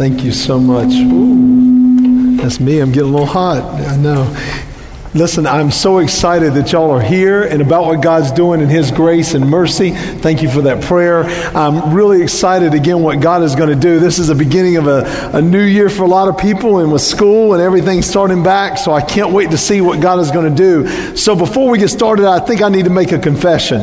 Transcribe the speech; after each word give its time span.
Thank 0.00 0.24
you 0.24 0.32
so 0.32 0.58
much. 0.58 0.94
Ooh, 0.94 2.34
that's 2.38 2.58
me. 2.58 2.78
I'm 2.78 2.90
getting 2.90 3.10
a 3.10 3.12
little 3.12 3.26
hot. 3.26 3.62
I 3.86 3.98
know. 3.98 4.34
Listen, 5.12 5.46
I'm 5.46 5.70
so 5.70 5.98
excited 5.98 6.54
that 6.54 6.72
y'all 6.72 6.90
are 6.90 7.02
here 7.02 7.42
and 7.42 7.60
about 7.60 7.84
what 7.84 8.02
God's 8.02 8.32
doing 8.32 8.62
in 8.62 8.70
His 8.70 8.90
grace 8.90 9.34
and 9.34 9.46
mercy. 9.46 9.90
Thank 9.90 10.40
you 10.40 10.48
for 10.48 10.62
that 10.62 10.82
prayer. 10.84 11.24
I'm 11.54 11.92
really 11.92 12.22
excited 12.22 12.72
again 12.72 13.02
what 13.02 13.20
God 13.20 13.42
is 13.42 13.54
going 13.54 13.68
to 13.68 13.76
do. 13.78 14.00
This 14.00 14.18
is 14.18 14.28
the 14.28 14.34
beginning 14.34 14.78
of 14.78 14.86
a, 14.86 15.32
a 15.34 15.42
new 15.42 15.64
year 15.64 15.90
for 15.90 16.04
a 16.04 16.08
lot 16.08 16.28
of 16.28 16.38
people 16.38 16.78
and 16.78 16.90
with 16.90 17.02
school 17.02 17.52
and 17.52 17.60
everything 17.60 18.00
starting 18.00 18.42
back. 18.42 18.78
So 18.78 18.92
I 18.92 19.02
can't 19.02 19.32
wait 19.32 19.50
to 19.50 19.58
see 19.58 19.82
what 19.82 20.00
God 20.00 20.18
is 20.20 20.30
going 20.30 20.48
to 20.48 20.56
do. 20.56 21.14
So 21.14 21.36
before 21.36 21.68
we 21.68 21.78
get 21.78 21.88
started, 21.88 22.24
I 22.24 22.40
think 22.40 22.62
I 22.62 22.70
need 22.70 22.86
to 22.86 22.90
make 22.90 23.12
a 23.12 23.18
confession. 23.18 23.80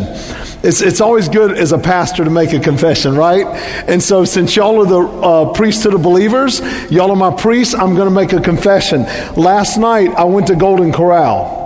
It's, 0.63 0.81
it's 0.81 1.01
always 1.01 1.29
good 1.29 1.57
as 1.57 1.71
a 1.71 1.77
pastor 1.77 2.23
to 2.23 2.29
make 2.29 2.53
a 2.53 2.59
confession, 2.59 3.15
right? 3.15 3.45
And 3.87 4.01
so, 4.01 4.25
since 4.25 4.55
y'all 4.55 4.81
are 4.81 4.85
the 4.85 5.01
uh, 5.01 5.53
priesthood 5.53 5.93
of 5.93 6.01
believers, 6.01 6.59
y'all 6.91 7.11
are 7.11 7.15
my 7.15 7.35
priests, 7.35 7.73
I'm 7.73 7.95
going 7.95 8.07
to 8.07 8.13
make 8.13 8.33
a 8.33 8.41
confession. 8.41 9.03
Last 9.35 9.77
night, 9.77 10.09
I 10.09 10.23
went 10.23 10.47
to 10.47 10.55
Golden 10.55 10.91
Corral. 10.91 11.56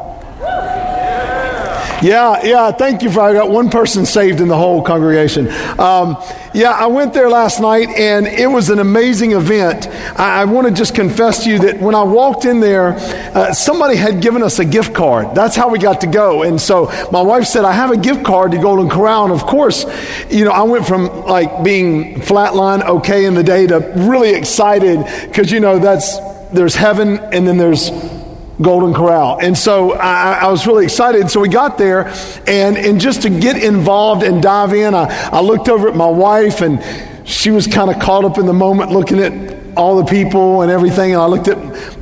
Yeah, 2.02 2.44
yeah, 2.44 2.72
thank 2.72 3.04
you 3.04 3.12
for 3.12 3.22
I 3.22 3.34
got 3.34 3.52
one 3.52 3.70
person 3.70 4.05
saved 4.05 4.42
in 4.42 4.48
the 4.48 4.58
whole 4.58 4.82
congregation. 4.82 5.48
Um, 5.80 6.18
yeah, 6.54 6.72
I 6.72 6.88
went 6.88 7.14
there 7.14 7.30
last 7.30 7.62
night 7.62 7.90
and 7.90 8.26
it 8.26 8.48
was 8.48 8.70
an 8.70 8.80
amazing 8.80 9.34
event. 9.34 9.88
I, 10.20 10.42
I 10.42 10.45
want 10.45 10.68
to 10.68 10.73
just 10.73 10.95
confess 10.95 11.44
to 11.44 11.50
you 11.50 11.59
that 11.59 11.80
when 11.80 11.94
I 11.94 12.04
walked 12.04 12.45
in 12.45 12.59
there, 12.59 12.94
uh, 13.36 13.54
somebody 13.54 13.95
had 13.95 14.22
given 14.22 14.42
us 14.42 14.58
a 14.58 14.66
gift 14.66 14.95
card. 14.95 15.36
That's 15.36 15.56
how 15.56 15.70
we 15.70 15.78
got 15.78 16.02
to 16.02 16.08
go. 16.08 16.42
And 16.42 16.59
so 16.59 16.92
my 17.12 17.22
wife 17.22 17.45
said, 17.45 17.66
I 17.66 17.72
have 17.72 17.92
a 17.92 17.98
gift 17.98 18.26
card 18.26 18.52
to 18.54 18.58
Golden 18.58 18.90
Corral. 18.90 19.26
And 19.26 19.34
of 19.34 19.44
course, 19.44 19.86
you 20.30 20.44
know, 20.44 20.52
I 20.52 20.64
went 20.64 20.88
from 20.88 21.06
like 21.26 21.64
being 21.64 22.16
flatline 22.16 22.84
okay 22.84 23.26
in 23.26 23.36
the 23.36 23.44
day 23.44 23.68
to 23.68 23.78
really 23.95 24.31
excited 24.31 25.06
because, 25.28 25.52
you 25.52 25.59
know, 25.59 25.78
that's, 25.78 26.18
there's 26.50 26.75
heaven 26.75 27.20
and 27.20 27.47
then 27.47 27.58
there's 27.58 27.92
Golden 28.62 28.94
Corral. 28.94 29.40
And 29.42 29.58
so 29.58 29.94
I, 29.94 30.40
I, 30.42 30.48
was 30.48 30.67
really 30.67 30.86
excited. 30.86 31.30
So 31.30 31.40
we 31.40 31.50
got 31.50 31.78
there, 31.78 32.08
and, 32.48 32.78
and 32.78 33.00
just 33.00 33.23
to 33.23 33.30
get 33.30 33.62
involved 33.62 34.23
and 34.23 34.42
dive 34.42 34.73
in, 34.73 34.94
I, 34.94 35.30
I 35.31 35.42
looked 35.42 35.70
over 35.70 35.88
at 35.88 35.95
my 35.95 36.09
wife, 36.09 36.62
and 36.62 36.81
she 37.28 37.52
was 37.52 37.68
kind 37.68 37.90
of 37.90 38.00
caught 38.02 38.26
up 38.26 38.38
in 38.38 38.45
the 38.45 38.53
moment 38.53 38.92
looking 38.92 39.20
at 39.20 39.52
all 39.78 39.98
the 39.98 40.06
people 40.06 40.62
and 40.62 40.72
everything. 40.72 41.14
And 41.14 41.22
I 41.22 41.26
looked 41.26 41.48
at 41.48 41.58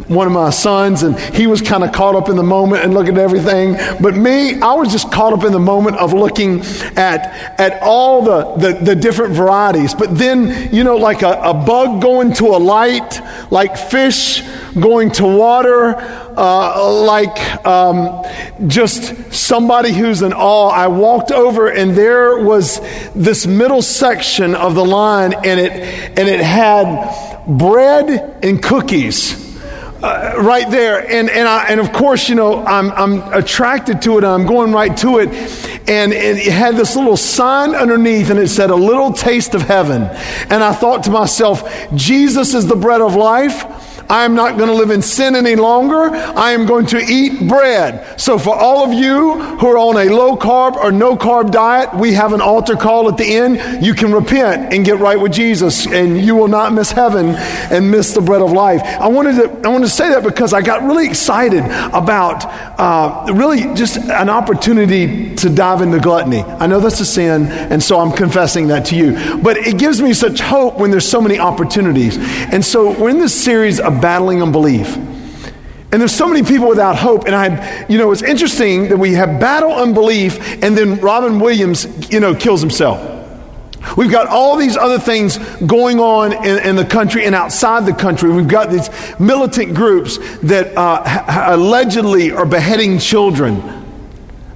one 0.10 0.26
of 0.26 0.34
my 0.34 0.50
sons, 0.50 1.04
and 1.04 1.18
he 1.36 1.46
was 1.46 1.62
kind 1.62 1.84
of 1.84 1.92
caught 1.92 2.16
up 2.16 2.30
in 2.30 2.36
the 2.36 2.44
moment 2.44 2.84
and 2.84 2.94
looking 2.94 3.16
at 3.16 3.20
everything. 3.20 3.76
But 4.02 4.16
me, 4.16 4.60
I 4.60 4.74
was 4.74 4.92
just 4.92 5.12
caught 5.12 5.34
up 5.34 5.44
in 5.44 5.52
the 5.52 5.60
moment 5.60 5.98
of 5.98 6.14
looking 6.14 6.62
at, 6.98 7.60
at 7.60 7.80
all 7.84 8.24
the, 8.24 8.56
the, 8.56 8.74
the 8.86 8.96
different 8.96 9.36
varieties. 9.36 9.94
But 9.94 10.18
then, 10.18 10.74
you 10.74 10.84
know, 10.84 10.98
like 10.98 11.22
a, 11.22 11.40
a 11.42 11.54
bug 11.54 12.02
going 12.02 12.34
to 12.34 12.48
a 12.48 12.58
light, 12.58 13.22
like 13.50 13.78
fish 13.78 14.42
going 14.80 15.12
to 15.12 15.26
water, 15.26 15.96
uh, 15.98 17.04
like 17.04 17.66
um, 17.66 18.24
just 18.68 19.34
somebody 19.34 19.92
who's 19.92 20.22
in 20.22 20.34
awe. 20.34 20.70
I 20.70 20.88
walked 20.88 21.32
over, 21.32 21.68
and 21.68 21.96
there 21.96 22.40
was 22.40 22.80
this 23.14 23.48
middle 23.48 23.82
section 23.82 24.56
of 24.56 24.76
the 24.76 24.86
line, 24.86 25.34
and 25.34 25.60
it, 25.60 25.72
and 25.72 26.30
it 26.30 26.42
had 26.42 27.48
bread 27.48 28.40
and 28.44 28.62
cookies 28.62 29.50
uh, 30.04 30.36
right 30.38 30.70
there. 30.70 31.00
And, 31.00 31.30
and, 31.30 31.48
I, 31.48 31.68
and 31.70 31.80
of 31.80 31.92
course, 31.92 32.30
you 32.30 32.36
know, 32.36 32.64
I'm, 32.64 32.92
I'm 32.92 33.34
attracted 33.34 34.02
to 34.04 34.18
it. 34.18 34.24
I'm 34.24 34.46
going 34.46 34.72
right 34.72 34.96
to 34.98 35.20
it. 35.20 35.79
And, 35.90 36.14
and 36.14 36.38
it 36.38 36.52
had 36.52 36.78
this 36.78 36.96
little 36.96 37.18
sign 37.18 37.74
underneath 37.74 38.30
and 38.30 38.40
it 38.40 38.50
said, 38.50 38.70
a 38.70 38.76
little 38.76 39.12
taste 39.12 39.56
of 39.56 39.64
heaven. 39.64 40.04
And 40.04 40.64
I 40.64 40.72
thought 40.72 41.04
to 41.06 41.12
myself, 41.12 41.68
Jesus 41.96 42.54
is 42.54 42.68
the 42.68 42.76
bread 42.76 43.02
of 43.02 43.16
life. 43.16 43.79
I 44.10 44.26
am 44.26 44.34
not 44.34 44.58
going 44.58 44.70
to 44.70 44.76
live 44.76 44.90
in 44.90 45.04
sin 45.04 45.36
any 45.36 45.56
longer. 45.56 46.10
I 46.10 46.52
am 46.52 46.66
going 46.66 46.88
to 46.88 46.98
eat 46.98 47.48
bread. 47.48 48.20
So, 48.20 48.40
for 48.40 48.56
all 48.56 48.84
of 48.84 48.92
you 48.92 49.40
who 49.40 49.68
are 49.68 49.78
on 49.78 49.98
a 49.98 50.12
low 50.12 50.36
carb 50.36 50.76
or 50.78 50.92
no 50.92 51.16
carb 51.16 51.52
diet, 51.52 51.94
we 51.94 52.14
have 52.14 52.34
an 52.34 52.42
altar 52.42 52.76
call 52.76 53.08
at 53.08 53.18
the 53.18 53.36
end. 53.36 53.86
You 53.86 53.94
can 53.94 54.12
repent 54.12 54.74
and 54.74 54.84
get 54.84 54.98
right 54.98 55.20
with 55.20 55.32
Jesus, 55.32 55.86
and 55.86 56.20
you 56.20 56.36
will 56.36 56.48
not 56.48 56.74
miss 56.74 56.92
heaven 56.92 57.36
and 57.72 57.92
miss 57.92 58.16
the 58.16 58.22
bread 58.22 58.42
of 58.42 58.52
life. 58.52 58.82
I 58.84 59.08
wanted 59.08 59.36
to, 59.36 59.68
I 59.68 59.72
wanted 59.72 59.86
to 59.86 59.92
say 59.92 60.10
that 60.10 60.24
because 60.24 60.54
I 60.54 60.62
got 60.62 60.82
really 60.82 61.08
excited 61.08 61.64
about 61.94 62.46
uh, 62.80 63.32
really 63.34 63.76
just 63.76 63.98
an 63.98 64.30
opportunity 64.30 65.36
to 65.36 65.50
dive 65.50 65.82
into 65.82 66.00
gluttony. 66.00 66.42
I 66.42 66.66
know 66.66 66.80
that's 66.80 67.00
a 67.00 67.06
sin, 67.06 67.46
and 67.46 67.82
so 67.82 68.00
I'm 68.00 68.12
confessing 68.12 68.70
that 68.70 68.86
to 68.88 68.96
you. 68.96 69.38
But 69.38 69.58
it 69.58 69.78
gives 69.78 70.02
me 70.02 70.14
such 70.14 70.40
hope 70.40 70.80
when 70.80 70.90
there's 70.90 71.08
so 71.08 71.22
many 71.22 71.38
opportunities. 71.38 72.18
And 72.18 72.66
so 72.66 73.00
we're 73.00 73.12
in 73.12 73.20
this 73.20 73.40
series 73.40 73.80
of 73.80 73.99
battling 74.02 74.42
unbelief. 74.42 74.96
And 75.92 76.00
there's 76.00 76.14
so 76.14 76.28
many 76.28 76.44
people 76.44 76.68
without 76.68 76.96
hope. 76.96 77.26
And 77.26 77.36
I, 77.36 77.86
you 77.88 77.98
know, 77.98 78.12
it's 78.12 78.22
interesting 78.22 78.90
that 78.90 78.98
we 78.98 79.14
have 79.14 79.40
battle 79.40 79.72
unbelief, 79.72 80.64
and 80.64 80.78
then 80.78 81.00
Robin 81.00 81.40
Williams, 81.40 82.12
you 82.12 82.20
know, 82.20 82.36
kills 82.36 82.62
himself. 82.62 83.18
We've 83.98 84.12
got 84.12 84.28
all 84.28 84.58
these 84.58 84.78
other 84.78 85.00
things 85.00 85.38
going 85.66 86.00
on 86.00 86.34
in, 86.34 86.60
in, 86.60 86.76
the 86.76 86.86
country 86.86 87.26
and 87.26 87.34
outside 87.34 87.86
the 87.86 87.94
country. 87.94 88.30
We've 88.30 88.48
got 88.48 88.70
these 88.70 88.90
militant 89.20 89.74
groups 89.74 90.20
that 90.40 90.78
uh, 90.78 91.02
ha- 91.08 91.56
allegedly 91.56 92.32
are 92.32 92.46
beheading 92.46 93.00
children 93.00 93.79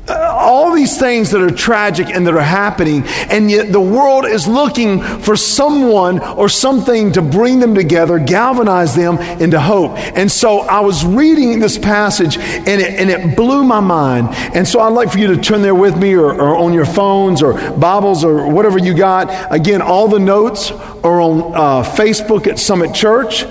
all 0.09 0.73
these 0.73 0.97
things 0.97 1.31
that 1.31 1.41
are 1.41 1.49
tragic 1.49 2.07
and 2.07 2.27
that 2.27 2.33
are 2.33 2.41
happening, 2.41 3.03
and 3.29 3.49
yet 3.49 3.71
the 3.71 3.79
world 3.79 4.25
is 4.25 4.47
looking 4.47 5.01
for 5.01 5.35
someone 5.35 6.19
or 6.19 6.49
something 6.49 7.13
to 7.13 7.21
bring 7.21 7.59
them 7.59 7.73
together, 7.73 8.19
galvanize 8.19 8.95
them 8.95 9.17
into 9.41 9.59
hope. 9.59 9.91
And 10.17 10.29
so 10.29 10.59
I 10.59 10.81
was 10.81 11.05
reading 11.05 11.59
this 11.59 11.77
passage 11.77 12.37
and 12.37 12.81
it, 12.81 12.99
and 12.99 13.09
it 13.09 13.37
blew 13.37 13.63
my 13.63 13.79
mind. 13.79 14.29
And 14.53 14.67
so 14.67 14.81
I'd 14.81 14.89
like 14.89 15.11
for 15.11 15.19
you 15.19 15.27
to 15.27 15.37
turn 15.37 15.61
there 15.61 15.75
with 15.75 15.97
me 15.97 16.13
or, 16.13 16.33
or 16.33 16.55
on 16.55 16.73
your 16.73 16.85
phones 16.85 17.41
or 17.41 17.53
Bibles 17.71 18.25
or 18.25 18.49
whatever 18.49 18.79
you 18.79 18.93
got. 18.93 19.53
Again, 19.53 19.81
all 19.81 20.07
the 20.07 20.19
notes 20.19 20.71
are 20.71 21.21
on 21.21 21.53
uh, 21.55 21.83
Facebook 21.83 22.47
at 22.47 22.59
Summit 22.59 22.93
Church. 22.93 23.45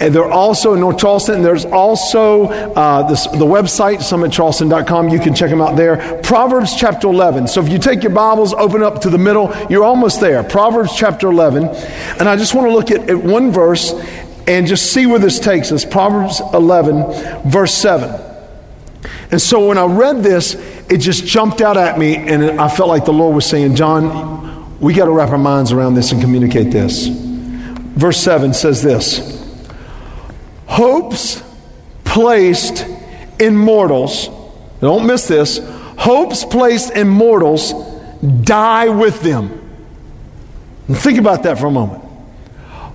And 0.00 0.14
they're 0.14 0.30
also 0.30 0.74
in 0.74 0.80
North 0.80 0.98
Charleston. 0.98 1.42
There's 1.42 1.64
also 1.64 2.44
uh, 2.46 3.08
this, 3.08 3.26
the 3.26 3.38
website, 3.38 3.98
summitcharleston.com. 3.98 5.08
You 5.08 5.18
can 5.18 5.34
check 5.34 5.50
them 5.50 5.60
out 5.60 5.76
there. 5.76 6.20
Proverbs 6.22 6.76
chapter 6.76 7.08
11. 7.08 7.48
So 7.48 7.60
if 7.60 7.68
you 7.68 7.78
take 7.78 8.02
your 8.02 8.12
Bibles, 8.12 8.54
open 8.54 8.82
up 8.82 9.00
to 9.02 9.10
the 9.10 9.18
middle, 9.18 9.52
you're 9.68 9.84
almost 9.84 10.20
there. 10.20 10.44
Proverbs 10.44 10.96
chapter 10.96 11.28
11. 11.28 11.64
And 11.64 12.28
I 12.28 12.36
just 12.36 12.54
want 12.54 12.68
to 12.68 12.72
look 12.72 12.92
at, 12.92 13.10
at 13.10 13.18
one 13.18 13.50
verse 13.50 13.92
and 14.46 14.66
just 14.66 14.92
see 14.92 15.06
where 15.06 15.18
this 15.18 15.40
takes 15.40 15.72
us. 15.72 15.84
Proverbs 15.84 16.40
11, 16.54 17.50
verse 17.50 17.74
7. 17.74 18.28
And 19.30 19.42
so 19.42 19.66
when 19.66 19.78
I 19.78 19.84
read 19.84 20.22
this, 20.22 20.54
it 20.88 20.98
just 20.98 21.26
jumped 21.26 21.60
out 21.60 21.76
at 21.76 21.98
me, 21.98 22.16
and 22.16 22.58
I 22.58 22.68
felt 22.68 22.88
like 22.88 23.04
the 23.04 23.12
Lord 23.12 23.34
was 23.34 23.44
saying, 23.44 23.74
John, 23.74 24.78
we 24.80 24.94
got 24.94 25.04
to 25.04 25.10
wrap 25.10 25.30
our 25.30 25.38
minds 25.38 25.70
around 25.70 25.94
this 25.94 26.12
and 26.12 26.20
communicate 26.20 26.70
this. 26.70 27.08
Verse 27.08 28.18
7 28.18 28.54
says 28.54 28.82
this 28.82 29.37
hopes 30.68 31.42
placed 32.04 32.86
in 33.40 33.56
mortals, 33.56 34.28
don't 34.80 35.06
miss 35.06 35.26
this, 35.26 35.58
hopes 35.96 36.44
placed 36.44 36.92
in 36.92 37.08
mortals 37.08 37.72
die 38.42 38.88
with 38.88 39.20
them. 39.22 39.54
Think 40.88 41.18
about 41.18 41.42
that 41.42 41.58
for 41.58 41.66
a 41.66 41.70
moment. 41.70 42.04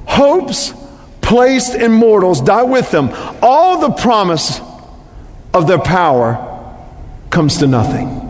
Hopes 0.05 0.73
placed 1.21 1.75
in 1.75 1.91
mortals 1.91 2.41
die 2.41 2.63
with 2.63 2.89
them. 2.91 3.09
All 3.41 3.79
the 3.79 3.91
promise 3.91 4.61
of 5.53 5.67
their 5.67 5.79
power 5.79 6.49
comes 7.29 7.57
to 7.57 7.67
nothing. 7.67 8.21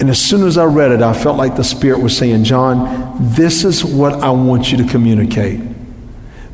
And 0.00 0.10
as 0.10 0.20
soon 0.20 0.46
as 0.46 0.58
I 0.58 0.64
read 0.64 0.90
it, 0.90 1.00
I 1.00 1.12
felt 1.12 1.36
like 1.36 1.54
the 1.54 1.62
Spirit 1.62 2.00
was 2.00 2.16
saying, 2.16 2.44
John, 2.44 3.16
this 3.20 3.64
is 3.64 3.84
what 3.84 4.14
I 4.14 4.30
want 4.30 4.72
you 4.72 4.78
to 4.78 4.84
communicate. 4.84 5.60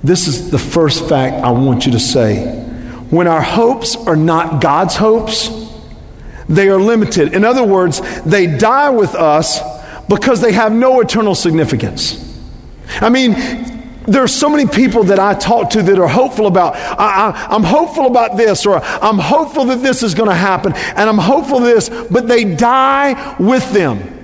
This 0.03 0.29
is 0.29 0.50
the 0.50 0.59
first 0.59 1.09
fact 1.09 1.45
I 1.45 1.50
want 1.50 1.87
you 1.87 1.93
to 1.93 2.00
say. 2.00 2.65
When 3.11 3.27
our 3.27 3.43
hopes 3.43 3.97
are 3.97 4.17
not 4.17 4.61
God's 4.61 4.97
hopes, 4.97 5.50
they 6.49 6.69
are 6.69 6.81
limited. 6.81 7.35
In 7.35 7.45
other 7.45 7.65
words, 7.65 8.00
they 8.23 8.47
die 8.47 8.91
with 8.91 9.15
us 9.15 9.61
because 10.09 10.41
they 10.41 10.53
have 10.53 10.73
no 10.73 11.00
eternal 11.00 11.35
significance. 11.35 12.25
I 13.00 13.11
mean, 13.11 13.33
there 14.06 14.23
are 14.23 14.29
so 14.29 14.49
many 14.49 14.67
people 14.67 15.05
that 15.05 15.19
I 15.19 15.35
talk 15.35 15.71
to 15.71 15.83
that 15.83 15.99
are 15.99 16.09
hopeful 16.09 16.47
about, 16.47 16.77
I, 16.77 17.55
am 17.55 17.62
hopeful 17.62 18.06
about 18.06 18.39
this, 18.39 18.65
or 18.65 18.83
I'm 18.83 19.19
hopeful 19.19 19.67
that 19.67 19.83
this 19.83 20.03
is 20.03 20.15
going 20.15 20.31
to 20.31 20.35
happen, 20.35 20.73
and 20.75 21.09
I'm 21.11 21.19
hopeful 21.19 21.61
this, 21.61 21.91
but 22.11 22.27
they 22.27 22.45
die 22.45 23.37
with 23.39 23.71
them. 23.73 24.18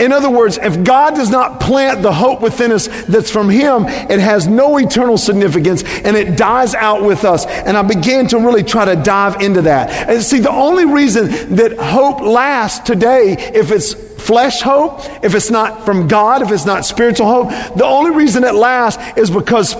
In 0.00 0.12
other 0.12 0.30
words, 0.30 0.58
if 0.58 0.82
God 0.84 1.14
does 1.14 1.30
not 1.30 1.60
plant 1.60 2.02
the 2.02 2.12
hope 2.12 2.40
within 2.40 2.72
us 2.72 2.88
that's 3.04 3.30
from 3.30 3.50
Him, 3.50 3.84
it 3.86 4.20
has 4.20 4.46
no 4.46 4.78
eternal 4.78 5.18
significance 5.18 5.82
and 5.84 6.16
it 6.16 6.36
dies 6.36 6.74
out 6.74 7.04
with 7.04 7.24
us. 7.24 7.46
And 7.46 7.76
I 7.76 7.82
began 7.82 8.26
to 8.28 8.38
really 8.38 8.62
try 8.62 8.86
to 8.86 8.96
dive 8.96 9.42
into 9.42 9.62
that. 9.62 10.08
And 10.08 10.22
see, 10.22 10.38
the 10.38 10.50
only 10.50 10.86
reason 10.86 11.56
that 11.56 11.78
hope 11.78 12.20
lasts 12.20 12.86
today, 12.86 13.34
if 13.54 13.70
it's 13.70 13.94
flesh 13.94 14.60
hope, 14.62 15.00
if 15.22 15.34
it's 15.34 15.50
not 15.50 15.84
from 15.84 16.08
God, 16.08 16.42
if 16.42 16.50
it's 16.50 16.66
not 16.66 16.84
spiritual 16.84 17.26
hope, 17.26 17.76
the 17.76 17.84
only 17.84 18.10
reason 18.10 18.44
it 18.44 18.54
lasts 18.54 19.02
is 19.16 19.30
because 19.30 19.76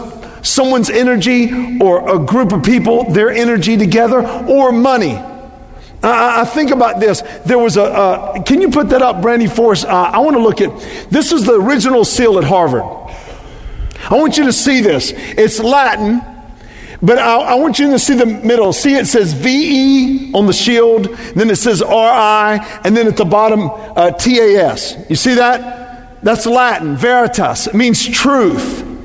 someone's 0.47 0.91
energy 0.91 1.79
or 1.81 2.15
a 2.15 2.19
group 2.19 2.53
of 2.53 2.63
people, 2.63 3.11
their 3.11 3.31
energy 3.31 3.77
together, 3.77 4.27
or 4.49 4.73
money. 4.73 5.19
I, 6.03 6.43
I 6.43 6.45
think 6.45 6.71
about 6.71 7.01
this. 7.01 7.23
There 7.45 7.59
was 7.59 7.77
a, 7.77 7.85
uh, 7.85 8.43
can 8.43 8.61
you 8.61 8.71
put 8.71 8.91
that 8.91 9.03
up, 9.03 9.23
Brandy 9.23 9.47
Force? 9.47 9.85
Uh, 9.85 9.89
I 9.89 10.19
want 10.19 10.37
to 10.37 10.43
look 10.43 10.61
at, 10.61 11.11
this 11.11 11.33
is 11.33 11.45
the 11.45 11.55
original 11.55 12.05
seal 12.05 12.39
at 12.39 12.45
Harvard. 12.45 12.85
I 14.09 14.15
want 14.15 14.37
you 14.37 14.45
to 14.45 14.53
see 14.53 14.81
this. 14.81 15.13
It's 15.15 15.59
Latin, 15.59 16.23
but 17.03 17.19
I, 17.19 17.37
I, 17.39 17.55
want 17.55 17.79
you 17.79 17.91
to 17.91 17.99
see 17.99 18.15
the 18.15 18.27
middle. 18.27 18.73
See, 18.73 18.95
it 18.95 19.07
says 19.07 19.33
VE 19.33 20.33
on 20.33 20.47
the 20.47 20.53
shield, 20.53 21.07
then 21.35 21.51
it 21.51 21.57
says 21.57 21.81
RI, 21.81 21.89
and 22.85 22.97
then 22.97 23.07
at 23.07 23.17
the 23.17 23.25
bottom, 23.25 23.71
uh, 23.71 24.13
TAS. 24.13 24.97
You 25.09 25.17
see 25.17 25.35
that? 25.35 26.23
That's 26.23 26.47
Latin, 26.47 26.97
veritas. 26.97 27.67
It 27.67 27.75
means 27.75 28.07
truth. 28.07 28.96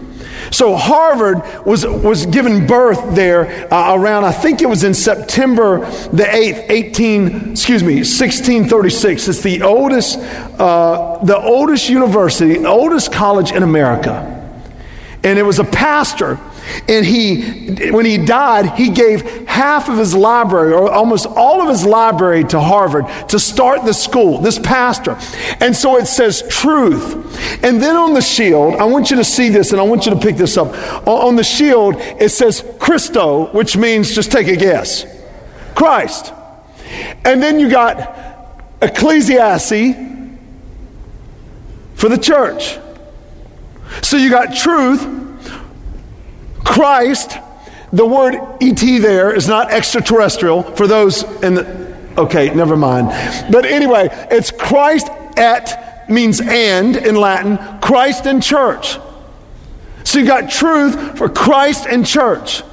So 0.52 0.76
Harvard 0.76 1.66
was, 1.66 1.88
was 1.88 2.26
given 2.26 2.68
birth 2.68 3.16
there 3.16 3.74
uh, 3.74 3.96
around, 3.96 4.26
I 4.26 4.34
think 4.34 4.62
it 4.62 4.68
was 4.68 4.84
in 4.84 4.94
September 4.94 5.80
the 6.12 6.24
8th, 6.24 6.70
18, 6.70 7.52
excuse 7.52 7.82
me, 7.82 7.96
1636. 7.96 9.28
It's 9.30 9.42
the 9.42 9.62
oldest, 9.62 10.20
uh, 10.20 11.24
the 11.24 11.38
oldest 11.38 11.90
university, 11.90 12.66
oldest 12.66 13.14
college 13.14 13.54
in 13.54 13.64
America. 13.64 14.38
And 15.24 15.40
it 15.40 15.44
was 15.44 15.60
a 15.60 15.64
pastor 15.64 16.38
and 16.88 17.06
he, 17.06 17.92
when 17.92 18.06
he 18.06 18.18
died, 18.18 18.78
he 18.78 18.90
gave 18.90 19.48
half 19.48 19.90
of 19.90 19.98
his 19.98 20.16
library, 20.16 20.74
or 20.74 20.92
almost 20.92 21.26
all 21.26 21.62
of 21.62 21.70
his 21.70 21.86
library, 21.86 22.44
to 22.46 22.60
Harvard 22.60 23.06
to 23.30 23.40
start 23.40 23.86
the 23.86 23.94
school, 23.94 24.40
this 24.40 24.60
pastor. 24.60 25.18
And 25.60 25.76
so 25.76 25.98
it 25.98 26.06
says 26.08 26.44
truth. 26.50 27.16
And 27.64 27.82
then 27.82 27.96
on 27.96 28.14
the 28.14 28.22
shield, 28.22 28.76
I 28.76 28.86
want 28.86 29.12
you 29.12 29.18
to 29.18 29.24
see 29.24 29.50
this 29.50 29.72
and 29.72 29.82
I 29.82 29.84
want 29.84 30.06
you 30.06 30.14
to 30.14 30.20
pick 30.20 30.38
this 30.38 30.58
up. 30.58 30.68
On 31.08 31.36
the 31.36 31.44
shield, 31.44 31.96
it 31.98 32.30
says 32.30 32.64
Christo, 32.80 33.52
which 33.52 33.78
means 33.78 34.14
just 34.14 34.32
take 34.32 34.48
a 34.48 34.56
guess 34.56 35.06
Christ. 35.76 36.34
And 37.24 37.42
then 37.42 37.60
you 37.60 37.70
got 37.70 38.64
Ecclesiastes 38.82 39.96
for 41.96 42.10
the 42.10 42.18
church. 42.18 42.80
So 44.02 44.18
you 44.18 44.30
got 44.30 44.56
truth 44.56 45.21
Christ, 46.64 47.38
the 47.92 48.06
word 48.06 48.36
ET 48.62 48.80
there 49.02 49.34
is 49.34 49.48
not 49.48 49.72
extraterrestrial 49.72 50.64
for 50.64 50.88
those 50.88 51.24
in 51.44 51.56
the. 51.56 51.92
Okay, 52.18 52.54
never 52.54 52.76
mind. 52.76 53.08
But 53.52 53.66
anyway, 53.66 54.10
it's 54.30 54.52
Christ 54.52 55.08
et 55.38 56.10
means 56.10 56.42
and 56.42 56.96
in 56.96 57.16
Latin, 57.16 57.58
Christ 57.80 58.26
and 58.26 58.44
church. 58.44 58.98
So 60.04 60.20
you 60.20 60.26
got 60.26 60.50
truth 60.52 61.18
for 61.18 61.30
Christ 61.30 61.86
and 61.90 62.06
church. 62.06 62.64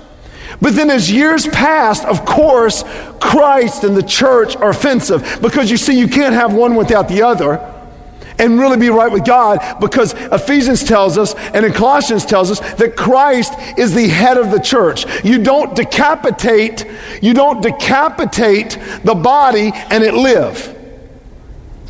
But 0.61 0.75
then 0.75 0.90
as 0.90 1.11
years 1.11 1.46
passed, 1.46 2.05
of 2.05 2.25
course, 2.25 2.82
Christ 3.20 3.85
and 3.85 3.96
the 3.96 4.02
church 4.02 4.56
are 4.56 4.70
offensive 4.70 5.38
because 5.40 5.70
you 5.70 5.76
see, 5.76 5.99
you 5.99 6.08
can't 6.08 6.35
have 6.35 6.52
one 6.52 6.75
without 6.75 7.08
the 7.08 7.23
other 7.23 7.77
and 8.38 8.58
really 8.58 8.76
be 8.76 8.90
right 8.90 9.11
with 9.11 9.25
God 9.25 9.81
because 9.81 10.14
Ephesians 10.14 10.85
tells 10.85 11.19
us 11.19 11.35
and 11.35 11.64
in 11.64 11.73
Colossians 11.73 12.25
tells 12.25 12.50
us 12.50 12.61
that 12.75 12.96
Christ 12.96 13.55
is 13.76 13.94
the 13.94 14.08
head 14.08 14.37
of 14.37 14.50
the 14.50 14.61
church. 14.61 15.06
You 15.25 15.43
don't 15.43 15.75
decapitate, 15.75 16.87
you 17.23 17.35
don't 17.35 17.62
decapitate 17.62 18.79
the 19.05 19.14
body 19.14 19.73
and 19.75 20.05
it 20.05 20.14
live. 20.14 20.75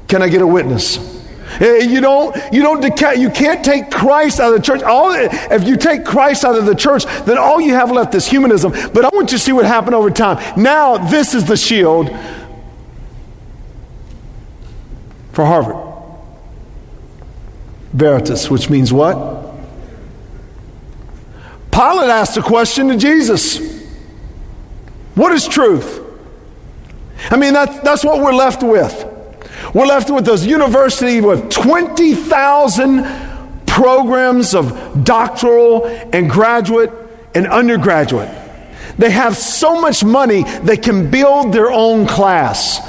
Can 0.08 0.22
I 0.22 0.28
get 0.28 0.40
a 0.40 0.46
witness? 0.46 1.16
Eh, 1.60 1.78
you 1.78 2.00
don't, 2.00 2.36
you 2.52 2.62
don't 2.62 2.82
deca- 2.82 3.18
you 3.18 3.30
can't 3.30 3.64
take 3.64 3.90
Christ 3.90 4.38
out 4.38 4.54
of 4.54 4.60
the 4.60 4.64
church. 4.64 4.82
All, 4.82 5.12
if 5.12 5.64
you 5.64 5.76
take 5.76 6.04
Christ 6.04 6.44
out 6.44 6.56
of 6.56 6.66
the 6.66 6.74
church, 6.74 7.04
then 7.24 7.38
all 7.38 7.60
you 7.60 7.74
have 7.74 7.90
left 7.90 8.14
is 8.14 8.26
humanism. 8.26 8.72
But 8.72 9.04
I 9.04 9.08
want 9.12 9.32
you 9.32 9.38
to 9.38 9.44
see 9.44 9.52
what 9.52 9.64
happened 9.64 9.94
over 9.94 10.10
time. 10.10 10.38
Now, 10.60 10.98
this 10.98 11.34
is 11.34 11.46
the 11.46 11.56
shield 11.56 12.08
for 15.32 15.44
Harvard. 15.44 15.87
Veritas, 17.92 18.50
which 18.50 18.68
means 18.68 18.92
what? 18.92 19.16
Pilate 21.70 22.10
asked 22.10 22.36
a 22.36 22.42
question 22.42 22.88
to 22.88 22.96
Jesus 22.96 23.58
What 25.14 25.32
is 25.32 25.46
truth? 25.46 26.04
I 27.30 27.36
mean, 27.36 27.54
that, 27.54 27.84
that's 27.84 28.04
what 28.04 28.20
we're 28.20 28.34
left 28.34 28.62
with. 28.62 29.04
We're 29.74 29.86
left 29.86 30.10
with 30.10 30.24
this 30.24 30.46
university 30.46 31.20
with 31.20 31.50
20,000 31.50 33.66
programs 33.66 34.54
of 34.54 35.04
doctoral 35.04 35.86
and 35.86 36.30
graduate 36.30 36.90
and 37.34 37.46
undergraduate. 37.46 38.30
They 38.98 39.10
have 39.10 39.36
so 39.36 39.80
much 39.80 40.02
money 40.02 40.42
they 40.42 40.76
can 40.76 41.10
build 41.10 41.52
their 41.52 41.70
own 41.70 42.06
class. 42.06 42.80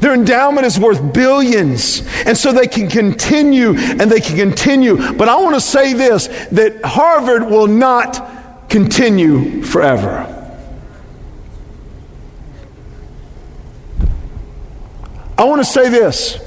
Their 0.00 0.14
endowment 0.14 0.66
is 0.66 0.78
worth 0.78 1.12
billions. 1.12 2.02
And 2.26 2.36
so 2.36 2.52
they 2.52 2.66
can 2.66 2.88
continue 2.88 3.74
and 3.76 4.10
they 4.10 4.20
can 4.20 4.36
continue. 4.36 5.12
But 5.14 5.28
I 5.28 5.36
want 5.36 5.54
to 5.54 5.60
say 5.60 5.94
this 5.94 6.26
that 6.52 6.84
Harvard 6.84 7.44
will 7.50 7.66
not 7.66 8.68
continue 8.68 9.62
forever. 9.62 10.32
I 15.38 15.44
want 15.44 15.60
to 15.60 15.64
say 15.64 15.88
this 15.88 16.38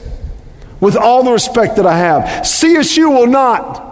with 0.79 0.95
all 0.95 1.23
the 1.23 1.31
respect 1.31 1.75
that 1.75 1.85
I 1.85 1.97
have 1.97 2.23
CSU 2.43 3.09
will 3.09 3.27
not 3.27 3.85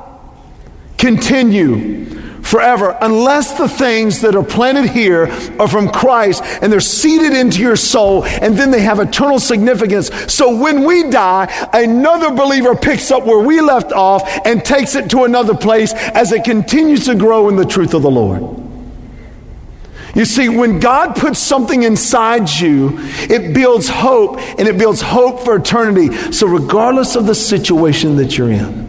continue 0.97 2.16
forever 2.47 2.97
unless 3.01 3.57
the 3.57 3.67
things 3.67 4.21
that 4.21 4.35
are 4.35 4.43
planted 4.43 4.89
here 4.89 5.27
are 5.59 5.67
from 5.67 5.89
Christ 5.89 6.41
and 6.61 6.71
they're 6.71 6.79
seeded 6.79 7.33
into 7.33 7.61
your 7.61 7.75
soul 7.75 8.23
and 8.25 8.57
then 8.57 8.71
they 8.71 8.81
have 8.81 8.99
eternal 8.99 9.39
significance. 9.39 10.09
So 10.33 10.55
when 10.55 10.85
we 10.85 11.09
die, 11.09 11.69
another 11.73 12.31
believer 12.31 12.75
picks 12.75 13.11
up 13.11 13.25
where 13.25 13.45
we 13.45 13.61
left 13.61 13.91
off 13.91 14.23
and 14.45 14.63
takes 14.63 14.95
it 14.95 15.09
to 15.11 15.23
another 15.23 15.55
place 15.55 15.93
as 15.93 16.31
it 16.31 16.43
continues 16.43 17.05
to 17.05 17.15
grow 17.15 17.49
in 17.49 17.55
the 17.55 17.65
truth 17.65 17.93
of 17.93 18.01
the 18.01 18.11
Lord. 18.11 18.63
You 20.15 20.25
see, 20.25 20.49
when 20.49 20.79
God 20.79 21.15
puts 21.15 21.37
something 21.37 21.83
inside 21.83 22.49
you, 22.49 22.97
it 23.29 23.53
builds 23.53 23.87
hope 23.87 24.39
and 24.39 24.67
it 24.67 24.77
builds 24.77 24.99
hope 24.99 25.41
for 25.41 25.57
eternity. 25.57 26.11
So, 26.31 26.47
regardless 26.47 27.15
of 27.15 27.27
the 27.27 27.35
situation 27.35 28.15
that 28.15 28.35
you're 28.35 28.51
in, 28.51 28.86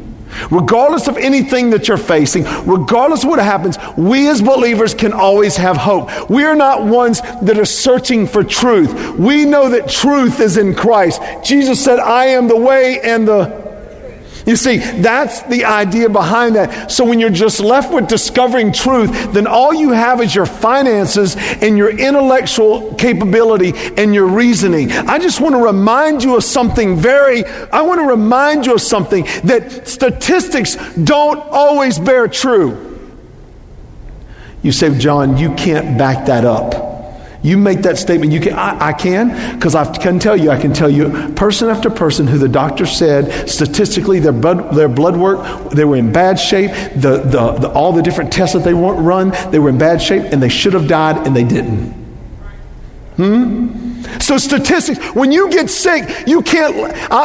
Regardless 0.51 1.09
of 1.09 1.17
anything 1.17 1.71
that 1.71 1.89
you're 1.89 1.97
facing, 1.97 2.45
regardless 2.67 3.25
of 3.25 3.31
what 3.31 3.39
happens, 3.39 3.77
we 3.97 4.29
as 4.29 4.43
believers 4.43 4.95
can 4.95 5.13
always 5.13 5.57
have 5.57 5.77
hope. 5.77 6.31
We 6.31 6.45
are 6.45 6.57
not 6.57 6.85
ones 6.85 7.21
that 7.43 7.59
are 7.59 7.65
searching 7.65 8.27
for 8.27 8.43
truth. 8.45 9.19
We 9.19 9.45
know 9.45 9.69
that 9.71 9.89
truth 9.89 10.41
is 10.41 10.57
in 10.57 10.75
Christ. 10.75 11.21
Jesus 11.45 11.83
said, 11.83 11.99
I 11.99 12.27
am 12.27 12.49
the 12.49 12.57
way 12.57 13.01
and 13.01 13.27
the 13.27 13.68
you 14.49 14.57
see, 14.57 14.79
that's 14.79 15.43
the 15.43 15.67
idea 15.67 16.09
behind 16.09 16.57
that. 16.57 16.91
So 16.91 17.05
when 17.05 17.21
you're 17.21 17.29
just 17.29 17.61
left 17.61 17.93
with 17.93 18.09
discovering 18.09 18.73
truth, 18.73 19.35
then 19.35 19.47
all 19.47 19.75
you 19.75 19.91
have 19.91 20.23
is 20.23 20.35
your 20.35 20.47
finances 20.47 21.37
and 21.37 21.77
your 21.77 21.91
intellectual 21.91 22.95
capability 22.95 23.75
and 23.99 24.15
your 24.15 24.27
reasoning. 24.27 24.91
I 24.91 25.19
just 25.19 25.43
want 25.43 25.55
to 25.55 25.63
remind 25.63 26.25
you 26.25 26.35
of 26.35 26.45
something 26.45 26.97
very, 26.97 27.45
I 27.45 27.83
want 27.83 28.01
to 28.01 28.07
remind 28.07 28.65
you 28.65 28.73
of 28.73 28.81
something 28.81 29.25
that 29.45 29.87
statistics 29.87 30.77
don't 30.97 31.41
always 31.51 31.99
bear 31.99 32.27
true. 32.27 32.99
You 34.63 34.73
say, 34.73 34.99
John, 34.99 35.37
you 35.37 35.55
can't 35.57 35.99
back 35.99 36.25
that 36.25 36.47
up. 36.47 36.98
You 37.41 37.57
make 37.57 37.83
that 37.83 37.99
statement. 37.99 38.33
You 38.33 38.41
can. 38.41 38.55
I, 38.55 38.89
I 38.89 38.93
can 38.93 39.57
because 39.57 39.77
I 39.77 39.97
can 39.97 40.19
tell 40.19 40.37
you. 40.37 40.51
I 40.51 40.61
can 40.61 40.73
tell 40.73 40.91
you 40.91 41.33
person 41.35 41.69
after 41.69 41.89
person 41.89 42.27
who 42.27 42.37
the 42.37 42.49
doctor 42.49 42.85
said 42.85 43.49
statistically 43.49 44.19
their 44.19 44.33
blood 44.33 44.75
their 44.75 44.89
blood 44.89 45.17
work 45.17 45.71
they 45.71 45.85
were 45.85 45.97
in 45.97 46.13
bad 46.13 46.41
shape. 46.41 46.73
The, 46.95 47.19
the, 47.19 47.53
the 47.53 47.69
all 47.71 47.93
the 47.93 48.03
different 48.03 48.33
tests 48.33 48.55
that 48.55 48.65
they 48.65 48.75
weren't 48.75 49.01
run 49.01 49.33
they 49.53 49.61
were 49.61 49.69
in 49.69 49.79
bad 49.79 50.03
shape 50.03 50.33
and 50.33 50.43
they 50.43 50.49
should 50.49 50.73
have 50.73 50.89
died 50.89 51.27
and 51.27 51.37
they 51.37 51.45
didn't. 51.45 51.93
Hmm. 53.17 54.03
So 54.19 54.37
statistics. 54.37 54.99
When 55.15 55.31
you 55.31 55.49
get 55.51 55.71
sick, 55.71 56.27
you 56.27 56.43
can't. 56.43 56.77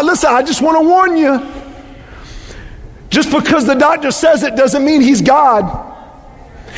Listen. 0.05 0.29
I 0.31 0.43
just 0.43 0.61
want 0.61 0.79
to 0.79 0.87
warn 0.87 1.17
you. 1.17 1.41
Just 3.09 3.31
because 3.31 3.65
the 3.65 3.75
doctor 3.75 4.11
says 4.11 4.43
it 4.43 4.55
doesn't 4.55 4.85
mean 4.85 5.01
he's 5.01 5.21
God. 5.21 5.92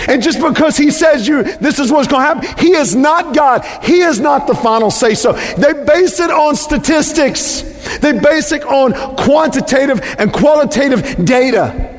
And 0.08 0.22
just 0.22 0.42
because 0.42 0.78
he 0.78 0.92
says 0.92 1.28
you 1.28 1.44
this 1.44 1.80
is 1.80 1.92
what's 1.92 2.08
going 2.08 2.22
to 2.22 2.28
happen, 2.28 2.64
he 2.64 2.74
is 2.74 2.96
not 2.96 3.34
God. 3.34 3.66
He 3.84 4.02
is 4.02 4.20
not 4.20 4.46
the 4.46 4.56
final 4.56 4.92
say 4.92 5.16
so. 5.16 5.34
They 5.34 5.74
base 5.74 6.20
it 6.20 6.30
on 6.30 6.56
statistics. 6.56 7.62
They 8.00 8.18
base 8.18 8.52
it 8.52 8.64
on 8.64 8.94
quantitative 9.16 10.02
and 10.20 10.32
qualitative 10.34 11.26
data. 11.26 11.94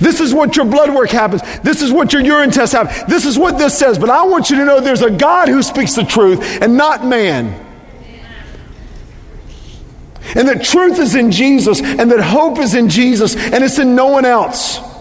This 0.00 0.20
is 0.20 0.32
what 0.32 0.56
your 0.56 0.64
blood 0.64 0.94
work 0.94 1.10
happens. 1.10 1.42
This 1.62 1.82
is 1.82 1.92
what 1.92 2.12
your 2.12 2.22
urine 2.22 2.50
tests 2.50 2.74
have. 2.74 3.06
This 3.08 3.26
is 3.26 3.38
what 3.38 3.58
this 3.58 3.78
says. 3.78 3.98
But 3.98 4.10
I 4.10 4.24
want 4.24 4.50
you 4.50 4.56
to 4.56 4.64
know 4.64 4.80
there's 4.80 5.02
a 5.02 5.10
God 5.10 5.48
who 5.48 5.62
speaks 5.62 5.94
the 5.94 6.04
truth 6.04 6.62
and 6.62 6.76
not 6.76 7.06
man. 7.06 7.60
And 10.34 10.48
that 10.48 10.64
truth 10.64 10.98
is 10.98 11.14
in 11.14 11.30
Jesus 11.30 11.80
and 11.82 12.10
that 12.10 12.20
hope 12.20 12.58
is 12.58 12.74
in 12.74 12.88
Jesus 12.88 13.36
and 13.36 13.62
it's 13.62 13.78
in 13.78 13.94
no 13.94 14.06
one 14.06 14.24
else. 14.24 14.93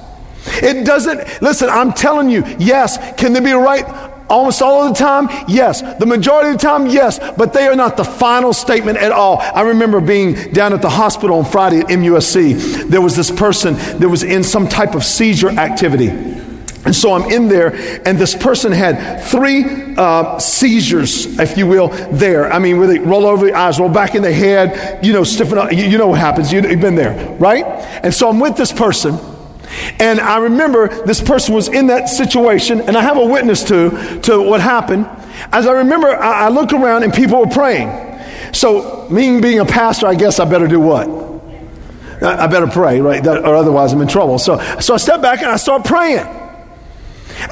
It 0.46 0.86
doesn't, 0.86 1.42
listen, 1.42 1.70
I'm 1.70 1.94
telling 1.94 2.30
you, 2.30 2.44
yes, 2.60 2.98
can 3.16 3.34
they 3.34 3.40
be 3.40 3.52
right 3.54 3.86
almost 4.30 4.62
all 4.62 4.84
of 4.84 4.94
the 4.94 5.00
time? 5.00 5.28
Yes. 5.48 5.82
The 6.00 6.06
majority 6.06 6.50
of 6.50 6.58
the 6.58 6.62
time? 6.62 6.88
Yes. 6.88 7.20
But 7.38 7.54
they 7.54 7.68
are 7.68 7.76
not 7.76 7.98
the 7.98 8.04
final 8.04 8.54
statement 8.54 8.98
at 8.98 9.12
all. 9.12 9.40
I 9.40 9.62
remember 9.62 10.02
being 10.02 10.52
down 10.52 10.74
at 10.74 10.82
the 10.82 10.90
hospital 10.90 11.38
on 11.38 11.46
Friday 11.46 11.80
at 11.80 11.88
MUSC. 11.88 12.90
There 12.90 13.02
was 13.02 13.16
this 13.16 13.32
person 13.32 13.76
that 13.76 14.10
was 14.10 14.24
in 14.24 14.44
some 14.44 14.68
type 14.68 14.96
of 14.96 15.04
seizure 15.04 15.50
activity. 15.50 16.10
And 16.86 16.94
so 16.94 17.14
I'm 17.14 17.32
in 17.32 17.48
there, 17.48 17.74
and 18.06 18.20
this 18.20 18.36
person 18.36 18.74
had 18.74 19.24
three 19.24 19.96
uh, 19.96 20.38
seizures, 20.38 21.40
if 21.40 21.58
you 21.58 21.66
will, 21.66 21.88
there. 22.12 22.52
I 22.52 22.60
mean, 22.60 22.78
where 22.78 22.88
they 22.88 23.00
roll 23.00 23.26
over 23.26 23.46
the 23.46 23.54
eyes, 23.54 23.80
roll 23.80 23.88
back 23.88 24.16
in 24.16 24.22
the 24.22 24.34
head, 24.34 25.06
you 25.06 25.14
know, 25.14 25.24
stiffen 25.24 25.58
up. 25.58 25.72
You, 25.72 25.86
you 25.86 25.98
know 25.98 26.08
what 26.08 26.20
happens. 26.20 26.52
You, 26.52 26.62
you've 26.62 26.82
been 26.82 26.96
there, 26.96 27.38
right? 27.38 27.64
And 28.04 28.14
so 28.14 28.30
I'm 28.30 28.38
with 28.38 28.58
this 28.58 28.74
person. 28.74 29.18
And 30.00 30.20
I 30.20 30.38
remember 30.38 31.04
this 31.06 31.22
person 31.22 31.54
was 31.56 31.68
in 31.68 31.88
that 31.88 32.10
situation, 32.10 32.82
and 32.82 32.98
I 32.98 33.02
have 33.02 33.18
a 33.18 33.26
witness 33.26 33.64
to, 33.66 34.20
to 34.24 34.42
what 34.42 34.62
happened. 34.62 35.08
As 35.52 35.66
I 35.68 35.74
remember, 35.74 36.10
I, 36.10 36.46
I 36.46 36.50
look 36.50 36.74
around 36.74 37.04
and 37.04 37.14
people 37.14 37.40
were 37.40 37.48
praying. 37.48 38.12
So, 38.54 39.08
me 39.10 39.42
being 39.42 39.60
a 39.60 39.66
pastor, 39.66 40.08
I 40.08 40.16
guess 40.16 40.40
I 40.40 40.46
better 40.46 40.68
do 40.68 40.80
what? 40.80 41.08
I, 42.22 42.48
better 42.48 42.68
pray, 42.68 43.02
right? 43.02 43.24
That, 43.24 43.40
or 43.40 43.56
otherwise 43.56 43.92
I'm 43.92 44.02
in 44.02 44.08
trouble. 44.08 44.40
So, 44.40 44.60
so 44.80 44.94
I 44.94 44.98
step 44.98 45.22
back 45.22 45.42
and 45.42 45.52
I 45.52 45.58
start 45.58 45.84
praying. 45.84 46.26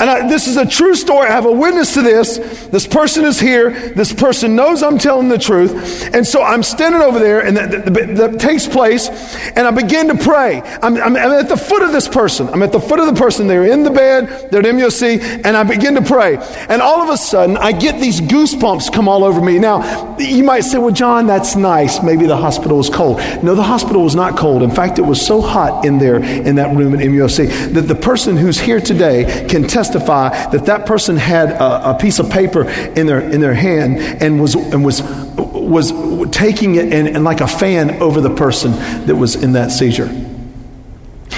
And 0.02 0.10
I, 0.10 0.28
this 0.28 0.48
is 0.48 0.58
a 0.58 0.66
true 0.66 0.96
story. 0.96 1.28
I 1.28 1.32
have 1.32 1.46
a 1.46 1.52
witness 1.52 1.94
to 1.94 2.02
this. 2.02 2.40
This 2.72 2.88
person 2.88 3.24
is 3.24 3.40
here. 3.40 3.70
This 3.70 4.12
person 4.12 4.56
knows 4.56 4.82
I'm 4.82 4.98
telling 4.98 5.30
the 5.30 5.38
truth. 5.38 6.12
And 6.16 6.26
so 6.26 6.42
I'm 6.42 6.64
standing 6.64 7.02
over 7.02 7.20
there, 7.20 7.42
and 7.46 7.56
that, 7.56 8.40
takes 8.40 8.66
place. 8.66 9.10
And 9.50 9.68
I 9.68 9.70
begin 9.70 10.08
to 10.08 10.16
pray. 10.16 10.64
I'm, 10.82 10.98
I'm, 10.98 11.16
I'm, 11.16 11.32
at 11.32 11.50
the 11.50 11.56
foot 11.56 11.84
of 11.84 11.92
this 11.92 12.08
person. 12.08 12.50
I'm 12.50 12.64
at 12.64 12.72
the 12.72 12.80
foot 12.80 13.00
of 13.00 13.06
the 13.06 13.14
person. 13.14 13.46
They're 13.46 13.72
in 13.72 13.84
the 13.84 13.92
bed, 13.92 14.50
they're 14.50 14.62
at 14.62 14.66
MUSC, 14.74 15.46
and 15.46 15.56
I 15.56 15.62
begin 15.62 15.94
to 15.94 16.02
pray. 16.02 16.38
And 16.68 16.82
all 16.82 17.04
of 17.04 17.10
a 17.10 17.18
sudden, 17.18 17.56
I 17.58 17.72
get 17.72 18.00
these 18.02 18.22
goosebumps 18.22 18.92
come 18.92 19.08
all 19.08 19.24
over 19.24 19.40
me. 19.40 19.60
Now, 19.60 20.18
you 20.18 20.44
might 20.44 20.62
say, 20.62 20.80
well, 20.80 20.90
John, 20.90 21.28
that's 21.28 21.56
nice. 21.56 22.02
Maybe 22.02 22.26
the 22.26 22.38
hospital 22.38 22.78
was 22.78 22.90
cold. 22.90 23.18
No, 23.44 23.54
the 23.54 23.62
hospital 23.62 24.04
was 24.04 24.16
not 24.16 24.36
cold. 24.36 24.64
In 24.64 24.72
fact, 24.72 24.98
it 24.98 25.04
was 25.04 25.24
so 25.24 25.42
hot 25.42 25.86
in 25.86 26.00
there, 26.00 26.16
in 26.16 26.56
that 26.56 26.76
room 26.76 26.96
at 26.96 27.02
MUSC, 27.02 27.74
that 27.74 27.82
the 27.82 27.94
person 27.94 28.36
who's 28.36 28.60
here 28.60 28.82
today 28.82 29.46
can 29.48 29.68
testify 29.68 29.91
that 30.00 30.66
that 30.66 30.86
person 30.86 31.18
had 31.18 31.52
a, 31.52 31.92
a, 31.92 31.98
piece 31.98 32.20
of 32.20 32.30
paper 32.30 32.68
in 32.70 33.08
their 33.08 33.20
in 33.20 33.42
their 33.42 33.54
hand 33.54 34.00
and 34.22 34.42
was 34.42 34.56
and 34.56 34.84
was 34.84 35.02
was 35.34 35.92
taking 36.32 36.76
it 36.76 36.92
and, 36.92 37.08
and 37.08 37.24
like 37.24 37.42
a 37.42 37.48
fan 37.48 38.02
over 38.02 38.22
the 38.22 38.34
person 38.34 38.72
that 39.06 39.16
was 39.16 39.36
in 39.36 39.54
that 39.54 39.72
seizure. 39.72 40.10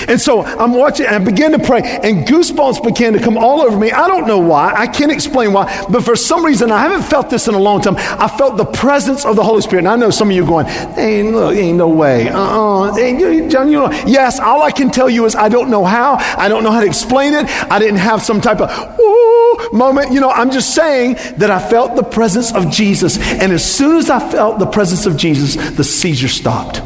And 0.07 0.19
so 0.19 0.43
I'm 0.43 0.73
watching 0.73 1.05
and 1.05 1.15
I 1.15 1.19
began 1.19 1.51
to 1.51 1.59
pray, 1.59 1.81
and 1.81 2.27
goosebumps 2.27 2.83
began 2.83 3.13
to 3.13 3.19
come 3.19 3.37
all 3.37 3.61
over 3.61 3.77
me. 3.77 3.91
I 3.91 4.07
don't 4.07 4.27
know 4.27 4.39
why. 4.39 4.73
I 4.73 4.87
can't 4.87 5.11
explain 5.11 5.53
why. 5.53 5.85
But 5.89 6.03
for 6.03 6.15
some 6.15 6.45
reason, 6.45 6.71
I 6.71 6.79
haven't 6.79 7.03
felt 7.03 7.29
this 7.29 7.47
in 7.47 7.53
a 7.53 7.59
long 7.59 7.81
time. 7.81 7.95
I 7.97 8.27
felt 8.27 8.57
the 8.57 8.65
presence 8.65 9.25
of 9.25 9.35
the 9.35 9.43
Holy 9.43 9.61
Spirit. 9.61 9.81
And 9.81 9.89
I 9.89 9.95
know 9.95 10.09
some 10.09 10.29
of 10.29 10.35
you 10.35 10.45
going, 10.45 10.67
ain't, 10.97 11.31
look, 11.31 11.55
ain't 11.55 11.77
no 11.77 11.89
way. 11.89 12.29
Uh-uh. 12.29 12.97
Ain't, 12.97 13.51
John, 13.51 13.71
you 13.71 13.79
know. 13.79 13.91
Yes, 14.05 14.39
all 14.39 14.61
I 14.63 14.71
can 14.71 14.89
tell 14.89 15.09
you 15.09 15.25
is 15.25 15.35
I 15.35 15.49
don't 15.49 15.69
know 15.69 15.85
how. 15.85 16.15
I 16.37 16.47
don't 16.47 16.63
know 16.63 16.71
how 16.71 16.81
to 16.81 16.87
explain 16.87 17.33
it. 17.33 17.49
I 17.71 17.79
didn't 17.79 17.97
have 17.97 18.21
some 18.21 18.41
type 18.41 18.61
of 18.61 18.97
woo 18.97 19.69
moment. 19.71 20.11
You 20.11 20.19
know, 20.19 20.29
I'm 20.29 20.51
just 20.51 20.75
saying 20.75 21.15
that 21.37 21.49
I 21.51 21.59
felt 21.69 21.95
the 21.95 22.03
presence 22.03 22.53
of 22.53 22.69
Jesus. 22.69 23.17
And 23.17 23.51
as 23.51 23.63
soon 23.63 23.97
as 23.97 24.09
I 24.09 24.19
felt 24.31 24.59
the 24.59 24.65
presence 24.65 25.05
of 25.05 25.17
Jesus, 25.17 25.55
the 25.71 25.83
seizure 25.83 26.27
stopped. 26.27 26.81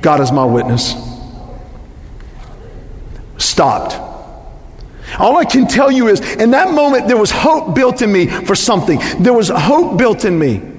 God 0.00 0.20
is 0.20 0.32
my 0.32 0.44
witness 0.44 1.11
stopped. 3.42 3.94
All 5.18 5.36
I 5.36 5.44
can 5.44 5.66
tell 5.66 5.90
you 5.90 6.08
is, 6.08 6.20
in 6.36 6.52
that 6.52 6.72
moment, 6.72 7.06
there 7.06 7.18
was 7.18 7.30
hope 7.30 7.74
built 7.74 8.00
in 8.00 8.10
me 8.10 8.26
for 8.28 8.54
something. 8.54 8.98
There 9.20 9.34
was 9.34 9.50
hope 9.50 9.98
built 9.98 10.24
in 10.24 10.38
me. 10.38 10.71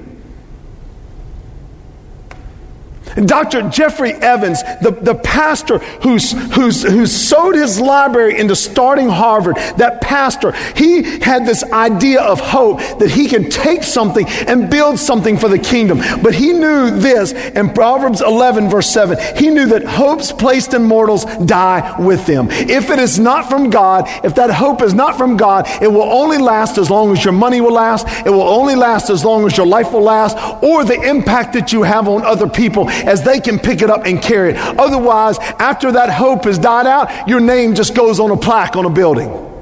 Dr. 3.16 3.70
Jeffrey 3.70 4.14
Evans, 4.14 4.62
the, 4.82 4.92
the 4.92 5.16
pastor 5.16 5.78
who's, 5.78 6.32
who's, 6.54 6.84
who's 6.84 7.12
sowed 7.12 7.56
his 7.56 7.80
library 7.80 8.40
into 8.40 8.56
starting 8.56 9.10
Harvard, 9.10 9.56
that 9.78 10.02
pastor, 10.02 10.52
he 10.76 11.20
had 11.20 11.46
this 11.46 11.64
idea 11.72 12.22
of 12.22 12.40
hope 12.40 12.80
that 13.00 13.12
he 13.12 13.28
could 13.28 13.52
take 13.52 13.84
something 13.84 14.28
and 14.48 14.70
build 14.70 15.00
something 15.00 15.38
for 15.38 15.48
the 15.48 15.60
kingdom. 15.60 16.00
But 16.22 16.34
he 16.34 16.54
knew 16.54 16.92
this 16.92 17.32
in 17.32 17.70
Proverbs 17.70 18.22
11, 18.22 18.70
verse 18.70 18.90
7. 18.90 19.18
He 19.38 19.50
knew 19.50 19.68
that 19.68 19.86
hopes 19.86 20.32
placed 20.32 20.74
in 20.74 20.84
mortals 20.84 21.26
die 21.46 21.96
with 22.00 22.26
them. 22.26 22.48
If 22.50 22.90
it 22.90 23.00
is 23.00 23.20
not 23.20 23.50
from 23.50 23.70
God, 23.70 24.06
if 24.24 24.36
that 24.36 24.50
hope 24.52 24.82
is 24.82 24.94
not 24.94 25.18
from 25.18 25.38
God, 25.38 25.68
it 25.82 25.88
will 25.88 26.04
only 26.04 26.38
last 26.38 26.78
as 26.78 26.90
long 26.90 27.12
as 27.12 27.24
your 27.24 27.34
money 27.34 27.62
will 27.62 27.74
last, 27.74 28.08
it 28.26 28.30
will 28.30 28.42
only 28.42 28.76
last 28.76 29.10
as 29.10 29.24
long 29.24 29.46
as 29.46 29.58
your 29.58 29.68
life 29.68 29.92
will 29.92 30.02
last, 30.02 30.38
or 30.64 30.84
the 30.84 31.00
impact 31.02 31.54
that 31.54 31.72
you 31.72 31.84
have 31.84 32.08
on 32.08 32.24
other 32.24 32.50
people 32.50 32.90
as 33.04 33.24
they 33.24 33.40
can 33.40 33.60
pick 33.60 33.82
it 33.82 33.90
up 33.90 34.06
and 34.06 34.22
carry 34.22 34.52
it. 34.52 34.58
Otherwise, 34.58 35.38
after 35.60 35.92
that 35.92 36.10
hope 36.10 36.46
has 36.46 36.58
died 36.58 36.88
out, 36.88 37.28
your 37.28 37.40
name 37.40 37.76
just 37.76 37.96
goes 37.96 38.20
on 38.20 38.32
a 38.32 38.38
plaque 38.38 38.76
on 38.76 38.86
a 38.86 38.90
building. 38.90 39.53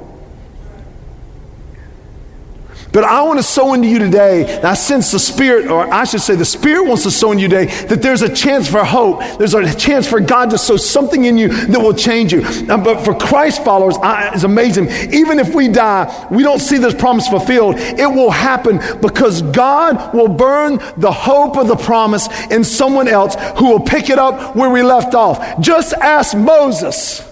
But 2.91 3.05
I 3.05 3.21
want 3.23 3.39
to 3.39 3.43
sow 3.43 3.73
into 3.73 3.87
you 3.87 3.99
today. 3.99 4.61
I 4.61 4.73
sense 4.73 5.11
the 5.11 5.19
Spirit, 5.19 5.67
or 5.67 5.91
I 5.91 6.03
should 6.03 6.21
say, 6.21 6.35
the 6.35 6.45
Spirit 6.45 6.87
wants 6.87 7.03
to 7.03 7.11
sow 7.11 7.31
in 7.31 7.39
you 7.39 7.47
today 7.47 7.65
that 7.85 8.01
there's 8.01 8.21
a 8.21 8.33
chance 8.33 8.69
for 8.69 8.83
hope. 8.83 9.21
There's 9.37 9.53
a 9.53 9.73
chance 9.75 10.07
for 10.07 10.19
God 10.19 10.49
to 10.49 10.57
sow 10.57 10.77
something 10.77 11.25
in 11.25 11.37
you 11.37 11.47
that 11.47 11.79
will 11.79 11.93
change 11.93 12.33
you. 12.33 12.41
Uh, 12.41 12.77
but 12.77 13.03
for 13.03 13.15
Christ 13.15 13.63
followers, 13.63 13.95
I, 14.01 14.33
it's 14.33 14.43
amazing. 14.43 14.89
Even 15.13 15.39
if 15.39 15.55
we 15.55 15.67
die, 15.67 16.27
we 16.31 16.43
don't 16.43 16.59
see 16.59 16.77
this 16.77 16.93
promise 16.93 17.27
fulfilled. 17.27 17.75
It 17.77 18.07
will 18.07 18.31
happen 18.31 18.79
because 19.01 19.41
God 19.41 20.13
will 20.13 20.27
burn 20.27 20.77
the 20.97 21.11
hope 21.11 21.57
of 21.57 21.67
the 21.67 21.75
promise 21.75 22.27
in 22.51 22.63
someone 22.63 23.07
else 23.07 23.35
who 23.57 23.69
will 23.69 23.79
pick 23.79 24.09
it 24.09 24.19
up 24.19 24.55
where 24.55 24.69
we 24.69 24.83
left 24.83 25.15
off. 25.15 25.61
Just 25.61 25.93
ask 25.93 26.35
Moses. 26.35 27.30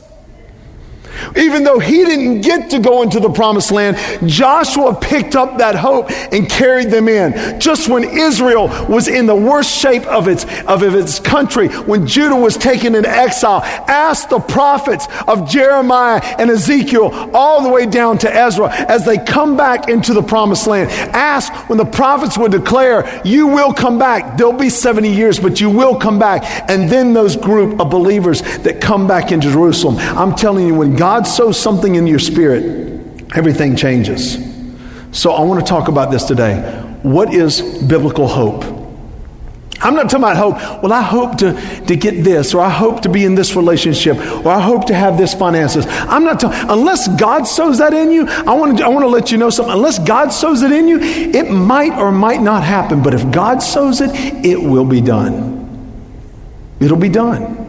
Even 1.35 1.63
though 1.63 1.79
he 1.79 2.05
didn't 2.05 2.41
get 2.41 2.69
to 2.71 2.79
go 2.79 3.01
into 3.01 3.19
the 3.19 3.29
promised 3.29 3.71
land, 3.71 3.97
Joshua 4.29 4.95
picked 4.95 5.35
up 5.35 5.57
that 5.57 5.75
hope 5.75 6.11
and 6.31 6.49
carried 6.49 6.89
them 6.89 7.07
in. 7.07 7.59
Just 7.59 7.89
when 7.89 8.03
Israel 8.03 8.67
was 8.88 9.07
in 9.07 9.25
the 9.25 9.35
worst 9.35 9.77
shape 9.77 10.05
of 10.07 10.27
its, 10.27 10.45
of 10.65 10.83
its 10.83 11.19
country, 11.19 11.67
when 11.67 12.07
Judah 12.07 12.35
was 12.35 12.57
taken 12.57 12.95
into 12.95 13.09
exile, 13.09 13.61
ask 13.88 14.29
the 14.29 14.39
prophets 14.39 15.07
of 15.27 15.49
Jeremiah 15.49 16.21
and 16.38 16.49
Ezekiel 16.49 17.31
all 17.33 17.63
the 17.63 17.69
way 17.69 17.85
down 17.85 18.17
to 18.19 18.33
Ezra 18.33 18.69
as 18.71 19.05
they 19.05 19.17
come 19.17 19.57
back 19.57 19.89
into 19.89 20.13
the 20.13 20.23
promised 20.23 20.67
land. 20.67 20.89
Ask 21.13 21.51
when 21.69 21.77
the 21.77 21.85
prophets 21.85 22.38
would 22.38 22.51
declare, 22.51 23.21
You 23.25 23.47
will 23.47 23.73
come 23.73 23.99
back. 23.99 24.38
There'll 24.38 24.53
be 24.53 24.69
70 24.69 25.11
years, 25.13 25.39
but 25.39 25.59
you 25.59 25.69
will 25.69 25.97
come 25.97 26.19
back. 26.19 26.43
And 26.69 26.89
then 26.89 27.13
those 27.13 27.35
group 27.35 27.79
of 27.79 27.89
believers 27.89 28.41
that 28.59 28.81
come 28.81 29.07
back 29.07 29.31
into 29.31 29.51
Jerusalem. 29.51 29.97
I'm 29.97 30.35
telling 30.35 30.67
you, 30.67 30.75
when 30.75 30.95
God 30.95 31.08
God 31.09 31.25
sows 31.25 31.59
something 31.59 31.95
in 31.95 32.05
your 32.05 32.19
spirit, 32.19 32.61
everything 33.35 33.75
changes. 33.75 34.37
So 35.11 35.31
I 35.31 35.41
want 35.41 35.59
to 35.59 35.67
talk 35.67 35.87
about 35.87 36.11
this 36.11 36.23
today. 36.23 36.61
What 37.01 37.33
is 37.33 37.63
biblical 37.81 38.27
hope? 38.27 38.63
I'm 39.81 39.95
not 39.95 40.03
talking 40.03 40.17
about 40.17 40.37
hope. 40.37 40.83
Well, 40.83 40.93
I 40.93 41.01
hope 41.01 41.39
to, 41.39 41.59
to 41.87 41.95
get 41.95 42.23
this, 42.23 42.53
or 42.53 42.61
I 42.61 42.69
hope 42.69 43.01
to 43.01 43.09
be 43.09 43.25
in 43.25 43.33
this 43.33 43.55
relationship, 43.55 44.17
or 44.45 44.49
I 44.49 44.59
hope 44.59 44.85
to 44.85 44.93
have 44.93 45.17
this 45.17 45.33
finances. 45.33 45.87
I'm 45.87 46.23
not 46.23 46.41
talking, 46.41 46.69
unless 46.69 47.07
God 47.19 47.47
sows 47.47 47.79
that 47.79 47.91
in 47.91 48.11
you, 48.11 48.27
I 48.27 48.53
want, 48.53 48.77
to, 48.77 48.85
I 48.85 48.89
want 48.89 49.01
to 49.01 49.09
let 49.09 49.31
you 49.31 49.39
know 49.39 49.49
something. 49.49 49.73
Unless 49.73 49.97
God 49.97 50.29
sows 50.29 50.61
it 50.61 50.71
in 50.71 50.87
you, 50.87 50.99
it 50.99 51.49
might 51.49 51.93
or 51.93 52.11
might 52.11 52.43
not 52.43 52.63
happen. 52.63 53.01
But 53.01 53.15
if 53.15 53.31
God 53.31 53.63
sows 53.63 53.99
it, 53.99 54.11
it 54.45 54.61
will 54.61 54.85
be 54.85 55.01
done. 55.01 55.57
It'll 56.79 56.97
be 56.97 57.09
done. 57.09 57.59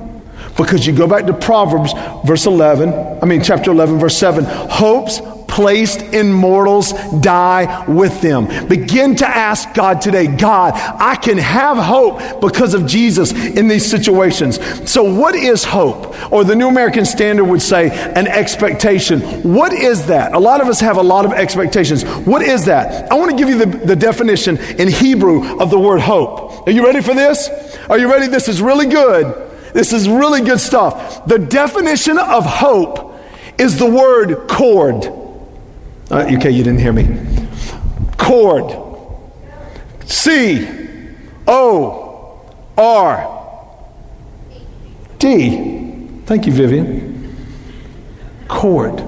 Because 0.60 0.86
you 0.86 0.92
go 0.92 1.06
back 1.06 1.24
to 1.24 1.32
Proverbs, 1.32 1.94
verse 2.26 2.44
11, 2.44 3.22
I 3.22 3.24
mean, 3.24 3.42
chapter 3.42 3.70
11, 3.70 3.98
verse 3.98 4.16
7 4.18 4.44
hopes 4.44 5.20
placed 5.48 6.02
in 6.02 6.30
mortals 6.30 6.92
die 7.20 7.84
with 7.86 8.20
them. 8.20 8.46
Begin 8.68 9.16
to 9.16 9.26
ask 9.26 9.72
God 9.74 10.02
today, 10.02 10.26
God, 10.26 10.74
I 10.74 11.16
can 11.16 11.38
have 11.38 11.78
hope 11.78 12.42
because 12.42 12.74
of 12.74 12.86
Jesus 12.86 13.32
in 13.32 13.68
these 13.68 13.90
situations. 13.90 14.60
So, 14.90 15.02
what 15.02 15.34
is 15.34 15.64
hope? 15.64 16.30
Or 16.30 16.44
the 16.44 16.54
New 16.54 16.68
American 16.68 17.06
Standard 17.06 17.44
would 17.44 17.62
say 17.62 17.90
an 17.90 18.26
expectation. 18.26 19.20
What 19.42 19.72
is 19.72 20.06
that? 20.06 20.34
A 20.34 20.38
lot 20.38 20.60
of 20.60 20.68
us 20.68 20.78
have 20.80 20.98
a 20.98 21.02
lot 21.02 21.24
of 21.24 21.32
expectations. 21.32 22.04
What 22.04 22.42
is 22.42 22.66
that? 22.66 23.10
I 23.10 23.14
want 23.14 23.30
to 23.30 23.36
give 23.36 23.48
you 23.48 23.58
the, 23.64 23.86
the 23.86 23.96
definition 23.96 24.58
in 24.58 24.88
Hebrew 24.88 25.58
of 25.58 25.70
the 25.70 25.78
word 25.78 26.00
hope. 26.00 26.68
Are 26.68 26.70
you 26.70 26.84
ready 26.84 27.00
for 27.00 27.14
this? 27.14 27.48
Are 27.88 27.98
you 27.98 28.10
ready? 28.10 28.26
This 28.26 28.46
is 28.46 28.60
really 28.60 28.86
good. 28.86 29.49
This 29.72 29.92
is 29.92 30.08
really 30.08 30.42
good 30.42 30.60
stuff. 30.60 31.24
The 31.26 31.38
definition 31.38 32.18
of 32.18 32.44
hope 32.44 33.14
is 33.58 33.78
the 33.78 33.86
word 33.86 34.48
cord. 34.48 35.04
Uh, 36.10 36.28
okay, 36.36 36.50
you 36.50 36.64
didn't 36.64 36.80
hear 36.80 36.92
me. 36.92 37.48
Cord. 38.16 38.76
C 40.06 40.66
O 41.46 42.44
R 42.76 43.40
D. 45.18 46.20
Thank 46.26 46.46
you, 46.46 46.52
Vivian. 46.52 47.36
Cord. 48.48 49.00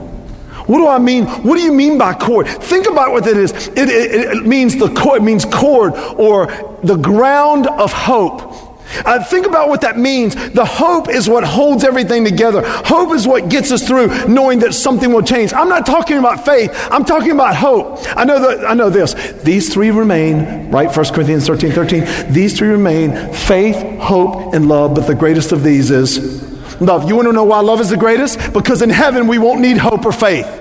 What 0.66 0.78
do 0.78 0.86
I 0.86 0.98
mean? 0.98 1.26
What 1.26 1.56
do 1.56 1.62
you 1.62 1.72
mean 1.72 1.98
by 1.98 2.14
cord? 2.14 2.46
Think 2.46 2.88
about 2.88 3.10
what 3.10 3.24
that 3.24 3.36
is. 3.36 3.52
It, 3.68 3.88
it, 3.88 4.36
it 4.36 4.46
means 4.46 4.76
the 4.76 4.88
cord, 4.94 5.22
it 5.22 5.24
means 5.24 5.44
cord 5.44 5.94
or 5.94 6.46
the 6.84 6.96
ground 6.96 7.66
of 7.66 7.92
hope. 7.92 8.71
Uh, 9.04 9.22
think 9.24 9.46
about 9.46 9.68
what 9.68 9.80
that 9.82 9.98
means. 9.98 10.34
The 10.52 10.64
hope 10.64 11.08
is 11.08 11.28
what 11.28 11.44
holds 11.44 11.84
everything 11.84 12.24
together. 12.24 12.62
Hope 12.64 13.14
is 13.14 13.26
what 13.26 13.48
gets 13.48 13.72
us 13.72 13.86
through 13.86 14.28
knowing 14.28 14.60
that 14.60 14.74
something 14.74 15.12
will 15.12 15.22
change. 15.22 15.52
I'm 15.52 15.68
not 15.68 15.86
talking 15.86 16.18
about 16.18 16.44
faith. 16.44 16.70
I'm 16.90 17.04
talking 17.04 17.30
about 17.30 17.56
hope. 17.56 17.98
I 18.16 18.24
know 18.24 18.64
I 18.66 18.74
know 18.74 18.90
this. 18.90 19.14
These 19.42 19.72
three 19.72 19.90
remain, 19.90 20.70
right? 20.70 20.94
1 20.94 21.06
Corinthians 21.06 21.46
13, 21.46 21.72
13. 21.72 22.32
These 22.32 22.56
three 22.56 22.68
remain 22.68 23.32
faith, 23.32 23.76
hope, 24.00 24.54
and 24.54 24.68
love. 24.68 24.94
But 24.94 25.06
the 25.06 25.14
greatest 25.14 25.52
of 25.52 25.62
these 25.62 25.90
is 25.90 26.42
love. 26.80 27.08
You 27.08 27.16
want 27.16 27.28
to 27.28 27.32
know 27.32 27.44
why 27.44 27.60
love 27.60 27.80
is 27.80 27.90
the 27.90 27.96
greatest? 27.96 28.52
Because 28.52 28.82
in 28.82 28.90
heaven 28.90 29.26
we 29.26 29.38
won't 29.38 29.60
need 29.60 29.78
hope 29.78 30.04
or 30.04 30.12
faith. 30.12 30.60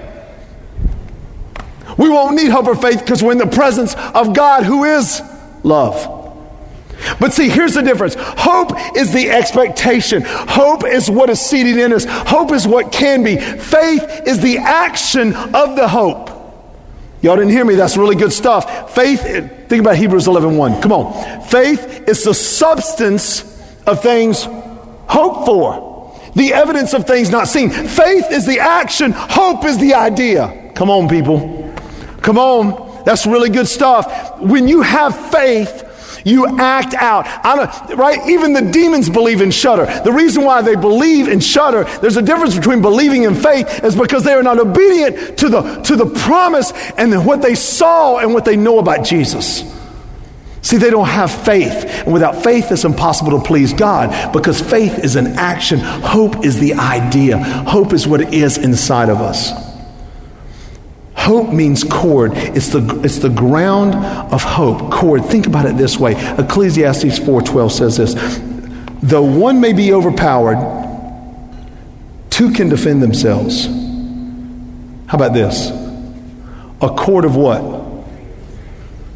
We 1.98 2.10
won't 2.10 2.36
need 2.36 2.50
hope 2.50 2.68
or 2.68 2.76
faith 2.76 3.00
because 3.00 3.22
we're 3.22 3.34
in 3.34 3.38
the 3.38 3.48
presence 3.48 3.96
of 3.96 4.34
God 4.34 4.64
who 4.64 4.86
is 4.86 5.22
love. 5.64 6.21
But 7.20 7.34
see, 7.34 7.50
here's 7.50 7.74
the 7.74 7.82
difference. 7.82 8.16
Hope 8.18 8.72
is 8.96 9.14
the 9.14 9.30
expectation. 9.30 10.24
Hope 10.26 10.86
is 10.86 11.10
what 11.10 11.30
is 11.30 11.40
seated 11.40 11.78
in 11.78 11.94
us. 11.94 12.06
Hope 12.08 12.52
is 12.52 12.68
what 12.68 12.92
can 12.92 13.24
be. 13.24 13.38
Faith 13.38 14.24
is 14.26 14.40
the 14.40 14.58
action 14.58 15.34
of 15.34 15.76
the 15.76 15.88
hope. 15.88 16.30
Y'all 17.22 17.36
didn't 17.36 17.52
hear 17.52 17.66
me. 17.66 17.76
That's 17.76 17.98
really 17.98 18.16
good 18.16 18.34
stuff. 18.34 18.96
Faith, 18.96 19.22
think 19.22 19.82
about 19.82 19.96
Hebrews 19.96 20.28
11 20.28 20.58
1. 20.58 20.82
Come 20.82 20.92
on. 20.92 21.42
Faith 21.44 22.08
is 22.08 22.24
the 22.24 22.34
substance 22.34 23.44
of 23.86 24.02
things 24.02 24.48
hoped 25.08 25.46
for, 25.46 26.20
the 26.36 26.54
evidence 26.54 26.94
of 26.94 27.06
things 27.06 27.30
not 27.30 27.48
seen. 27.48 27.70
Faith 27.70 28.32
is 28.32 28.46
the 28.46 28.60
action, 28.60 29.12
hope 29.12 29.66
is 29.66 29.78
the 29.78 29.94
idea. 29.94 30.72
Come 30.74 30.90
on, 30.90 31.08
people. 31.08 31.74
Come 32.22 32.38
on. 32.38 33.04
That's 33.04 33.26
really 33.26 33.50
good 33.50 33.68
stuff. 33.68 34.40
When 34.40 34.68
you 34.68 34.82
have 34.82 35.32
faith, 35.32 35.84
you 36.24 36.60
act 36.60 36.94
out. 36.94 37.26
Right? 37.96 38.30
Even 38.30 38.54
the 38.54 38.62
demons 38.62 39.10
believe 39.10 39.42
and 39.42 39.54
shudder. 39.54 39.86
The 40.04 40.12
reason 40.12 40.44
why 40.44 40.62
they 40.62 40.76
believe 40.76 41.28
and 41.28 41.44
shudder, 41.44 41.84
there's 42.02 42.18
a 42.18 42.22
difference 42.22 42.56
between 42.56 42.82
believing 42.82 43.26
and 43.26 43.42
faith, 43.42 43.84
is 43.84 43.96
because 43.96 44.24
they 44.24 44.34
are 44.34 44.44
not 44.44 44.60
obedient 44.60 45.38
to 45.40 45.50
the, 45.50 45.62
to 45.82 45.96
the 45.96 46.06
promise 46.06 46.72
and 46.98 47.26
what 47.26 47.42
they 47.42 47.56
saw 47.56 48.18
and 48.18 48.34
what 48.34 48.46
they 48.46 48.56
know 48.56 48.80
about 48.80 49.06
Jesus. 49.06 49.64
See, 50.64 50.78
they 50.78 50.92
don't 50.92 51.08
have 51.08 51.32
faith. 51.32 51.86
And 52.06 52.14
without 52.14 52.44
faith, 52.44 52.72
it's 52.72 52.84
impossible 52.84 53.40
to 53.40 53.44
please 53.44 53.74
God 53.74 54.32
because 54.32 54.62
faith 54.62 55.00
is 55.00 55.16
an 55.16 55.28
action. 55.28 55.80
Hope 55.80 56.46
is 56.46 56.60
the 56.60 56.76
idea. 56.76 57.40
Hope 57.40 57.94
is 57.94 58.08
what 58.08 58.22
it 58.22 58.34
is 58.34 58.58
inside 58.58 59.10
of 59.10 59.22
us. 59.22 59.71
Hope 61.16 61.54
means 61.54 61.84
cord. 61.84 62.32
It's 62.34 62.70
the, 62.70 63.02
it's 63.04 63.20
the 63.20 63.30
ground 63.30 63.96
of 64.34 64.44
hope. 64.44 64.92
Cord. 64.92 65.26
Think 65.26 65.48
about 65.48 65.66
it 65.66 65.78
this 65.78 65.98
way. 65.98 66.14
Ecclesiastes 66.38 67.20
4.12 67.20 67.72
says 67.72 67.98
this. 67.98 68.40
Though 69.04 69.24
one 69.24 69.60
may 69.62 69.74
be 69.74 69.94
overpowered, 69.94 70.58
two 72.30 72.52
can 72.52 72.70
defend 72.70 73.04
themselves. 73.04 73.66
How 75.08 75.18
about 75.18 75.34
this? 75.34 75.70
A 76.82 76.90
cord 76.90 77.26
of 77.26 77.36
what? 77.36 77.82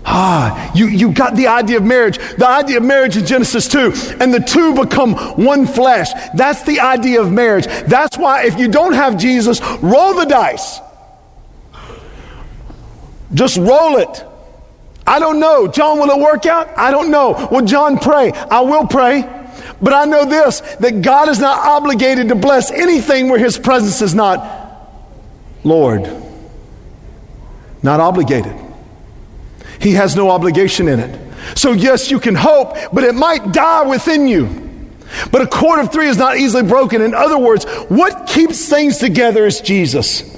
Ah, 0.06 0.72
you, 0.76 0.88
you 0.88 1.12
got 1.12 1.36
the 1.36 1.48
idea 1.48 1.78
of 1.78 1.84
marriage. 1.84 2.18
The 2.38 2.48
idea 2.48 2.78
of 2.78 2.84
marriage 2.84 3.18
in 3.18 3.26
Genesis 3.26 3.68
2. 3.68 4.18
And 4.20 4.34
the 4.34 4.40
two 4.40 4.76
become 4.76 5.16
one 5.44 5.66
flesh. 5.66 6.10
That's 6.36 6.64
the 6.64 6.80
idea 6.80 7.22
of 7.22 7.32
marriage. 7.32 7.66
That's 7.88 8.18
why 8.18 8.46
if 8.46 8.60
you 8.60 8.68
don't 8.68 8.94
have 8.94 9.18
Jesus, 9.18 9.60
roll 9.82 10.14
the 10.14 10.26
dice. 10.26 10.80
Just 13.36 13.58
roll 13.58 13.98
it. 13.98 14.26
I 15.06 15.20
don't 15.20 15.40
know. 15.40 15.68
John, 15.68 16.00
will 16.00 16.10
it 16.10 16.20
work 16.20 16.48
out? 16.48 16.76
I 16.78 16.90
don't 16.90 17.12
know. 17.12 17.48
Will 17.52 17.66
John 17.66 18.00
pray? 18.00 18.32
I 18.32 18.62
will 18.62 18.88
pray. 18.88 19.22
But 19.82 19.94
I 19.94 20.06
know 20.06 20.26
this 20.26 20.62
that 20.80 21.02
God 21.02 21.30
is 21.30 21.40
not 21.40 21.60
obligated 21.60 22.30
to 22.30 22.36
bless 22.36 22.72
anything 22.72 23.30
where 23.30 23.38
his 23.38 23.58
presence 23.58 24.02
is 24.02 24.16
not 24.16 24.64
Lord. 25.64 26.10
Not 27.84 28.00
obligated. 28.00 28.56
He 29.80 29.92
has 29.92 30.16
no 30.16 30.32
obligation 30.32 30.88
in 30.88 31.00
it. 31.00 31.22
So, 31.56 31.74
yes, 31.74 32.10
you 32.10 32.20
can 32.20 32.34
hope, 32.34 32.76
but 32.92 33.04
it 33.04 33.14
might 33.14 33.52
die 33.52 33.86
within 33.86 34.28
you. 34.28 34.64
But 35.32 35.42
a 35.42 35.48
cord 35.48 35.80
of 35.80 35.92
three 35.92 36.08
is 36.08 36.18
not 36.18 36.38
easily 36.38 36.64
broken. 36.64 37.02
In 37.02 37.14
other 37.14 37.38
words, 37.38 37.66
what 37.90 38.28
keeps 38.28 38.68
things 38.68 38.98
together 38.98 39.46
is 39.46 39.62
Jesus. 39.62 40.35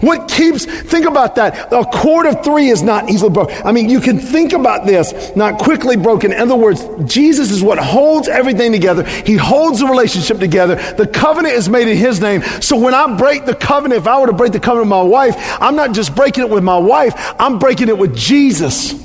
What 0.00 0.28
keeps, 0.28 0.64
think 0.64 1.06
about 1.06 1.34
that. 1.36 1.72
A 1.72 1.84
cord 1.84 2.26
of 2.26 2.44
three 2.44 2.68
is 2.68 2.82
not 2.82 3.10
easily 3.10 3.30
broken. 3.30 3.56
I 3.64 3.72
mean, 3.72 3.88
you 3.88 4.00
can 4.00 4.18
think 4.18 4.52
about 4.52 4.86
this, 4.86 5.34
not 5.36 5.58
quickly 5.58 5.96
broken. 5.96 6.32
In 6.32 6.38
other 6.38 6.56
words, 6.56 6.86
Jesus 7.04 7.50
is 7.50 7.62
what 7.62 7.78
holds 7.78 8.28
everything 8.28 8.72
together. 8.72 9.04
He 9.04 9.36
holds 9.36 9.80
the 9.80 9.86
relationship 9.86 10.38
together. 10.38 10.76
The 10.94 11.06
covenant 11.06 11.54
is 11.54 11.68
made 11.68 11.88
in 11.88 11.96
His 11.96 12.20
name. 12.20 12.42
So 12.60 12.78
when 12.78 12.94
I 12.94 13.16
break 13.16 13.44
the 13.44 13.54
covenant, 13.54 14.00
if 14.00 14.06
I 14.06 14.20
were 14.20 14.26
to 14.26 14.32
break 14.32 14.52
the 14.52 14.60
covenant 14.60 14.86
with 14.86 14.90
my 14.90 15.02
wife, 15.02 15.34
I'm 15.60 15.76
not 15.76 15.92
just 15.92 16.14
breaking 16.14 16.44
it 16.44 16.50
with 16.50 16.64
my 16.64 16.78
wife, 16.78 17.14
I'm 17.38 17.58
breaking 17.58 17.88
it 17.88 17.98
with 17.98 18.16
Jesus. 18.16 19.00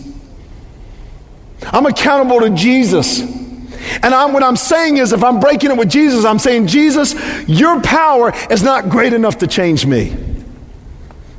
I'm 1.63 1.85
accountable 1.85 2.39
to 2.41 2.51
Jesus. 2.51 3.19
And 3.21 4.13
I'm, 4.13 4.33
what 4.33 4.43
I'm 4.43 4.55
saying 4.55 4.97
is, 4.97 5.13
if 5.13 5.23
I'm 5.23 5.39
breaking 5.39 5.71
it 5.71 5.77
with 5.77 5.89
Jesus, 5.89 6.25
I'm 6.25 6.39
saying, 6.39 6.67
Jesus, 6.67 7.15
your 7.47 7.81
power 7.81 8.33
is 8.49 8.63
not 8.63 8.89
great 8.89 9.13
enough 9.13 9.39
to 9.39 9.47
change 9.47 9.85
me. 9.85 10.15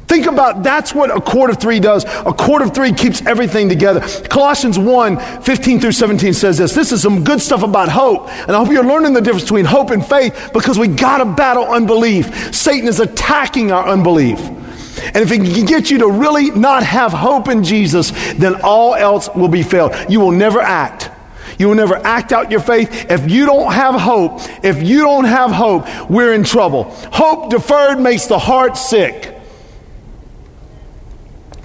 Think 0.08 0.24
about 0.24 0.62
that's 0.62 0.94
what 0.94 1.14
a 1.14 1.20
cord 1.20 1.50
of 1.50 1.60
three 1.60 1.80
does. 1.80 2.04
A 2.04 2.32
cord 2.32 2.62
of 2.62 2.74
three 2.74 2.92
keeps 2.92 3.24
everything 3.26 3.68
together. 3.68 4.00
Colossians 4.28 4.78
1 4.78 5.42
15 5.42 5.80
through 5.80 5.92
17 5.92 6.32
says 6.32 6.56
this. 6.56 6.74
This 6.74 6.92
is 6.92 7.02
some 7.02 7.24
good 7.24 7.42
stuff 7.42 7.62
about 7.62 7.90
hope. 7.90 8.30
And 8.30 8.52
I 8.52 8.58
hope 8.58 8.72
you're 8.72 8.86
learning 8.86 9.12
the 9.12 9.20
difference 9.20 9.44
between 9.44 9.66
hope 9.66 9.90
and 9.90 10.04
faith 10.04 10.50
because 10.54 10.78
we 10.78 10.88
got 10.88 11.18
to 11.18 11.26
battle 11.26 11.64
unbelief. 11.64 12.54
Satan 12.54 12.88
is 12.88 13.00
attacking 13.00 13.70
our 13.70 13.86
unbelief. 13.86 14.38
And 14.40 15.16
if 15.16 15.30
it 15.30 15.42
can 15.42 15.66
get 15.66 15.90
you 15.90 15.98
to 15.98 16.10
really 16.10 16.50
not 16.52 16.82
have 16.82 17.12
hope 17.12 17.48
in 17.48 17.62
Jesus, 17.62 18.10
then 18.32 18.62
all 18.62 18.94
else 18.94 19.28
will 19.34 19.48
be 19.48 19.62
failed. 19.62 19.92
You 20.08 20.20
will 20.20 20.32
never 20.32 20.60
act. 20.60 21.10
You 21.58 21.68
will 21.68 21.74
never 21.74 21.96
act 21.96 22.32
out 22.32 22.50
your 22.50 22.60
faith. 22.60 23.10
If 23.10 23.30
you 23.30 23.44
don't 23.44 23.72
have 23.72 23.94
hope, 23.94 24.40
if 24.64 24.82
you 24.82 25.02
don't 25.02 25.24
have 25.24 25.50
hope, 25.50 25.86
we're 26.08 26.32
in 26.32 26.44
trouble. 26.44 26.84
Hope 27.12 27.50
deferred 27.50 28.00
makes 28.00 28.26
the 28.26 28.38
heart 28.38 28.78
sick. 28.78 29.37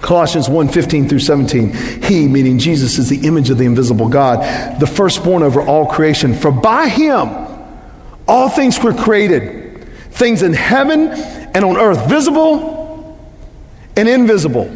Colossians 0.04 0.50
1 0.50 0.68
15 0.68 1.08
through 1.08 1.18
17. 1.18 1.72
He, 2.02 2.28
meaning 2.28 2.58
Jesus, 2.58 2.98
is 2.98 3.08
the 3.08 3.26
image 3.26 3.48
of 3.48 3.56
the 3.56 3.64
invisible 3.64 4.08
God, 4.08 4.78
the 4.78 4.86
firstborn 4.86 5.42
over 5.42 5.62
all 5.62 5.86
creation. 5.86 6.34
For 6.34 6.52
by 6.52 6.88
him 6.88 7.30
all 8.28 8.50
things 8.50 8.78
were 8.82 8.92
created, 8.92 9.88
things 10.10 10.42
in 10.42 10.52
heaven 10.52 11.08
and 11.08 11.64
on 11.64 11.78
earth, 11.78 12.06
visible 12.06 13.18
and 13.96 14.06
invisible. 14.06 14.66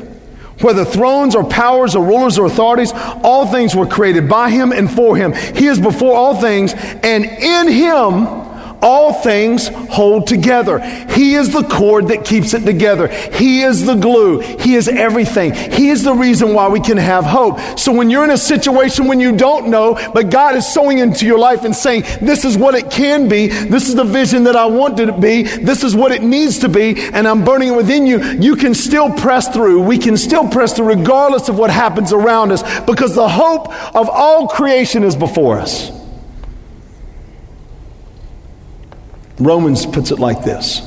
Whether 0.63 0.87
thrones 0.87 1.37
or 1.37 1.45
powers 1.45 1.95
or 1.95 2.05
rulers 2.05 2.39
or 2.39 2.47
authorities, 2.47 2.93
all 2.95 3.47
things 3.47 3.77
were 3.77 3.87
created 3.87 4.31
by 4.31 4.49
him 4.49 4.73
and 4.73 4.91
for 4.91 5.15
him. 5.15 5.35
He 5.35 5.67
is 5.67 5.79
before 5.79 6.17
all 6.17 6.41
things, 6.41 6.73
and 6.75 7.25
in 7.27 7.69
him 7.69 8.48
all 8.83 9.13
things 9.13 9.69
hold 9.69 10.27
together. 10.27 10.79
He 11.11 11.35
is 11.35 11.53
the 11.53 11.63
cord 11.63 12.09
that 12.09 12.25
keeps 12.25 12.55
it 12.55 12.65
together. 12.65 13.09
He 13.09 13.63
is 13.63 13.85
the 13.85 13.95
glue. 13.95 14.41
He 14.41 14.75
is 14.75 14.89
everything. 14.89 15.55
He 15.55 15.89
is 15.89 16.05
the 16.05 16.15
reason 16.15 16.55
why 16.55 16.69
we 16.69 16.81
can 16.81 16.97
have 16.97 17.25
hope. 17.25 17.61
So 17.79 17.93
when 17.93 18.11
you're 18.11 18.25
in 18.25 18.31
a 18.31 18.39
situation 18.39 19.07
when 19.07 19.21
you 19.21 19.37
don't 19.37 19.69
know, 19.69 19.95
but 20.13 20.31
God 20.31 20.55
is 20.57 20.67
sowing 20.73 20.99
into 20.99 21.27
your 21.27 21.39
life 21.39 21.65
and 21.65 21.75
saying, 21.75 22.05
this 22.21 22.45
is 22.45 22.57
what 22.57 22.75
it 22.75 22.91
can 22.91 23.29
be. 23.29 23.49
This 23.49 23.89
is 23.89 23.95
the 23.95 24.05
vision 24.05 24.45
that 24.45 24.57
I 24.57 24.67
want 24.67 25.01
it 25.01 25.07
to 25.07 25.19
be. 25.19 25.43
This 25.43 25.85
is 25.85 25.95
what 25.95 26.13
it 26.13 26.23
needs 26.23 26.59
to 26.61 26.69
be. 26.69 26.97
And 27.13 27.27
I'm 27.27 27.45
burning 27.45 27.69
it 27.69 27.77
within 27.77 28.07
you. 28.07 28.23
You 28.23 28.57
can 28.57 28.75
still 28.75 29.13
press 29.13 29.49
through. 29.49 29.83
We 29.83 29.99
can 29.99 30.17
still 30.17 30.49
press 30.49 30.75
through 30.75 30.87
regardless 30.87 31.49
of 31.49 31.59
what 31.59 31.71
happens 31.71 32.13
around 32.13 32.53
us 32.53 32.63
because 32.81 33.15
the 33.15 33.29
hope 33.29 33.69
of 33.95 34.09
all 34.09 34.49
creation 34.49 35.03
is 35.03 35.17
before 35.17 35.59
us. 35.59 35.98
Romans 39.39 39.87
puts 39.87 40.11
it 40.11 40.19
like 40.19 40.43
this. 40.43 40.83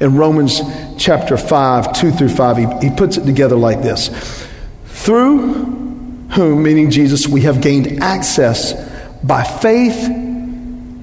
In 0.00 0.16
Romans 0.16 0.60
chapter 0.98 1.36
5, 1.36 1.92
2 1.94 2.10
through 2.12 2.28
5, 2.28 2.56
he, 2.56 2.88
he 2.88 2.94
puts 2.94 3.16
it 3.16 3.24
together 3.24 3.56
like 3.56 3.82
this 3.82 4.46
Through 4.86 5.54
whom, 6.30 6.62
meaning 6.62 6.90
Jesus, 6.90 7.26
we 7.26 7.42
have 7.42 7.60
gained 7.60 8.02
access 8.02 8.74
by 9.22 9.42
faith 9.42 10.08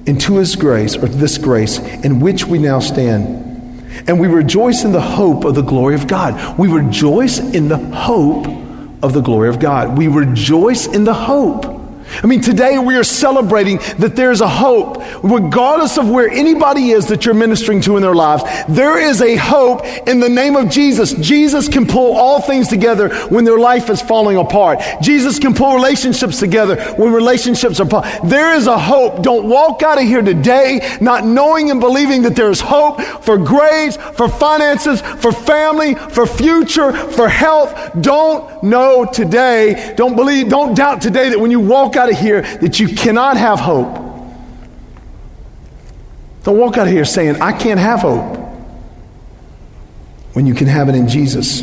into 0.06 0.36
his 0.36 0.54
grace, 0.54 0.96
or 0.96 1.06
this 1.06 1.38
grace, 1.38 1.78
in 1.78 2.20
which 2.20 2.44
we 2.44 2.58
now 2.58 2.78
stand. 2.78 3.42
And 4.06 4.20
we 4.20 4.28
rejoice 4.28 4.84
in 4.84 4.92
the 4.92 5.00
hope 5.00 5.44
of 5.44 5.54
the 5.54 5.62
glory 5.62 5.94
of 5.94 6.06
God. 6.06 6.58
We 6.58 6.68
rejoice 6.68 7.38
in 7.38 7.68
the 7.68 7.78
hope 7.78 8.46
of 9.02 9.12
the 9.12 9.20
glory 9.20 9.48
of 9.48 9.58
God. 9.58 9.96
We 9.96 10.08
rejoice 10.08 10.86
in 10.86 11.04
the 11.04 11.14
hope. 11.14 11.73
I 12.22 12.26
mean, 12.26 12.40
today 12.40 12.78
we 12.78 12.96
are 12.96 13.04
celebrating 13.04 13.78
that 13.98 14.14
there's 14.16 14.40
a 14.40 14.48
hope, 14.48 15.02
regardless 15.22 15.98
of 15.98 16.08
where 16.08 16.28
anybody 16.28 16.90
is 16.90 17.06
that 17.06 17.24
you're 17.24 17.34
ministering 17.34 17.80
to 17.82 17.96
in 17.96 18.02
their 18.02 18.14
lives. 18.14 18.44
There 18.68 18.98
is 18.98 19.20
a 19.20 19.36
hope 19.36 19.84
in 20.06 20.20
the 20.20 20.28
name 20.28 20.56
of 20.56 20.70
Jesus. 20.70 21.12
Jesus 21.14 21.68
can 21.68 21.86
pull 21.86 22.16
all 22.16 22.40
things 22.40 22.68
together 22.68 23.14
when 23.28 23.44
their 23.44 23.58
life 23.58 23.90
is 23.90 24.00
falling 24.00 24.36
apart. 24.36 24.80
Jesus 25.02 25.38
can 25.38 25.54
pull 25.54 25.74
relationships 25.74 26.38
together 26.38 26.82
when 26.94 27.12
relationships 27.12 27.80
are 27.80 27.84
apart. 27.84 28.06
There 28.24 28.54
is 28.54 28.66
a 28.66 28.78
hope. 28.78 29.22
Don't 29.22 29.48
walk 29.48 29.82
out 29.82 29.98
of 29.98 30.04
here 30.04 30.22
today 30.22 30.96
not 31.00 31.24
knowing 31.24 31.70
and 31.70 31.80
believing 31.80 32.22
that 32.22 32.36
there 32.36 32.50
is 32.50 32.60
hope 32.60 33.00
for 33.00 33.38
grades, 33.38 33.96
for 33.96 34.28
finances, 34.28 35.00
for 35.00 35.32
family, 35.32 35.94
for 35.94 36.26
future, 36.26 36.92
for 36.92 37.28
health. 37.28 38.00
Don't 38.00 38.62
know 38.62 39.04
today. 39.04 39.94
Don't 39.96 40.16
believe, 40.16 40.48
don't 40.48 40.74
doubt 40.74 41.00
today 41.00 41.30
that 41.30 41.40
when 41.40 41.50
you 41.50 41.60
walk 41.60 41.96
out 41.96 42.03
of 42.10 42.18
here 42.18 42.42
that 42.58 42.80
you 42.80 42.88
cannot 42.88 43.36
have 43.36 43.60
hope. 43.60 43.94
Don't 46.44 46.58
walk 46.58 46.76
out 46.76 46.86
of 46.86 46.92
here 46.92 47.04
saying, 47.04 47.40
I 47.40 47.52
can't 47.52 47.80
have 47.80 48.00
hope 48.00 48.38
when 50.34 50.46
you 50.46 50.54
can 50.54 50.66
have 50.66 50.88
it 50.88 50.94
in 50.94 51.08
Jesus. 51.08 51.62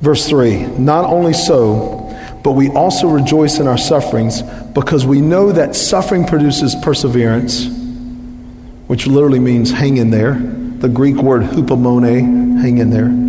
Verse 0.00 0.28
3 0.28 0.66
Not 0.78 1.04
only 1.04 1.32
so, 1.32 1.98
but 2.42 2.52
we 2.52 2.70
also 2.70 3.08
rejoice 3.08 3.58
in 3.58 3.66
our 3.66 3.78
sufferings 3.78 4.42
because 4.74 5.06
we 5.06 5.20
know 5.20 5.52
that 5.52 5.76
suffering 5.76 6.24
produces 6.24 6.74
perseverance, 6.82 7.68
which 8.86 9.06
literally 9.06 9.38
means 9.38 9.70
hang 9.70 9.98
in 9.98 10.10
there. 10.10 10.34
The 10.34 10.88
Greek 10.88 11.16
word 11.16 11.42
hupomone, 11.42 12.60
hang 12.60 12.78
in 12.78 12.90
there 12.90 13.22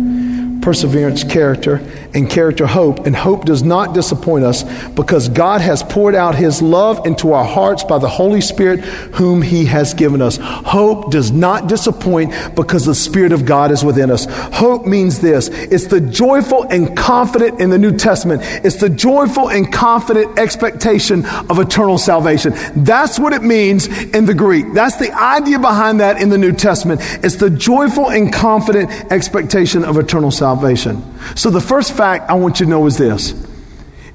perseverance, 0.64 1.22
character, 1.22 1.76
and 2.14 2.30
character, 2.30 2.66
hope. 2.66 3.06
And 3.06 3.14
hope 3.14 3.44
does 3.44 3.62
not 3.62 3.92
disappoint 3.92 4.44
us 4.44 4.62
because 4.90 5.28
God 5.28 5.60
has 5.60 5.82
poured 5.82 6.14
out 6.14 6.34
His 6.34 6.62
love 6.62 7.06
into 7.06 7.32
our 7.32 7.44
hearts 7.44 7.84
by 7.84 7.98
the 7.98 8.08
Holy 8.08 8.40
Spirit, 8.40 8.80
whom 8.80 9.42
He 9.42 9.64
has 9.66 9.94
given 9.94 10.22
us. 10.22 10.38
Hope 10.40 11.10
does 11.10 11.32
not 11.32 11.68
disappoint 11.68 12.32
because 12.54 12.86
the 12.86 12.94
Spirit 12.94 13.32
of 13.32 13.44
God 13.44 13.70
is 13.70 13.84
within 13.84 14.10
us. 14.10 14.26
Hope 14.54 14.86
means 14.86 15.20
this 15.20 15.48
it's 15.48 15.86
the 15.86 16.00
joyful 16.00 16.64
and 16.64 16.96
confident 16.96 17.60
in 17.60 17.70
the 17.70 17.78
New 17.78 17.96
Testament, 17.96 18.42
it's 18.64 18.76
the 18.76 18.90
joyful 18.90 19.50
and 19.50 19.72
confident 19.72 20.38
expectation 20.38 21.26
of 21.50 21.58
eternal 21.58 21.98
salvation. 21.98 22.54
That's 22.76 23.18
what 23.18 23.32
it 23.32 23.42
means 23.42 23.86
in 23.86 24.24
the 24.24 24.34
Greek. 24.34 24.72
That's 24.72 24.96
the 24.96 25.12
idea 25.12 25.58
behind 25.58 26.00
that 26.00 26.20
in 26.20 26.28
the 26.28 26.38
New 26.38 26.52
Testament. 26.52 27.00
It's 27.24 27.36
the 27.36 27.50
joyful 27.50 28.10
and 28.10 28.32
confident 28.32 28.90
expectation 29.10 29.84
of 29.84 29.98
eternal 29.98 30.30
salvation. 30.30 31.02
So 31.36 31.50
the 31.50 31.60
first 31.60 31.94
fact 32.04 32.28
I 32.28 32.34
want 32.34 32.60
you 32.60 32.66
to 32.66 32.70
know 32.70 32.84
is 32.86 32.98
this. 32.98 33.32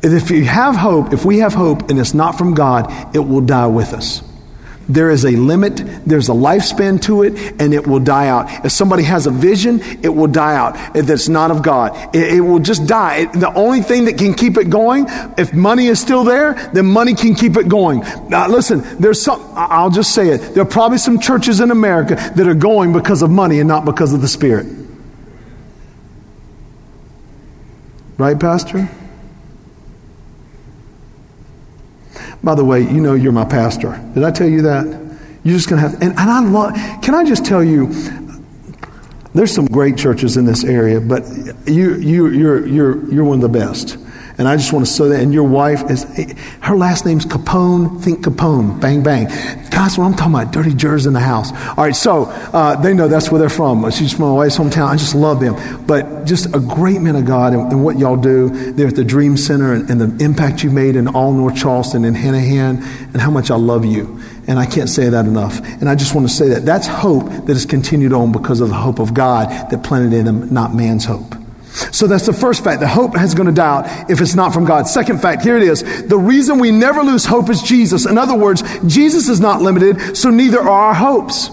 Is 0.04 0.13
if 0.13 0.30
you 0.30 0.45
have 0.45 0.75
hope, 0.75 1.12
if 1.12 1.25
we 1.25 1.39
have 1.39 1.56
hope 1.56 1.89
and 1.89 1.99
it's 1.99 2.13
not 2.13 2.38
from 2.38 2.54
God, 2.54 3.15
it 3.15 3.19
will 3.19 3.41
die 3.41 3.65
with 3.65 3.93
us. 3.93 4.21
There 4.88 5.10
is 5.10 5.25
a 5.25 5.32
limit, 5.32 5.78
there's 6.06 6.30
a 6.30 6.34
lifespan 6.34 7.02
to 7.04 7.23
it, 7.23 7.34
and 7.60 7.73
it 7.73 7.88
will 7.88 7.99
die 7.99 8.28
out. 8.28 8.65
If 8.65 8.71
somebody 8.71 9.04
has 9.04 9.25
a 9.25 9.32
vision, 9.32 9.82
it 10.04 10.10
will 10.10 10.28
die 10.28 10.56
out. 10.56 10.95
If 10.95 11.10
it's 11.10 11.30
not 11.30 11.49
of 11.49 11.63
God, 11.63 12.15
it, 12.15 12.36
it 12.38 12.41
will 12.41 12.60
just 12.60 12.86
die. 12.88 13.21
It, 13.21 13.34
the 13.34 13.54
only 13.54 13.82
thing 13.82 14.06
that 14.06 14.19
can 14.19 14.36
keep 14.36 14.58
it 14.58 14.69
going, 14.69 15.06
if 15.38 15.54
money 15.54 15.88
is 15.88 15.99
still 15.99 16.23
there, 16.23 16.54
then 16.73 16.86
money 16.86 17.15
can 17.15 17.34
keep 17.34 17.58
it 17.58 17.67
going. 17.67 18.02
Now, 18.30 18.47
listen, 18.47 18.84
there's 18.99 19.21
some, 19.21 19.41
I'll 19.56 19.91
just 19.91 20.13
say 20.13 20.30
it. 20.30 20.54
There 20.54 20.62
are 20.62 20.73
probably 20.80 20.99
some 20.99 21.19
churches 21.19 21.60
in 21.60 21.71
America 21.71 22.15
that 22.36 22.47
are 22.47 22.56
going 22.71 22.93
because 22.93 23.23
of 23.23 23.32
money 23.32 23.60
and 23.60 23.67
not 23.67 23.84
because 23.84 24.13
of 24.13 24.21
the 24.21 24.28
Spirit. 24.28 24.88
Right, 28.19 28.38
Pastor? 28.38 28.89
By 32.43 32.53
the 32.53 32.65
way, 32.65 32.82
you 32.82 32.99
know 32.99 33.13
you're 33.13 33.32
my 33.32 33.45
pastor. 33.45 33.97
Did 34.13 34.25
I 34.25 34.32
tell 34.32 34.49
you 34.49 34.63
that? 34.63 34.86
You're 35.45 35.55
just 35.55 35.69
going 35.69 35.82
to 35.82 35.88
have, 35.88 36.01
and, 36.01 36.12
and 36.12 36.29
I 36.29 36.41
love, 36.41 36.73
can 37.01 37.15
I 37.15 37.23
just 37.23 37.45
tell 37.45 37.63
you, 37.63 37.88
there's 39.34 39.55
some 39.55 39.67
great 39.67 39.97
churches 39.97 40.36
in 40.36 40.43
this 40.43 40.65
area, 40.65 40.99
but 40.99 41.23
you, 41.65 41.95
you, 41.95 42.27
you're, 42.27 42.67
you're, 42.67 43.10
you're 43.10 43.23
one 43.23 43.41
of 43.41 43.41
the 43.41 43.58
best. 43.58 43.97
And 44.39 44.47
I 44.47 44.56
just 44.56 44.71
want 44.71 44.86
to 44.86 44.91
say 44.91 45.10
that. 45.10 45.19
And 45.21 45.34
your 45.34 45.43
wife 45.43 45.91
is, 45.91 46.06
her 46.62 46.78
last 46.78 47.06
name's 47.06 47.25
Capone. 47.25 48.02
Think 48.02 48.23
Capone. 48.23 48.80
Bang, 48.80 49.04
bang. 49.04 49.25
Guys, 49.69 49.97
what 49.97 50.06
I'm 50.06 50.13
talking 50.13 50.34
about, 50.34 50.54
dirty 50.54 50.73
jurors 50.73 51.06
in 51.06 51.12
the 51.12 51.19
house. 51.19 51.52
All 51.78 51.84
right, 51.84 51.95
so 51.95 52.23
uh, 52.54 52.82
they 52.82 52.93
know 52.93 53.10
that's 53.10 53.30
where 53.30 53.39
they're 53.39 53.49
from. 53.49 53.91
She's 53.91 54.13
from 54.13 54.30
my 54.30 54.34
wife's 54.34 54.58
hometown. 54.58 54.88
I 54.88 54.95
just 54.95 55.13
love 55.13 55.41
them. 55.41 55.86
But 55.86 56.23
just 56.25 56.56
a 56.56 56.60
great 56.60 57.02
man 57.02 57.17
of 57.17 57.25
God 57.25 57.52
and, 57.52 57.69
and 57.69 57.84
what 57.84 57.99
y'all 57.99 58.15
do 58.15 58.49
there 58.71 58.88
at 58.88 58.95
the 58.95 59.04
Dream 59.04 59.36
Center 59.36 59.73
and, 59.73 59.89
and 59.89 59.99
the 59.99 60.23
impact 60.23 60.63
you 60.63 60.71
made 60.71 60.95
in 60.95 61.10
all 61.10 61.34
North 61.34 61.58
Charleston 61.58 62.06
and 62.06 62.15
Hanahan 62.15 62.82
and 63.13 63.17
how 63.17 63.32
much 63.32 63.52
I 63.52 63.56
love 63.58 63.84
you. 63.84 64.21
And 64.47 64.58
I 64.58 64.65
can't 64.65 64.89
say 64.89 65.10
that 65.10 65.25
enough. 65.25 65.60
And 65.82 65.89
I 65.89 65.95
just 65.95 66.15
want 66.15 66.30
to 66.30 66.34
say 66.34 66.47
that 66.49 66.65
that's 66.65 66.88
hope 66.88 67.25
that 67.25 67.49
has 67.49 67.65
continued 67.65 68.13
on 68.13 68.32
because 68.32 68.62
of 68.62 68.69
the 68.69 68.75
hope 68.75 68.99
of 68.99 69.13
God 69.13 69.49
that 69.69 69.84
planted 69.84 70.13
in 70.13 70.23
them, 70.23 70.54
not 70.54 70.73
man's 70.73 71.04
hope. 71.04 71.36
So 71.69 72.08
that's 72.08 72.25
the 72.25 72.34
first 72.34 72.63
fact. 72.63 72.79
The 72.79 72.88
hope 72.88 73.19
is 73.19 73.36
going 73.36 73.47
to 73.47 73.53
die 73.53 73.77
out 73.77 74.10
if 74.10 74.21
it's 74.21 74.36
not 74.36 74.53
from 74.53 74.65
God. 74.65 74.88
Second 74.88 75.21
fact, 75.21 75.43
here 75.43 75.55
it 75.58 75.63
is. 75.63 76.08
The 76.08 76.17
reason 76.17 76.60
we 76.60 76.71
never 76.71 77.03
lose 77.03 77.25
hope 77.25 77.49
is 77.49 77.62
Jesus. 77.62 78.05
In 78.05 78.17
other 78.17 78.36
words, 78.36 78.63
Jesus 78.88 79.29
is 79.29 79.39
not 79.39 79.62
limited, 79.62 80.17
so 80.17 80.29
neither 80.29 80.60
are 80.60 80.69
our 80.69 80.93
hopes. 80.93 81.49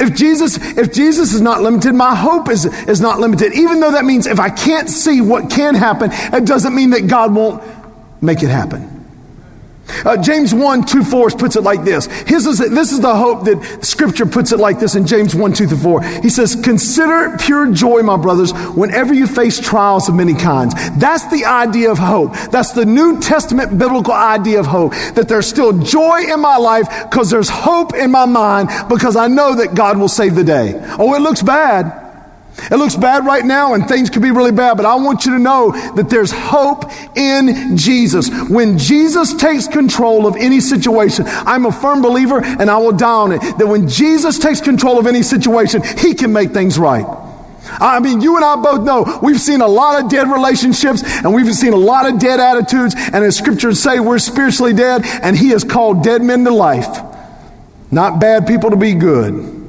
If 0.00 0.14
Jesus, 0.14 0.56
if 0.78 0.94
Jesus 0.94 1.34
is 1.34 1.42
not 1.42 1.60
limited, 1.60 1.92
my 1.92 2.14
hope 2.14 2.48
is, 2.48 2.64
is 2.64 3.02
not 3.02 3.20
limited. 3.20 3.52
Even 3.52 3.80
though 3.80 3.92
that 3.92 4.06
means 4.06 4.26
if 4.26 4.40
I 4.40 4.48
can't 4.48 4.88
see 4.88 5.20
what 5.20 5.50
can 5.50 5.74
happen, 5.74 6.10
it 6.12 6.46
doesn't 6.46 6.74
mean 6.74 6.90
that 6.90 7.06
God 7.06 7.34
won't 7.34 7.62
make 8.22 8.42
it 8.42 8.48
happen. 8.48 8.99
Uh, 10.04 10.16
James 10.16 10.54
1, 10.54 10.84
2, 10.84 11.04
4 11.04 11.30
puts 11.30 11.56
it 11.56 11.62
like 11.62 11.84
this. 11.84 12.06
His 12.06 12.46
is, 12.46 12.58
this 12.58 12.92
is 12.92 13.00
the 13.00 13.14
hope 13.14 13.44
that 13.44 13.84
Scripture 13.84 14.26
puts 14.26 14.52
it 14.52 14.58
like 14.58 14.78
this 14.78 14.94
in 14.94 15.06
James 15.06 15.34
1, 15.34 15.52
2 15.52 15.66
through 15.66 15.78
4. 15.78 16.02
He 16.02 16.28
says, 16.28 16.56
Consider 16.56 17.36
pure 17.38 17.72
joy, 17.72 18.02
my 18.02 18.16
brothers, 18.16 18.52
whenever 18.74 19.14
you 19.14 19.26
face 19.26 19.60
trials 19.60 20.08
of 20.08 20.14
many 20.14 20.34
kinds. 20.34 20.74
That's 20.98 21.26
the 21.30 21.44
idea 21.44 21.90
of 21.90 21.98
hope. 21.98 22.34
That's 22.50 22.72
the 22.72 22.84
New 22.84 23.20
Testament 23.20 23.78
biblical 23.78 24.14
idea 24.14 24.60
of 24.60 24.66
hope. 24.66 24.92
That 25.14 25.28
there's 25.28 25.46
still 25.46 25.78
joy 25.78 26.24
in 26.32 26.40
my 26.40 26.56
life 26.56 26.86
because 27.10 27.30
there's 27.30 27.48
hope 27.48 27.94
in 27.94 28.10
my 28.10 28.26
mind 28.26 28.68
because 28.88 29.16
I 29.16 29.28
know 29.28 29.54
that 29.56 29.74
God 29.74 29.98
will 29.98 30.08
save 30.08 30.34
the 30.34 30.44
day. 30.44 30.74
Oh, 30.98 31.14
it 31.14 31.20
looks 31.20 31.42
bad. 31.42 32.09
It 32.70 32.76
looks 32.76 32.96
bad 32.96 33.24
right 33.24 33.44
now 33.44 33.74
and 33.74 33.88
things 33.88 34.10
could 34.10 34.22
be 34.22 34.30
really 34.30 34.52
bad, 34.52 34.76
but 34.76 34.86
I 34.86 34.96
want 34.96 35.24
you 35.24 35.32
to 35.32 35.38
know 35.38 35.72
that 35.94 36.10
there's 36.10 36.30
hope 36.30 36.84
in 37.16 37.76
Jesus. 37.76 38.28
When 38.48 38.78
Jesus 38.78 39.34
takes 39.34 39.66
control 39.66 40.26
of 40.26 40.36
any 40.36 40.60
situation, 40.60 41.24
I'm 41.26 41.66
a 41.66 41.72
firm 41.72 42.02
believer 42.02 42.42
and 42.44 42.70
I 42.70 42.78
will 42.78 42.92
die 42.92 43.10
on 43.10 43.32
it, 43.32 43.40
that 43.58 43.66
when 43.66 43.88
Jesus 43.88 44.38
takes 44.38 44.60
control 44.60 44.98
of 44.98 45.06
any 45.06 45.22
situation, 45.22 45.82
he 45.98 46.14
can 46.14 46.32
make 46.32 46.50
things 46.50 46.78
right. 46.78 47.06
I 47.72 48.00
mean, 48.00 48.20
you 48.20 48.36
and 48.36 48.44
I 48.44 48.56
both 48.56 48.82
know 48.82 49.20
we've 49.22 49.40
seen 49.40 49.60
a 49.60 49.68
lot 49.68 50.02
of 50.02 50.10
dead 50.10 50.28
relationships 50.28 51.02
and 51.04 51.32
we've 51.32 51.54
seen 51.54 51.72
a 51.72 51.76
lot 51.76 52.12
of 52.12 52.18
dead 52.18 52.40
attitudes. 52.40 52.94
And 52.96 53.24
as 53.24 53.36
scriptures 53.36 53.82
say, 53.82 54.00
we're 54.00 54.18
spiritually 54.18 54.72
dead 54.72 55.02
and 55.04 55.36
he 55.36 55.50
has 55.50 55.62
called 55.64 56.02
dead 56.02 56.22
men 56.22 56.44
to 56.44 56.50
life, 56.50 57.04
not 57.90 58.20
bad 58.20 58.46
people 58.46 58.70
to 58.70 58.76
be 58.76 58.94
good. 58.94 59.59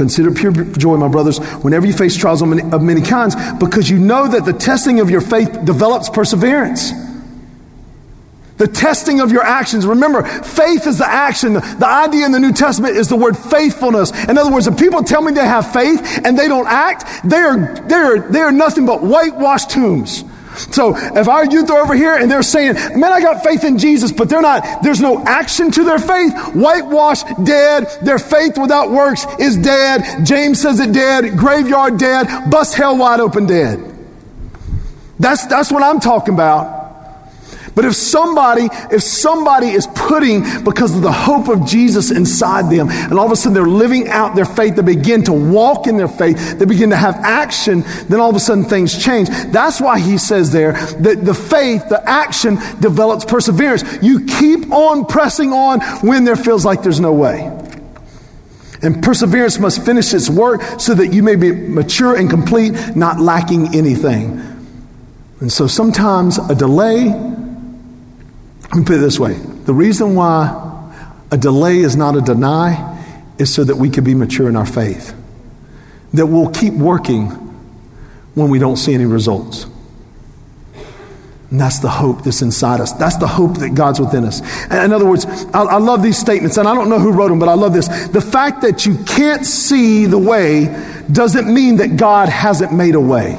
Consider 0.00 0.30
pure 0.30 0.52
joy, 0.52 0.96
my 0.96 1.08
brothers, 1.08 1.36
whenever 1.60 1.86
you 1.86 1.92
face 1.92 2.16
trials 2.16 2.40
of 2.40 2.48
many, 2.48 3.02
kinds, 3.02 3.36
because 3.58 3.90
you 3.90 3.98
know 3.98 4.26
that 4.26 4.46
the 4.46 4.54
testing 4.54 4.98
of 4.98 5.10
your 5.10 5.20
faith 5.20 5.66
develops 5.66 6.08
perseverance. 6.08 6.90
The 8.56 8.66
testing 8.66 9.20
of 9.20 9.30
your 9.30 9.42
actions. 9.42 9.84
Remember, 9.84 10.22
faith 10.22 10.86
is 10.86 10.96
the 10.96 11.06
action. 11.06 11.52
The 11.52 11.86
idea 11.86 12.24
in 12.24 12.32
the 12.32 12.40
New 12.40 12.54
Testament 12.54 12.96
is 12.96 13.08
the 13.08 13.16
word 13.16 13.36
faithfulness. 13.36 14.10
In 14.24 14.38
other 14.38 14.50
words, 14.50 14.66
if 14.66 14.78
people 14.78 15.02
tell 15.02 15.20
me 15.20 15.32
they 15.32 15.44
have 15.44 15.70
faith 15.70 16.22
and 16.24 16.38
they 16.38 16.48
don't 16.48 16.66
act, 16.66 17.04
they 17.22 17.36
are, 17.36 17.74
they 17.86 17.94
are, 17.94 18.18
they 18.20 18.40
are 18.40 18.52
nothing 18.52 18.86
but 18.86 19.02
whitewashed 19.02 19.68
tombs. 19.68 20.24
So 20.56 20.96
if 20.96 21.28
our 21.28 21.44
youth 21.46 21.70
are 21.70 21.82
over 21.82 21.94
here 21.94 22.16
and 22.16 22.30
they're 22.30 22.42
saying, 22.42 22.74
man, 22.74 23.12
I 23.12 23.20
got 23.20 23.44
faith 23.44 23.64
in 23.64 23.78
Jesus, 23.78 24.12
but 24.12 24.28
they're 24.28 24.42
not, 24.42 24.82
there's 24.82 25.00
no 25.00 25.22
action 25.24 25.70
to 25.72 25.84
their 25.84 25.98
faith, 25.98 26.32
whitewashed, 26.54 27.26
dead, 27.44 27.86
their 28.02 28.18
faith 28.18 28.58
without 28.58 28.90
works 28.90 29.26
is 29.38 29.56
dead. 29.56 30.24
James 30.24 30.60
says 30.60 30.80
it 30.80 30.92
dead, 30.92 31.36
graveyard 31.38 31.98
dead, 31.98 32.50
bust 32.50 32.74
hell 32.74 32.96
wide 32.96 33.20
open 33.20 33.46
dead. 33.46 33.86
That's, 35.18 35.46
that's 35.46 35.70
what 35.70 35.82
I'm 35.82 36.00
talking 36.00 36.34
about. 36.34 36.79
But 37.80 37.86
if 37.86 37.94
somebody, 37.94 38.68
if 38.90 39.02
somebody 39.02 39.68
is 39.68 39.86
putting, 39.86 40.42
because 40.64 40.94
of 40.94 41.00
the 41.00 41.10
hope 41.10 41.48
of 41.48 41.66
Jesus 41.66 42.10
inside 42.10 42.68
them, 42.70 42.90
and 42.90 43.18
all 43.18 43.24
of 43.24 43.32
a 43.32 43.36
sudden 43.36 43.54
they're 43.54 43.64
living 43.64 44.06
out 44.06 44.36
their 44.36 44.44
faith, 44.44 44.76
they 44.76 44.82
begin 44.82 45.24
to 45.24 45.32
walk 45.32 45.86
in 45.86 45.96
their 45.96 46.06
faith, 46.06 46.58
they 46.58 46.66
begin 46.66 46.90
to 46.90 46.96
have 46.96 47.14
action, 47.16 47.82
then 48.10 48.20
all 48.20 48.28
of 48.28 48.36
a 48.36 48.38
sudden 48.38 48.64
things 48.64 49.02
change. 49.02 49.30
That's 49.30 49.80
why 49.80 49.98
he 49.98 50.18
says 50.18 50.52
there 50.52 50.72
that 50.72 51.24
the 51.24 51.32
faith, 51.32 51.88
the 51.88 52.06
action 52.06 52.56
develops 52.80 53.24
perseverance. 53.24 53.82
You 54.02 54.26
keep 54.26 54.70
on 54.70 55.06
pressing 55.06 55.54
on 55.54 55.80
when 56.06 56.24
there 56.24 56.36
feels 56.36 56.66
like 56.66 56.82
there's 56.82 57.00
no 57.00 57.14
way. 57.14 57.50
And 58.82 59.02
perseverance 59.02 59.58
must 59.58 59.86
finish 59.86 60.12
its 60.12 60.28
work 60.28 60.60
so 60.78 60.92
that 60.92 61.14
you 61.14 61.22
may 61.22 61.36
be 61.36 61.50
mature 61.50 62.14
and 62.14 62.28
complete, 62.28 62.94
not 62.94 63.20
lacking 63.20 63.74
anything. 63.74 64.50
And 65.40 65.50
so 65.50 65.66
sometimes 65.66 66.36
a 66.36 66.54
delay, 66.54 67.29
let 68.70 68.78
me 68.78 68.84
put 68.84 68.96
it 68.96 69.00
this 69.00 69.18
way 69.18 69.34
the 69.34 69.74
reason 69.74 70.14
why 70.14 70.66
a 71.30 71.36
delay 71.36 71.78
is 71.78 71.96
not 71.96 72.16
a 72.16 72.20
deny 72.20 72.98
is 73.38 73.52
so 73.52 73.64
that 73.64 73.76
we 73.76 73.88
can 73.88 74.04
be 74.04 74.14
mature 74.14 74.48
in 74.48 74.56
our 74.56 74.66
faith. 74.66 75.14
That 76.12 76.26
we'll 76.26 76.50
keep 76.50 76.74
working 76.74 77.28
when 78.34 78.50
we 78.50 78.58
don't 78.58 78.76
see 78.76 78.94
any 78.94 79.06
results. 79.06 79.66
And 81.50 81.60
that's 81.60 81.80
the 81.80 81.88
hope 81.88 82.22
that's 82.22 82.42
inside 82.42 82.80
us. 82.80 82.92
That's 82.92 83.16
the 83.16 83.26
hope 83.26 83.58
that 83.58 83.74
God's 83.74 83.98
within 83.98 84.24
us. 84.24 84.40
In 84.70 84.92
other 84.92 85.06
words, 85.06 85.24
I, 85.52 85.62
I, 85.62 85.78
love 85.78 86.00
these 86.00 86.16
statements, 86.16 86.58
and 86.58 86.68
I 86.68 86.74
don't 86.74 86.88
know 86.88 87.00
who 87.00 87.10
wrote 87.10 87.28
them, 87.28 87.40
but 87.40 87.48
I 87.48 87.54
love 87.54 87.72
this. 87.72 87.88
The 88.08 88.20
fact 88.20 88.62
that 88.62 88.86
you 88.86 88.96
can't 89.04 89.44
see 89.44 90.06
the 90.06 90.18
way 90.18 90.66
doesn't 91.10 91.52
mean 91.52 91.76
that 91.76 91.96
God 91.96 92.28
hasn't 92.28 92.72
made 92.72 92.94
a 92.94 93.00
way. 93.00 93.36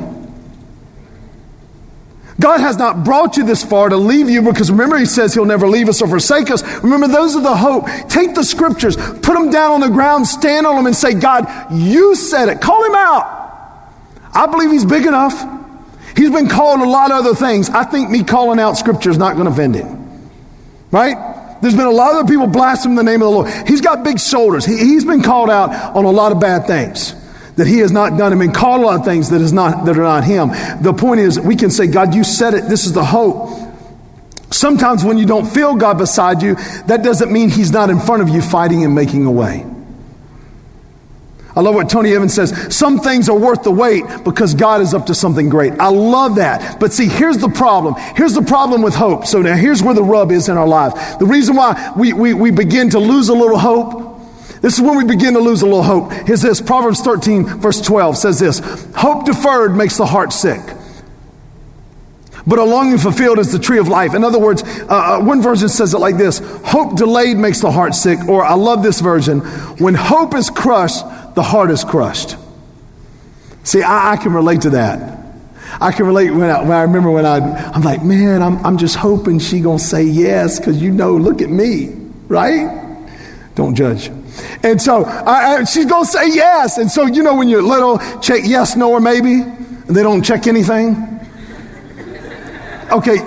God 2.42 2.60
has 2.60 2.78
not 2.78 3.04
brought 3.04 3.38
you 3.38 3.46
this 3.46 3.64
far 3.64 3.90
to 3.90 3.98
leave 3.98 4.30
you 4.30 4.42
because 4.42 4.72
remember, 4.72 4.98
He 4.98 5.06
says 5.06 5.34
He'll 5.34 5.46
never 5.46 5.68
leave 5.68 5.88
us 5.88 6.02
or 6.02 6.08
forsake 6.08 6.50
us. 6.50 6.64
Remember, 6.84 7.08
those 7.08 7.36
are 7.36 7.42
the 7.42 7.56
hope. 7.56 7.86
Take 8.10 8.36
the 8.36 8.44
scriptures, 8.44 8.98
put 8.98 9.34
them 9.34 9.52
down 9.52 9.72
on 9.72 9.80
the 9.82 9.90
ground, 9.90 10.28
stand 10.28 10.66
on 10.66 10.76
them, 10.76 10.88
and 10.88 10.96
say, 10.96 11.14
God, 11.14 11.46
you 11.72 12.16
said 12.16 12.50
it. 12.50 12.60
Call 12.60 12.84
Him 12.84 12.96
out. 12.96 13.38
I 14.34 14.48
believe 14.48 14.72
He's 14.72 14.86
big 14.86 15.06
enough. 15.06 15.40
He's 16.18 16.32
been 16.32 16.50
called 16.50 16.82
a 16.82 16.90
lot 16.90 17.12
of 17.12 17.26
other 17.26 17.36
things. 17.36 17.70
I 17.70 17.84
think 17.84 18.10
me 18.10 18.24
calling 18.24 18.60
out 18.60 18.74
scripture 18.74 19.10
is 19.10 19.18
not 19.18 19.36
going 19.36 19.46
to 19.46 19.52
offend 19.52 19.76
Him. 19.76 20.30
Right? 20.90 21.16
There's 21.62 21.76
been 21.76 21.86
a 21.86 21.92
lot 21.92 22.20
of 22.20 22.28
people 22.28 22.48
blaspheme 22.48 22.96
the 22.96 23.04
name 23.04 23.22
of 23.22 23.28
the 23.28 23.32
Lord. 23.32 23.68
He's 23.68 23.82
got 23.82 24.04
big 24.04 24.20
shoulders. 24.20 24.66
He, 24.66 24.78
he's 24.78 25.06
been 25.06 25.22
called 25.22 25.50
out 25.50 25.96
on 25.96 26.06
a 26.06 26.12
lot 26.12 26.32
of 26.32 26.40
bad 26.40 26.66
things 26.66 27.21
that 27.62 27.68
he 27.68 27.78
has 27.78 27.92
not 27.92 28.18
done 28.18 28.52
called 28.52 28.82
a 28.82 28.84
lot 28.84 29.00
of 29.02 29.06
things 29.06 29.30
that 29.30 29.40
is 29.40 29.54
not 29.54 29.86
that 29.86 29.96
are 29.96 30.02
not 30.02 30.24
him. 30.24 30.50
The 30.82 30.94
point 30.94 31.20
is 31.20 31.40
we 31.40 31.56
can 31.56 31.70
say, 31.70 31.86
God, 31.86 32.16
you 32.16 32.24
said 32.24 32.56
it, 32.56 32.68
this 32.68 32.88
is 32.88 32.94
the 32.94 33.06
hope. 33.06 33.52
Sometimes 34.50 35.06
when 35.06 35.20
you 35.20 35.28
don't 35.28 35.46
feel 35.46 35.76
God 35.76 36.00
beside 36.00 36.42
you, 36.42 36.56
that 36.88 37.04
doesn't 37.04 37.32
mean 37.32 37.50
he's 37.50 37.72
not 37.72 37.92
in 37.92 38.00
front 38.00 38.24
of 38.24 38.30
you 38.30 38.42
fighting 38.42 38.84
and 38.84 38.96
making 38.96 39.28
a 39.28 39.32
way. 39.32 39.64
I 41.56 41.62
love 41.62 41.76
what 41.76 41.88
Tony 41.88 42.16
Evans 42.16 42.34
says. 42.34 42.76
Some 42.76 42.98
things 42.98 43.30
are 43.30 43.38
worth 43.38 43.62
the 43.62 43.72
wait 43.72 44.06
because 44.24 44.56
God 44.56 44.82
is 44.82 44.96
up 44.96 45.06
to 45.06 45.14
something 45.14 45.48
great. 45.48 45.74
I 45.74 45.90
love 45.90 46.38
that. 46.38 46.80
But 46.80 46.94
see, 46.94 47.08
here's 47.08 47.38
the 47.38 47.50
problem. 47.50 47.94
Here's 48.16 48.34
the 48.34 48.42
problem 48.42 48.82
with 48.82 48.96
hope. 48.96 49.28
So 49.28 49.44
now 49.44 49.56
here's 49.56 49.84
where 49.84 49.94
the 49.94 50.04
rub 50.04 50.32
is 50.32 50.50
in 50.50 50.58
our 50.58 50.68
lives. 50.68 50.96
The 51.18 51.28
reason 51.28 51.56
why 51.56 51.94
we, 51.96 52.12
we, 52.12 52.34
we 52.34 52.50
begin 52.50 52.90
to 52.90 53.00
lose 53.00 53.30
a 53.30 53.36
little 53.36 53.60
hope 53.60 54.01
this 54.62 54.76
is 54.76 54.82
when 54.82 54.96
we 54.96 55.04
begin 55.04 55.34
to 55.34 55.40
lose 55.40 55.64
a 55.64 55.66
little 55.66 55.84
hope. 55.84 56.30
Is 56.30 56.42
this 56.42 56.62
Proverbs 56.62 57.02
13, 57.02 57.46
verse 57.60 57.82
12 57.82 58.18
says 58.18 58.40
this 58.40 58.60
Hope 58.96 59.26
deferred 59.26 59.76
makes 59.76 59.98
the 59.98 60.06
heart 60.06 60.32
sick. 60.32 60.62
But 62.46 62.58
a 62.58 62.64
longing 62.64 62.98
fulfilled 62.98 63.40
is 63.40 63.52
the 63.52 63.60
tree 63.60 63.78
of 63.78 63.88
life. 63.88 64.14
In 64.14 64.24
other 64.24 64.40
words, 64.40 64.64
uh, 64.64 65.20
uh, 65.20 65.24
one 65.24 65.42
version 65.42 65.70
says 65.70 65.94
it 65.94 66.00
like 66.00 66.18
this 66.18 66.40
Hope 66.64 66.96
delayed 66.96 67.38
makes 67.38 67.60
the 67.62 67.72
heart 67.72 67.96
sick. 67.96 68.20
Or 68.28 68.44
I 68.44 68.54
love 68.54 68.84
this 68.84 69.00
version 69.00 69.40
when 69.80 69.96
hope 69.96 70.36
is 70.36 70.50
crushed, 70.50 71.04
the 71.36 71.44
heart 71.44 71.72
is 71.72 71.84
crushed. 71.84 72.36
See, 73.64 73.82
I, 73.84 74.14
I 74.14 74.18
can 74.18 74.34
relate 74.34 74.62
to 74.62 74.72
that. 74.72 75.20
I 75.80 75.92
can 75.92 76.06
relate 76.06 76.32
when 76.32 76.50
I, 76.50 76.62
when 76.62 76.72
I 76.72 76.82
remember 76.82 77.12
when 77.12 77.26
I, 77.26 77.38
I'm 77.38 77.82
like, 77.82 78.04
man, 78.04 78.42
I'm, 78.42 78.64
I'm 78.66 78.78
just 78.78 78.96
hoping 78.96 79.40
she 79.40 79.62
gonna 79.62 79.80
say 79.80 80.04
yes 80.04 80.60
because 80.60 80.82
you 80.82 80.92
know, 80.92 81.16
look 81.16 81.42
at 81.42 81.50
me, 81.50 81.96
right? 82.28 83.08
Don't 83.56 83.76
judge. 83.76 84.12
And 84.64 84.82
so 84.82 85.06
I, 85.06 85.58
I, 85.60 85.64
she's 85.64 85.86
going 85.86 86.06
to 86.06 86.10
say 86.10 86.30
yes. 86.30 86.78
And 86.78 86.90
so, 86.90 87.06
you 87.06 87.24
know, 87.24 87.36
when 87.36 87.50
you're 87.50 87.62
little, 87.62 88.00
check 88.20 88.42
yes, 88.44 88.76
no, 88.76 88.92
or 88.92 89.00
maybe, 89.00 89.42
and 89.42 89.96
they 89.96 90.04
don't 90.04 90.24
check 90.24 90.48
anything. 90.48 90.96
Okay, 92.92 93.18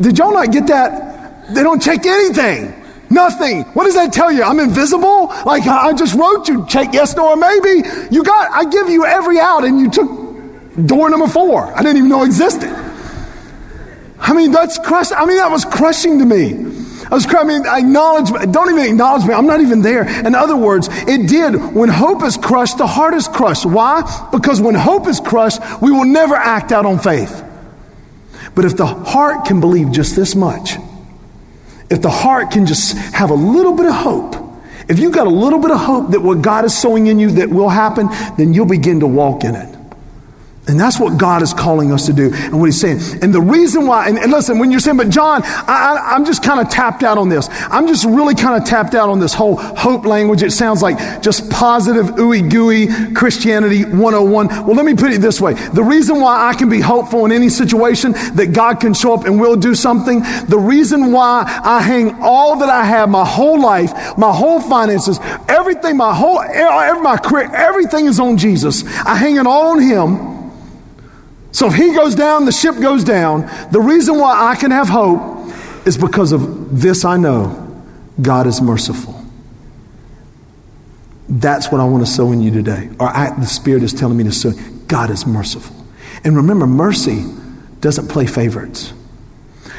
did 0.00 0.18
y'all 0.18 0.32
not 0.32 0.52
get 0.52 0.66
that? 0.68 1.54
They 1.54 1.62
don't 1.62 1.82
check 1.82 2.06
anything. 2.06 2.84
Nothing. 3.10 3.62
What 3.74 3.84
does 3.84 3.94
that 3.94 4.12
tell 4.12 4.32
you? 4.32 4.42
I'm 4.42 4.58
invisible? 4.58 5.28
Like 5.44 5.66
I 5.66 5.92
just 5.92 6.14
wrote 6.14 6.48
you, 6.48 6.66
check 6.66 6.92
yes, 6.92 7.14
no, 7.16 7.30
or 7.30 7.36
maybe. 7.36 7.88
You 8.10 8.24
got, 8.24 8.50
I 8.52 8.64
give 8.68 8.88
you 8.88 9.04
every 9.04 9.38
out 9.38 9.64
and 9.64 9.78
you 9.78 9.90
took 9.90 10.86
door 10.86 11.08
number 11.08 11.28
four. 11.28 11.72
I 11.72 11.82
didn't 11.82 11.98
even 11.98 12.10
know 12.10 12.24
existed. 12.24 12.70
I 14.18 14.32
mean, 14.34 14.50
that's 14.50 14.78
crush. 14.78 15.12
I 15.12 15.24
mean, 15.24 15.36
that 15.36 15.50
was 15.50 15.64
crushing 15.64 16.18
to 16.18 16.24
me. 16.24 16.85
I 17.10 17.14
was 17.14 17.24
crying, 17.24 17.48
I 17.48 17.58
mean, 17.58 17.66
acknowledge, 17.66 18.52
don't 18.52 18.70
even 18.70 18.84
acknowledge 18.86 19.26
me. 19.26 19.32
I'm 19.32 19.46
not 19.46 19.60
even 19.60 19.82
there. 19.82 20.08
In 20.26 20.34
other 20.34 20.56
words, 20.56 20.88
it 20.90 21.28
did. 21.28 21.54
When 21.74 21.88
hope 21.88 22.22
is 22.24 22.36
crushed, 22.36 22.78
the 22.78 22.86
heart 22.86 23.14
is 23.14 23.28
crushed. 23.28 23.64
Why? 23.64 24.28
Because 24.32 24.60
when 24.60 24.74
hope 24.74 25.06
is 25.06 25.20
crushed, 25.20 25.60
we 25.80 25.92
will 25.92 26.04
never 26.04 26.34
act 26.34 26.72
out 26.72 26.84
on 26.84 26.98
faith. 26.98 27.44
But 28.56 28.64
if 28.64 28.76
the 28.76 28.86
heart 28.86 29.44
can 29.46 29.60
believe 29.60 29.92
just 29.92 30.16
this 30.16 30.34
much, 30.34 30.72
if 31.90 32.02
the 32.02 32.10
heart 32.10 32.50
can 32.50 32.66
just 32.66 32.96
have 33.14 33.30
a 33.30 33.34
little 33.34 33.76
bit 33.76 33.86
of 33.86 33.94
hope, 33.94 34.34
if 34.88 34.98
you've 34.98 35.12
got 35.12 35.26
a 35.26 35.30
little 35.30 35.60
bit 35.60 35.70
of 35.70 35.78
hope 35.78 36.10
that 36.10 36.20
what 36.20 36.42
God 36.42 36.64
is 36.64 36.76
sowing 36.76 37.06
in 37.06 37.18
you 37.18 37.30
that 37.32 37.50
will 37.50 37.68
happen, 37.68 38.08
then 38.36 38.52
you'll 38.54 38.66
begin 38.66 39.00
to 39.00 39.06
walk 39.06 39.44
in 39.44 39.54
it. 39.54 39.75
And 40.68 40.80
that's 40.80 40.98
what 40.98 41.16
God 41.16 41.42
is 41.42 41.54
calling 41.54 41.92
us 41.92 42.06
to 42.06 42.12
do 42.12 42.32
and 42.34 42.58
what 42.58 42.66
He's 42.66 42.80
saying. 42.80 42.98
And 43.22 43.32
the 43.32 43.40
reason 43.40 43.86
why, 43.86 44.08
and, 44.08 44.18
and 44.18 44.32
listen, 44.32 44.58
when 44.58 44.72
you're 44.72 44.80
saying, 44.80 44.96
but 44.96 45.10
John, 45.10 45.42
I, 45.44 46.16
am 46.16 46.24
just 46.24 46.42
kind 46.42 46.58
of 46.58 46.68
tapped 46.68 47.04
out 47.04 47.18
on 47.18 47.28
this. 47.28 47.48
I'm 47.70 47.86
just 47.86 48.04
really 48.04 48.34
kind 48.34 48.60
of 48.60 48.68
tapped 48.68 48.96
out 48.96 49.08
on 49.08 49.20
this 49.20 49.32
whole 49.32 49.56
hope 49.56 50.04
language. 50.04 50.42
It 50.42 50.50
sounds 50.50 50.82
like 50.82 51.22
just 51.22 51.48
positive, 51.50 52.06
ooey 52.16 52.50
gooey 52.50 52.88
Christianity 53.14 53.84
101. 53.84 54.48
Well, 54.48 54.74
let 54.74 54.84
me 54.84 54.94
put 54.94 55.12
it 55.12 55.20
this 55.20 55.40
way. 55.40 55.54
The 55.54 55.84
reason 55.84 56.20
why 56.20 56.48
I 56.48 56.54
can 56.54 56.68
be 56.68 56.80
hopeful 56.80 57.24
in 57.26 57.30
any 57.30 57.48
situation 57.48 58.12
that 58.34 58.52
God 58.52 58.80
can 58.80 58.92
show 58.92 59.14
up 59.14 59.24
and 59.24 59.40
will 59.40 59.56
do 59.56 59.76
something, 59.76 60.22
the 60.48 60.58
reason 60.58 61.12
why 61.12 61.44
I 61.62 61.80
hang 61.80 62.20
all 62.20 62.58
that 62.58 62.68
I 62.68 62.82
have, 62.82 63.08
my 63.08 63.24
whole 63.24 63.60
life, 63.60 63.92
my 64.18 64.32
whole 64.32 64.60
finances, 64.60 65.20
everything, 65.48 65.96
my 65.96 66.12
whole, 66.12 66.42
my 67.02 67.20
career, 67.22 67.54
everything 67.54 68.06
is 68.06 68.18
on 68.18 68.36
Jesus. 68.36 68.84
I 69.04 69.14
hang 69.14 69.36
it 69.36 69.46
all 69.46 69.68
on 69.68 69.80
Him 69.80 70.35
so 71.56 71.68
if 71.68 71.74
he 71.74 71.94
goes 71.94 72.14
down, 72.14 72.44
the 72.44 72.52
ship 72.52 72.74
goes 72.78 73.02
down. 73.02 73.50
The 73.72 73.80
reason 73.80 74.18
why 74.18 74.50
I 74.50 74.56
can 74.56 74.70
have 74.70 74.90
hope 74.90 75.48
is 75.86 75.96
because 75.96 76.32
of 76.32 76.82
this 76.82 77.02
I 77.02 77.16
know 77.16 77.82
God 78.20 78.46
is 78.46 78.60
merciful. 78.60 79.24
That's 81.30 81.72
what 81.72 81.80
I 81.80 81.84
want 81.84 82.04
to 82.04 82.12
sow 82.12 82.30
in 82.30 82.42
you 82.42 82.50
today. 82.50 82.90
Or 83.00 83.08
I, 83.08 83.34
the 83.40 83.46
Spirit 83.46 83.82
is 83.82 83.94
telling 83.94 84.18
me 84.18 84.24
to 84.24 84.32
sow. 84.32 84.52
God 84.86 85.10
is 85.10 85.26
merciful. 85.26 85.74
And 86.24 86.36
remember, 86.36 86.66
mercy 86.66 87.24
doesn't 87.80 88.08
play 88.08 88.26
favorites. 88.26 88.92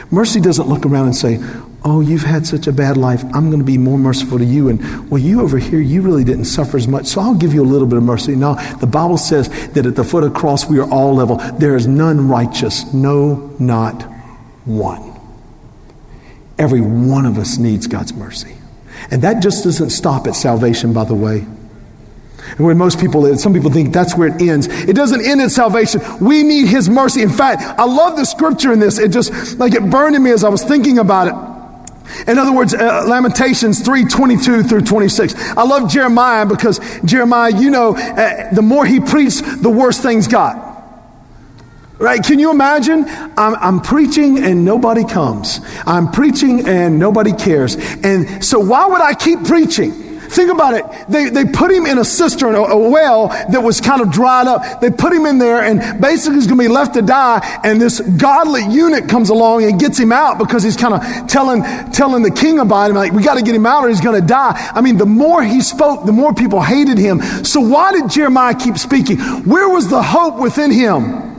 Mercy 0.09 0.41
doesn't 0.41 0.67
look 0.67 0.83
around 0.83 1.05
and 1.05 1.15
say, 1.15 1.35
Oh, 1.83 2.01
you've 2.01 2.23
had 2.23 2.45
such 2.45 2.67
a 2.67 2.71
bad 2.71 2.97
life. 2.97 3.23
I'm 3.33 3.47
going 3.47 3.59
to 3.59 3.65
be 3.65 3.77
more 3.77 3.97
merciful 3.97 4.39
to 4.39 4.45
you. 4.45 4.67
And, 4.67 5.09
well, 5.09 5.21
you 5.21 5.41
over 5.41 5.57
here, 5.57 5.79
you 5.79 6.01
really 6.01 6.23
didn't 6.23 6.45
suffer 6.45 6.75
as 6.75 6.87
much, 6.87 7.05
so 7.05 7.21
I'll 7.21 7.35
give 7.35 7.53
you 7.53 7.61
a 7.61 7.65
little 7.65 7.87
bit 7.87 7.97
of 7.97 8.03
mercy. 8.03 8.35
No, 8.35 8.55
the 8.79 8.87
Bible 8.87 9.17
says 9.17 9.47
that 9.69 9.85
at 9.85 9.95
the 9.95 10.03
foot 10.03 10.23
of 10.23 10.33
the 10.33 10.39
cross, 10.39 10.69
we 10.69 10.79
are 10.79 10.89
all 10.89 11.15
level. 11.15 11.37
There 11.59 11.75
is 11.75 11.87
none 11.87 12.27
righteous, 12.27 12.93
no, 12.93 13.55
not 13.59 14.01
one. 14.65 15.13
Every 16.57 16.81
one 16.81 17.25
of 17.25 17.37
us 17.37 17.57
needs 17.57 17.87
God's 17.87 18.13
mercy. 18.13 18.55
And 19.11 19.21
that 19.21 19.41
just 19.41 19.63
doesn't 19.63 19.91
stop 19.91 20.27
at 20.27 20.35
salvation, 20.35 20.91
by 20.91 21.05
the 21.05 21.13
way. 21.13 21.45
And 22.57 22.65
when 22.65 22.77
most 22.77 22.99
people, 22.99 23.35
some 23.37 23.53
people 23.53 23.71
think 23.71 23.93
that's 23.93 24.17
where 24.17 24.29
it 24.29 24.41
ends. 24.41 24.67
It 24.67 24.95
doesn't 24.95 25.25
end 25.25 25.41
at 25.41 25.51
salvation. 25.51 26.01
We 26.19 26.43
need 26.43 26.67
His 26.67 26.89
mercy. 26.89 27.21
In 27.21 27.29
fact, 27.29 27.61
I 27.61 27.85
love 27.85 28.17
the 28.17 28.25
scripture 28.25 28.73
in 28.73 28.79
this. 28.79 28.97
It 28.97 29.11
just, 29.11 29.59
like 29.59 29.73
it 29.73 29.89
burned 29.89 30.15
in 30.15 30.23
me 30.23 30.31
as 30.31 30.43
I 30.43 30.49
was 30.49 30.63
thinking 30.63 30.97
about 30.97 31.27
it. 31.27 31.56
In 32.27 32.37
other 32.37 32.53
words, 32.53 32.73
uh, 32.73 33.05
Lamentations 33.07 33.81
3 33.81 34.05
22 34.05 34.63
through 34.63 34.81
26. 34.81 35.33
I 35.57 35.63
love 35.63 35.89
Jeremiah 35.89 36.45
because 36.45 36.79
Jeremiah, 37.03 37.51
you 37.55 37.69
know, 37.69 37.95
uh, 37.95 38.53
the 38.53 38.61
more 38.61 38.85
he 38.85 38.99
preached, 38.99 39.43
the 39.61 39.69
worse 39.69 39.99
things 39.99 40.27
got. 40.27 40.65
Right? 41.99 42.23
Can 42.23 42.37
you 42.37 42.51
imagine? 42.51 43.05
I'm, 43.07 43.55
I'm, 43.55 43.81
preaching 43.81 44.43
and 44.43 44.63
nobody 44.63 45.03
comes. 45.03 45.61
I'm 45.85 46.11
preaching 46.11 46.67
and 46.67 46.99
nobody 46.99 47.33
cares. 47.33 47.75
And 47.75 48.43
so, 48.45 48.59
why 48.59 48.85
would 48.85 49.01
I 49.01 49.15
keep 49.15 49.43
preaching? 49.45 50.06
Think 50.29 50.51
about 50.51 50.73
it. 50.73 50.85
They, 51.09 51.29
they 51.29 51.45
put 51.45 51.71
him 51.71 51.85
in 51.85 51.97
a 51.97 52.05
cistern, 52.05 52.55
a, 52.55 52.61
a 52.61 52.89
well 52.89 53.27
that 53.27 53.61
was 53.61 53.79
kind 53.81 54.01
of 54.01 54.11
dried 54.11 54.47
up. 54.47 54.81
They 54.81 54.89
put 54.89 55.13
him 55.13 55.25
in 55.25 55.37
there 55.37 55.63
and 55.63 56.01
basically 56.01 56.35
he's 56.35 56.47
going 56.47 56.57
to 56.57 56.63
be 56.63 56.73
left 56.73 56.93
to 56.95 57.01
die. 57.01 57.59
And 57.63 57.81
this 57.81 57.99
godly 58.01 58.63
eunuch 58.65 59.07
comes 59.07 59.29
along 59.29 59.63
and 59.63 59.79
gets 59.79 59.97
him 59.97 60.11
out 60.11 60.37
because 60.37 60.63
he's 60.63 60.77
kind 60.77 60.93
of 60.93 61.27
telling, 61.27 61.63
telling 61.91 62.23
the 62.23 62.31
king 62.31 62.59
about 62.59 62.89
him, 62.89 62.95
like, 62.97 63.13
we 63.13 63.23
got 63.23 63.35
to 63.35 63.43
get 63.43 63.55
him 63.55 63.65
out 63.65 63.83
or 63.83 63.89
he's 63.89 64.01
going 64.01 64.19
to 64.19 64.27
die. 64.27 64.53
I 64.73 64.81
mean, 64.81 64.97
the 64.97 65.05
more 65.05 65.43
he 65.43 65.61
spoke, 65.61 66.05
the 66.05 66.11
more 66.11 66.33
people 66.33 66.61
hated 66.61 66.97
him. 66.97 67.21
So 67.43 67.61
why 67.61 67.91
did 67.93 68.09
Jeremiah 68.09 68.55
keep 68.55 68.77
speaking? 68.77 69.17
Where 69.45 69.69
was 69.69 69.89
the 69.89 70.01
hope 70.01 70.39
within 70.39 70.71
him? 70.71 71.36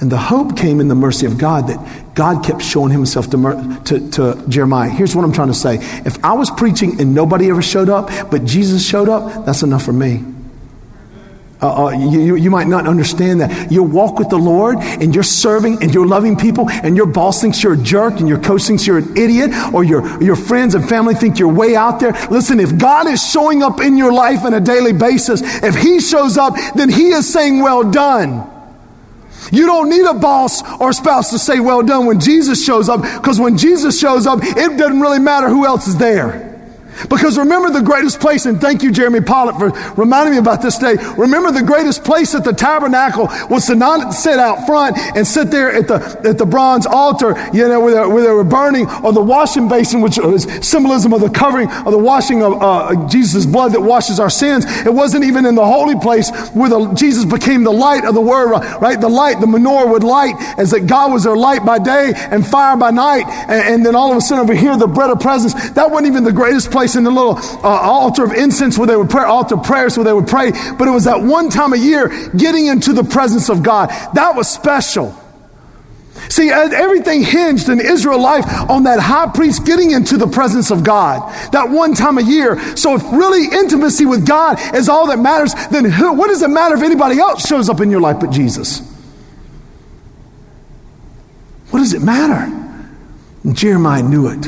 And 0.00 0.12
the 0.12 0.18
hope 0.18 0.56
came 0.56 0.80
in 0.80 0.86
the 0.86 0.94
mercy 0.94 1.26
of 1.26 1.38
God 1.38 1.68
that 1.68 2.14
God 2.14 2.44
kept 2.44 2.62
showing 2.62 2.92
himself 2.92 3.30
to, 3.30 3.80
to, 3.86 4.10
to, 4.10 4.44
Jeremiah. 4.48 4.88
Here's 4.90 5.16
what 5.16 5.24
I'm 5.24 5.32
trying 5.32 5.48
to 5.48 5.54
say. 5.54 5.78
If 6.04 6.24
I 6.24 6.34
was 6.34 6.50
preaching 6.50 7.00
and 7.00 7.14
nobody 7.14 7.50
ever 7.50 7.62
showed 7.62 7.88
up, 7.88 8.30
but 8.30 8.44
Jesus 8.44 8.86
showed 8.86 9.08
up, 9.08 9.44
that's 9.44 9.62
enough 9.62 9.84
for 9.84 9.92
me. 9.92 10.24
Uh, 11.60 11.86
uh, 11.86 11.90
you, 11.90 12.36
you 12.36 12.50
might 12.50 12.68
not 12.68 12.86
understand 12.86 13.40
that. 13.40 13.72
You 13.72 13.82
walk 13.82 14.20
with 14.20 14.28
the 14.28 14.38
Lord 14.38 14.78
and 14.78 15.12
you're 15.12 15.24
serving 15.24 15.82
and 15.82 15.92
you're 15.92 16.06
loving 16.06 16.36
people 16.36 16.70
and 16.70 16.96
your 16.96 17.06
boss 17.06 17.40
thinks 17.40 17.60
you're 17.64 17.72
a 17.72 17.76
jerk 17.76 18.20
and 18.20 18.28
your 18.28 18.40
coach 18.40 18.62
thinks 18.62 18.86
you're 18.86 18.98
an 18.98 19.16
idiot 19.16 19.50
or 19.74 19.82
your, 19.82 20.22
your 20.22 20.36
friends 20.36 20.76
and 20.76 20.88
family 20.88 21.14
think 21.14 21.40
you're 21.40 21.52
way 21.52 21.74
out 21.74 21.98
there. 21.98 22.12
Listen, 22.30 22.60
if 22.60 22.78
God 22.78 23.08
is 23.08 23.20
showing 23.28 23.64
up 23.64 23.80
in 23.80 23.96
your 23.96 24.12
life 24.12 24.44
on 24.44 24.54
a 24.54 24.60
daily 24.60 24.92
basis, 24.92 25.42
if 25.64 25.74
He 25.74 25.98
shows 25.98 26.38
up, 26.38 26.54
then 26.76 26.88
He 26.88 27.08
is 27.08 27.32
saying, 27.32 27.60
Well 27.60 27.90
done. 27.90 28.57
You 29.52 29.66
don't 29.66 29.88
need 29.88 30.04
a 30.04 30.14
boss 30.14 30.62
or 30.80 30.92
spouse 30.92 31.30
to 31.30 31.38
say, 31.38 31.60
Well 31.60 31.82
done 31.82 32.06
when 32.06 32.20
Jesus 32.20 32.64
shows 32.64 32.88
up, 32.88 33.02
because 33.02 33.40
when 33.40 33.56
Jesus 33.56 33.98
shows 33.98 34.26
up, 34.26 34.40
it 34.42 34.76
doesn't 34.76 35.00
really 35.00 35.18
matter 35.18 35.48
who 35.48 35.66
else 35.66 35.86
is 35.86 35.96
there. 35.96 36.47
Because 37.08 37.38
remember 37.38 37.70
the 37.70 37.82
greatest 37.82 38.20
place, 38.20 38.46
and 38.46 38.60
thank 38.60 38.82
you, 38.82 38.90
Jeremy 38.90 39.20
Pollock, 39.20 39.58
for 39.58 39.70
reminding 40.00 40.32
me 40.34 40.38
about 40.38 40.62
this 40.62 40.78
day. 40.78 40.96
Remember 41.16 41.50
the 41.52 41.62
greatest 41.62 42.04
place 42.04 42.34
at 42.34 42.44
the 42.44 42.52
tabernacle 42.52 43.28
was 43.48 43.66
to 43.66 43.74
not 43.74 44.12
sit 44.12 44.38
out 44.38 44.66
front 44.66 44.98
and 45.16 45.26
sit 45.26 45.50
there 45.50 45.72
at 45.72 45.86
the, 45.88 45.96
at 46.24 46.38
the 46.38 46.46
bronze 46.46 46.86
altar, 46.86 47.34
you 47.52 47.68
know, 47.68 47.80
where 47.80 47.94
they, 47.94 48.12
where 48.12 48.22
they 48.22 48.32
were 48.32 48.44
burning, 48.44 48.88
or 49.04 49.12
the 49.12 49.22
washing 49.22 49.68
basin, 49.68 50.00
which 50.00 50.18
was 50.18 50.44
symbolism 50.66 51.12
of 51.12 51.20
the 51.20 51.30
covering 51.30 51.70
of 51.70 51.92
the 51.92 51.98
washing 51.98 52.42
of 52.42 52.62
uh, 52.62 53.08
Jesus' 53.08 53.46
blood 53.46 53.72
that 53.72 53.80
washes 53.80 54.18
our 54.20 54.30
sins. 54.30 54.64
It 54.86 54.92
wasn't 54.92 55.24
even 55.24 55.46
in 55.46 55.54
the 55.54 55.66
holy 55.66 55.98
place 55.98 56.30
where 56.50 56.68
the, 56.68 56.92
Jesus 56.94 57.24
became 57.24 57.64
the 57.64 57.72
light 57.72 58.04
of 58.04 58.14
the 58.14 58.20
word, 58.20 58.50
right? 58.80 59.00
The 59.00 59.08
light, 59.08 59.40
the 59.40 59.46
menorah 59.46 59.90
would 59.90 60.04
light 60.04 60.34
as 60.58 60.70
that 60.70 60.86
God 60.86 61.12
was 61.12 61.24
their 61.24 61.36
light 61.36 61.64
by 61.64 61.78
day 61.78 62.12
and 62.14 62.46
fire 62.46 62.76
by 62.76 62.90
night. 62.90 63.26
And, 63.48 63.74
and 63.74 63.86
then 63.86 63.94
all 63.94 64.10
of 64.10 64.16
a 64.16 64.20
sudden 64.20 64.42
over 64.42 64.54
here, 64.54 64.76
the 64.76 64.86
bread 64.86 65.10
of 65.10 65.20
presence, 65.20 65.70
that 65.70 65.90
wasn't 65.90 66.08
even 66.08 66.24
the 66.24 66.32
greatest 66.32 66.70
place 66.70 66.87
in 66.96 67.04
the 67.04 67.10
little 67.10 67.36
uh, 67.36 67.68
altar 67.68 68.24
of 68.24 68.32
incense 68.32 68.78
where 68.78 68.86
they 68.86 68.96
would 68.96 69.10
pray, 69.10 69.24
altar 69.24 69.56
prayers 69.56 69.96
where 69.96 70.04
they 70.04 70.12
would 70.12 70.28
pray. 70.28 70.50
But 70.50 70.88
it 70.88 70.90
was 70.90 71.04
that 71.04 71.22
one 71.22 71.50
time 71.50 71.72
a 71.72 71.76
year 71.76 72.08
getting 72.30 72.66
into 72.66 72.92
the 72.92 73.04
presence 73.04 73.48
of 73.48 73.62
God. 73.62 73.88
That 74.14 74.34
was 74.34 74.48
special. 74.48 75.16
See, 76.30 76.50
everything 76.50 77.22
hinged 77.22 77.68
in 77.68 77.80
Israel 77.80 78.20
life 78.20 78.44
on 78.68 78.84
that 78.84 79.00
high 79.00 79.28
priest 79.28 79.64
getting 79.64 79.92
into 79.92 80.16
the 80.16 80.26
presence 80.26 80.70
of 80.70 80.84
God 80.84 81.32
that 81.52 81.70
one 81.70 81.94
time 81.94 82.18
a 82.18 82.22
year. 82.22 82.58
So, 82.76 82.96
if 82.96 83.02
really 83.12 83.46
intimacy 83.56 84.04
with 84.04 84.26
God 84.26 84.58
is 84.74 84.88
all 84.88 85.06
that 85.06 85.18
matters, 85.18 85.54
then 85.70 85.84
who, 85.84 86.12
what 86.12 86.28
does 86.28 86.42
it 86.42 86.48
matter 86.48 86.76
if 86.76 86.82
anybody 86.82 87.18
else 87.18 87.46
shows 87.46 87.68
up 87.68 87.80
in 87.80 87.90
your 87.90 88.00
life 88.00 88.18
but 88.20 88.30
Jesus? 88.30 88.80
What 91.70 91.80
does 91.80 91.94
it 91.94 92.02
matter? 92.02 92.54
And 93.44 93.56
Jeremiah 93.56 94.02
knew 94.02 94.28
it. 94.28 94.46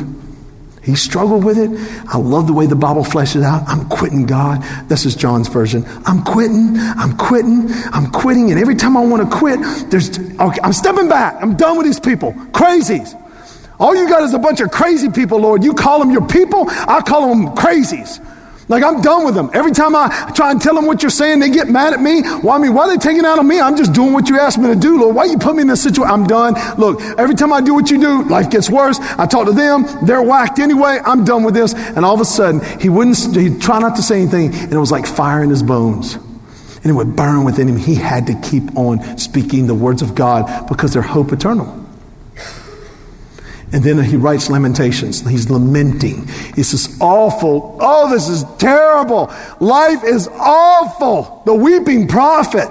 He 0.90 0.96
struggled 0.96 1.44
with 1.44 1.56
it. 1.56 1.70
I 2.08 2.18
love 2.18 2.48
the 2.48 2.52
way 2.52 2.66
the 2.66 2.74
Bible 2.74 3.04
fleshes 3.04 3.44
out. 3.44 3.62
I'm 3.68 3.88
quitting 3.88 4.26
God. 4.26 4.60
This 4.88 5.06
is 5.06 5.14
John's 5.14 5.46
version. 5.46 5.84
I'm 6.04 6.24
quitting. 6.24 6.76
I'm 6.76 7.16
quitting. 7.16 7.68
I'm 7.92 8.10
quitting. 8.10 8.50
And 8.50 8.58
every 8.58 8.74
time 8.74 8.96
I 8.96 9.06
want 9.06 9.30
to 9.30 9.36
quit, 9.36 9.60
there's, 9.88 10.18
okay, 10.18 10.58
I'm 10.64 10.72
stepping 10.72 11.08
back. 11.08 11.40
I'm 11.40 11.56
done 11.56 11.76
with 11.76 11.86
these 11.86 12.00
people. 12.00 12.32
Crazies. 12.50 13.16
All 13.78 13.94
you 13.94 14.08
got 14.08 14.24
is 14.24 14.34
a 14.34 14.38
bunch 14.38 14.60
of 14.60 14.72
crazy 14.72 15.08
people, 15.08 15.38
Lord. 15.38 15.62
You 15.62 15.74
call 15.74 16.00
them 16.00 16.10
your 16.10 16.26
people. 16.26 16.64
I 16.68 17.00
call 17.06 17.28
them 17.28 17.54
crazies. 17.54 18.18
Like 18.70 18.84
I'm 18.84 19.00
done 19.00 19.24
with 19.24 19.34
them. 19.34 19.50
Every 19.52 19.72
time 19.72 19.96
I 19.96 20.30
try 20.32 20.52
and 20.52 20.62
tell 20.62 20.76
them 20.76 20.86
what 20.86 21.02
you're 21.02 21.10
saying, 21.10 21.40
they 21.40 21.50
get 21.50 21.68
mad 21.68 21.92
at 21.92 22.00
me. 22.00 22.22
Well, 22.22 22.50
I 22.50 22.58
mean, 22.58 22.72
why 22.72 22.84
are 22.84 22.88
they 22.88 22.98
taking 22.98 23.18
it 23.18 23.24
out 23.24 23.40
on 23.40 23.48
me? 23.48 23.60
I'm 23.60 23.76
just 23.76 23.92
doing 23.92 24.12
what 24.12 24.28
you 24.28 24.38
asked 24.38 24.58
me 24.58 24.68
to 24.68 24.76
do, 24.76 25.00
Lord. 25.00 25.16
Why 25.16 25.24
you 25.24 25.38
put 25.38 25.56
me 25.56 25.62
in 25.62 25.66
this 25.66 25.82
situation? 25.82 26.08
I'm 26.08 26.24
done. 26.24 26.54
Look, 26.78 27.02
every 27.18 27.34
time 27.34 27.52
I 27.52 27.60
do 27.60 27.74
what 27.74 27.90
you 27.90 28.00
do, 28.00 28.22
life 28.22 28.48
gets 28.48 28.70
worse. 28.70 29.00
I 29.00 29.26
talk 29.26 29.46
to 29.46 29.52
them. 29.52 29.86
They're 30.06 30.22
whacked 30.22 30.60
anyway. 30.60 31.00
I'm 31.04 31.24
done 31.24 31.42
with 31.42 31.52
this. 31.52 31.74
And 31.74 32.04
all 32.04 32.14
of 32.14 32.20
a 32.20 32.24
sudden, 32.24 32.60
he 32.78 32.88
wouldn't, 32.88 33.18
he'd 33.34 33.60
try 33.60 33.80
not 33.80 33.96
to 33.96 34.02
say 34.02 34.22
anything. 34.22 34.54
And 34.54 34.72
it 34.72 34.78
was 34.78 34.92
like 34.92 35.04
fire 35.04 35.42
in 35.42 35.50
his 35.50 35.64
bones. 35.64 36.14
And 36.14 36.86
it 36.86 36.92
would 36.92 37.16
burn 37.16 37.42
within 37.42 37.66
him. 37.66 37.76
He 37.76 37.96
had 37.96 38.28
to 38.28 38.34
keep 38.40 38.76
on 38.76 39.18
speaking 39.18 39.66
the 39.66 39.74
words 39.74 40.00
of 40.00 40.14
God 40.14 40.68
because 40.68 40.92
they're 40.92 41.02
hope 41.02 41.32
eternal. 41.32 41.79
And 43.72 43.84
then 43.84 44.02
he 44.02 44.16
writes 44.16 44.50
Lamentations. 44.50 45.26
He's 45.28 45.48
lamenting. 45.48 46.26
This 46.56 46.72
is 46.72 47.00
awful. 47.00 47.78
Oh, 47.80 48.10
this 48.10 48.28
is 48.28 48.44
terrible. 48.58 49.32
Life 49.60 50.02
is 50.04 50.28
awful. 50.28 51.42
The 51.46 51.54
weeping 51.54 52.08
prophet. 52.08 52.68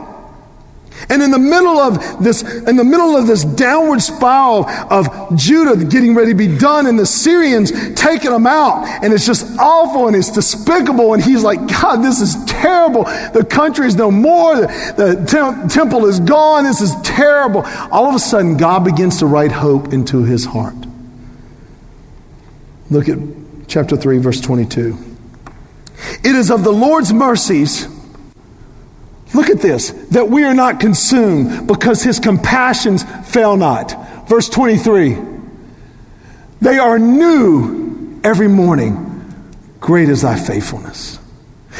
And 1.08 1.24
in 1.24 1.32
the 1.32 1.40
middle 1.40 1.80
of 1.80 2.22
this, 2.22 2.42
in 2.42 2.76
the 2.76 2.84
middle 2.84 3.16
of 3.16 3.26
this 3.26 3.46
downward 3.46 4.02
spiral 4.02 4.68
of 4.68 5.08
Judah 5.38 5.86
getting 5.86 6.14
ready 6.14 6.32
to 6.32 6.38
be 6.38 6.58
done 6.58 6.88
and 6.88 7.00
the 7.00 7.06
Syrians 7.06 7.72
taking 7.96 8.32
them 8.32 8.46
out, 8.46 8.86
and 9.02 9.14
it's 9.14 9.26
just 9.26 9.58
awful 9.58 10.08
and 10.08 10.16
it's 10.16 10.32
despicable. 10.32 11.14
And 11.14 11.24
he's 11.24 11.44
like, 11.44 11.60
God, 11.68 11.98
this 11.98 12.20
is 12.20 12.36
terrible. 12.46 13.06
The 13.06 13.48
country 13.50 13.88
is 13.88 13.96
no 13.96 14.12
more. 14.12 14.58
The, 14.58 14.68
the 14.98 15.26
tem- 15.26 15.70
temple 15.70 16.06
is 16.06 16.20
gone. 16.20 16.66
This 16.66 16.82
is 16.82 16.94
terrible. 17.02 17.62
All 17.92 18.10
of 18.10 18.16
a 18.16 18.20
sudden, 18.20 18.58
God 18.58 18.84
begins 18.84 19.20
to 19.20 19.26
write 19.26 19.54
hope 19.54 19.94
into 19.94 20.24
his 20.24 20.46
heart. 20.46 20.89
Look 22.90 23.08
at 23.08 23.18
chapter 23.68 23.96
3, 23.96 24.18
verse 24.18 24.42
22. 24.42 24.98
It 26.24 26.36
is 26.36 26.50
of 26.50 26.64
the 26.64 26.72
Lord's 26.72 27.14
mercies, 27.14 27.88
look 29.34 29.50
at 29.50 29.62
this, 29.62 29.92
that 30.12 30.30
we 30.30 30.44
are 30.44 30.54
not 30.54 30.80
consumed 30.80 31.68
because 31.68 32.04
his 32.04 32.20
compassions 32.20 33.04
fail 33.28 33.58
not. 33.58 34.28
Verse 34.28 34.50
23. 34.50 35.18
They 36.62 36.78
are 36.78 36.98
new 37.00 38.20
every 38.24 38.48
morning. 38.48 39.06
Great 39.80 40.10
is 40.10 40.24
thy 40.24 40.38
faithfulness. 40.38 41.19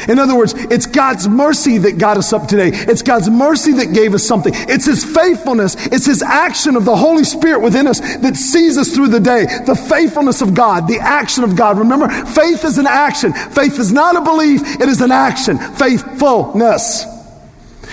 In 0.08 0.18
other 0.18 0.36
words, 0.36 0.54
it's 0.56 0.86
God's 0.86 1.28
mercy 1.28 1.78
that 1.78 1.98
got 1.98 2.16
us 2.16 2.32
up 2.32 2.46
today. 2.46 2.70
It's 2.72 3.02
God's 3.02 3.28
mercy 3.28 3.72
that 3.72 3.92
gave 3.92 4.14
us 4.14 4.24
something. 4.24 4.52
It's 4.56 4.86
His 4.86 5.04
faithfulness. 5.04 5.74
It's 5.86 6.06
His 6.06 6.22
action 6.22 6.76
of 6.76 6.84
the 6.84 6.96
Holy 6.96 7.24
Spirit 7.24 7.60
within 7.60 7.86
us 7.86 8.00
that 8.00 8.36
sees 8.36 8.78
us 8.78 8.94
through 8.94 9.08
the 9.08 9.20
day. 9.20 9.44
The 9.66 9.74
faithfulness 9.74 10.42
of 10.42 10.54
God, 10.54 10.88
the 10.88 10.98
action 10.98 11.44
of 11.44 11.56
God. 11.56 11.78
Remember, 11.78 12.08
faith 12.08 12.64
is 12.64 12.78
an 12.78 12.86
action. 12.86 13.32
Faith 13.32 13.78
is 13.78 13.92
not 13.92 14.16
a 14.16 14.20
belief, 14.20 14.62
it 14.80 14.88
is 14.88 15.00
an 15.00 15.12
action. 15.12 15.58
Faithfulness. 15.58 17.04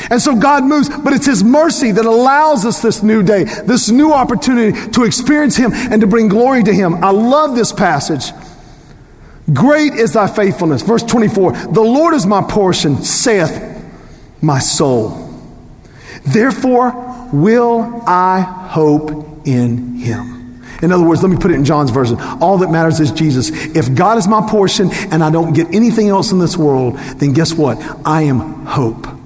And 0.09 0.21
so 0.21 0.35
God 0.35 0.63
moves, 0.63 0.89
but 0.89 1.13
it's 1.13 1.25
His 1.25 1.43
mercy 1.43 1.91
that 1.91 2.05
allows 2.05 2.65
us 2.65 2.81
this 2.81 3.01
new 3.03 3.23
day, 3.23 3.43
this 3.43 3.89
new 3.89 4.13
opportunity 4.13 4.89
to 4.91 5.03
experience 5.03 5.55
Him 5.55 5.71
and 5.73 6.01
to 6.01 6.07
bring 6.07 6.27
glory 6.27 6.63
to 6.63 6.73
Him. 6.73 7.03
I 7.03 7.09
love 7.09 7.55
this 7.55 7.71
passage. 7.71 8.31
Great 9.53 9.93
is 9.93 10.13
thy 10.13 10.27
faithfulness. 10.27 10.81
Verse 10.81 11.03
24 11.03 11.51
The 11.51 11.81
Lord 11.81 12.13
is 12.13 12.25
my 12.25 12.41
portion, 12.41 13.03
saith 13.03 13.63
my 14.41 14.59
soul. 14.59 15.23
Therefore 16.25 17.29
will 17.31 18.03
I 18.05 18.41
hope 18.41 19.47
in 19.47 19.95
him. 19.95 20.61
In 20.81 20.91
other 20.91 21.03
words, 21.03 21.23
let 21.23 21.29
me 21.29 21.37
put 21.37 21.51
it 21.51 21.55
in 21.55 21.65
John's 21.65 21.89
version. 21.89 22.17
All 22.19 22.59
that 22.59 22.69
matters 22.69 22.99
is 22.99 23.11
Jesus. 23.11 23.49
If 23.75 23.95
God 23.95 24.17
is 24.17 24.27
my 24.27 24.47
portion 24.47 24.91
and 25.11 25.23
I 25.23 25.31
don't 25.31 25.53
get 25.53 25.73
anything 25.73 26.09
else 26.09 26.31
in 26.31 26.39
this 26.39 26.55
world, 26.55 26.97
then 27.17 27.33
guess 27.33 27.53
what? 27.53 27.77
I 28.05 28.23
am 28.23 28.65
hope. 28.65 29.16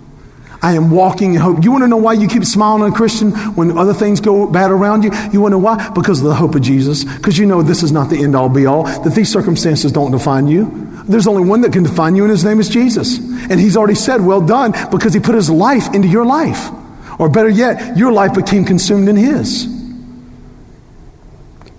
I 0.62 0.74
am 0.74 0.92
walking 0.92 1.34
in 1.34 1.42
hope. 1.42 1.64
You 1.64 1.72
want 1.72 1.84
to 1.84 1.88
know 1.88 1.98
why 1.98 2.14
you 2.14 2.28
keep 2.28 2.46
smiling 2.46 2.84
on 2.84 2.92
a 2.92 2.96
Christian 2.96 3.32
when 3.56 3.78
other 3.78 3.94
things 3.94 4.22
go 4.22 4.46
bad 4.46 4.70
around 4.70 5.04
you? 5.04 5.12
You 5.32 5.42
want 5.42 5.54
to 5.54 5.58
know 5.58 5.60
why? 5.60 5.90
Because 5.90 6.22
of 6.22 6.28
the 6.28 6.36
hope 6.36 6.54
of 6.54 6.62
Jesus. 6.62 7.04
Because 7.04 7.38
you 7.38 7.48
know 7.48 7.64
this 7.64 7.82
is 7.82 7.92
not 7.92 8.10
the 8.10 8.24
end 8.24 8.36
all 8.36 8.48
be 8.48 8.68
all, 8.68 8.84
that 8.84 9.16
these 9.16 9.32
circumstances 9.32 9.92
don't 9.92 10.12
define 10.12 10.48
you. 10.48 10.88
There's 11.06 11.26
only 11.26 11.48
one 11.48 11.62
that 11.62 11.74
can 11.74 11.84
define 11.84 12.16
you, 12.16 12.24
and 12.24 12.32
his 12.32 12.46
name 12.46 12.60
is 12.60 12.70
Jesus. 12.70 13.18
And 13.18 13.60
he's 13.60 13.76
already 13.76 13.96
said, 13.96 14.22
Well 14.22 14.42
done, 14.42 14.74
because 14.92 15.14
he 15.14 15.20
put 15.20 15.34
his 15.34 15.50
life 15.50 15.94
into 15.96 16.08
your 16.08 16.26
life. 16.26 16.70
Or 17.20 17.28
better 17.28 17.50
yet, 17.50 17.98
your 17.98 18.12
life 18.12 18.36
became 18.36 18.64
consumed 18.64 19.10
in 19.10 19.16
his. 19.16 19.81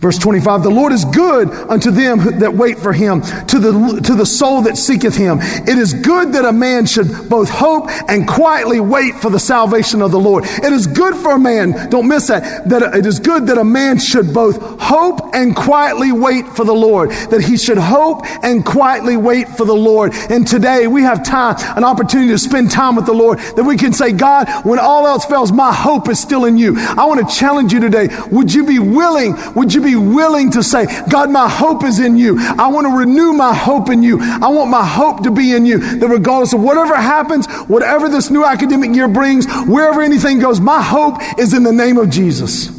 Verse 0.02 0.18
25, 0.18 0.64
the 0.64 0.68
Lord 0.68 0.92
is 0.92 1.04
good 1.04 1.48
unto 1.48 1.92
them 1.92 2.40
that 2.40 2.52
wait 2.52 2.76
for 2.76 2.92
him, 2.92 3.22
to 3.22 3.60
the, 3.60 4.00
to 4.02 4.16
the 4.16 4.26
soul 4.26 4.62
that 4.62 4.76
seeketh 4.76 5.14
him. 5.14 5.38
It 5.40 5.78
is 5.78 5.94
good 5.94 6.32
that 6.32 6.44
a 6.44 6.52
man 6.52 6.86
should 6.86 7.28
both 7.30 7.48
hope 7.48 7.88
and 8.08 8.26
quietly 8.26 8.80
wait 8.80 9.14
for 9.14 9.30
the 9.30 9.38
salvation 9.38 10.02
of 10.02 10.10
the 10.10 10.18
Lord. 10.18 10.42
It 10.44 10.72
is 10.72 10.88
good 10.88 11.14
for 11.14 11.37
a 11.37 11.38
man, 11.38 11.88
don't 11.88 12.08
miss 12.08 12.27
that, 12.27 12.68
that 12.68 12.96
it 12.96 13.06
is 13.06 13.20
good 13.20 13.46
that 13.46 13.58
a 13.58 13.64
man 13.64 14.00
should 14.00 14.35
both 14.35 14.81
hope 14.81 15.20
and 15.35 15.54
quietly 15.54 16.10
wait 16.10 16.48
for 16.48 16.64
the 16.64 16.74
Lord. 16.74 17.12
That 17.31 17.42
he 17.42 17.56
should 17.56 17.79
hope 17.79 18.27
and 18.42 18.66
quietly 18.66 19.16
wait 19.16 19.50
for 19.50 19.64
the 19.64 19.72
Lord. 19.72 20.14
And 20.29 20.44
today 20.44 20.88
we 20.88 21.02
have 21.02 21.22
time, 21.22 21.54
an 21.77 21.85
opportunity 21.85 22.33
to 22.33 22.38
spend 22.38 22.72
time 22.72 22.96
with 22.96 23.06
the 23.06 23.12
Lord, 23.12 23.38
that 23.38 23.62
we 23.62 23.77
can 23.77 23.92
say, 23.92 24.10
God, 24.10 24.48
when 24.64 24.81
all 24.81 25.06
else 25.06 25.24
fails, 25.27 25.52
my 25.52 25.72
hope 25.72 26.08
is 26.08 26.18
still 26.18 26.44
in 26.44 26.56
you. 26.56 26.74
I 26.77 27.04
want 27.04 27.20
to 27.20 27.37
challenge 27.37 27.72
you 27.72 27.79
today. 27.79 28.08
Would 28.33 28.52
you 28.52 28.66
be 28.66 28.81
willing, 28.81 29.37
would 29.54 29.72
you 29.72 29.81
be 29.81 29.91
be 29.92 29.96
willing 29.96 30.50
to 30.52 30.62
say, 30.62 30.86
God, 31.08 31.30
my 31.30 31.48
hope 31.48 31.84
is 31.84 32.00
in 32.00 32.16
you. 32.16 32.36
I 32.38 32.68
want 32.68 32.86
to 32.86 32.96
renew 32.96 33.32
my 33.32 33.54
hope 33.54 33.90
in 33.90 34.02
you. 34.02 34.18
I 34.20 34.48
want 34.48 34.70
my 34.70 34.84
hope 34.84 35.22
to 35.24 35.30
be 35.30 35.54
in 35.54 35.66
you. 35.66 35.78
That 35.78 36.08
regardless 36.08 36.52
of 36.52 36.62
whatever 36.62 36.96
happens, 36.96 37.46
whatever 37.66 38.08
this 38.08 38.30
new 38.30 38.44
academic 38.44 38.94
year 38.94 39.08
brings, 39.08 39.46
wherever 39.66 40.00
anything 40.00 40.38
goes, 40.38 40.60
my 40.60 40.82
hope 40.82 41.16
is 41.38 41.52
in 41.52 41.62
the 41.62 41.72
name 41.72 41.98
of 41.98 42.10
Jesus. 42.10 42.70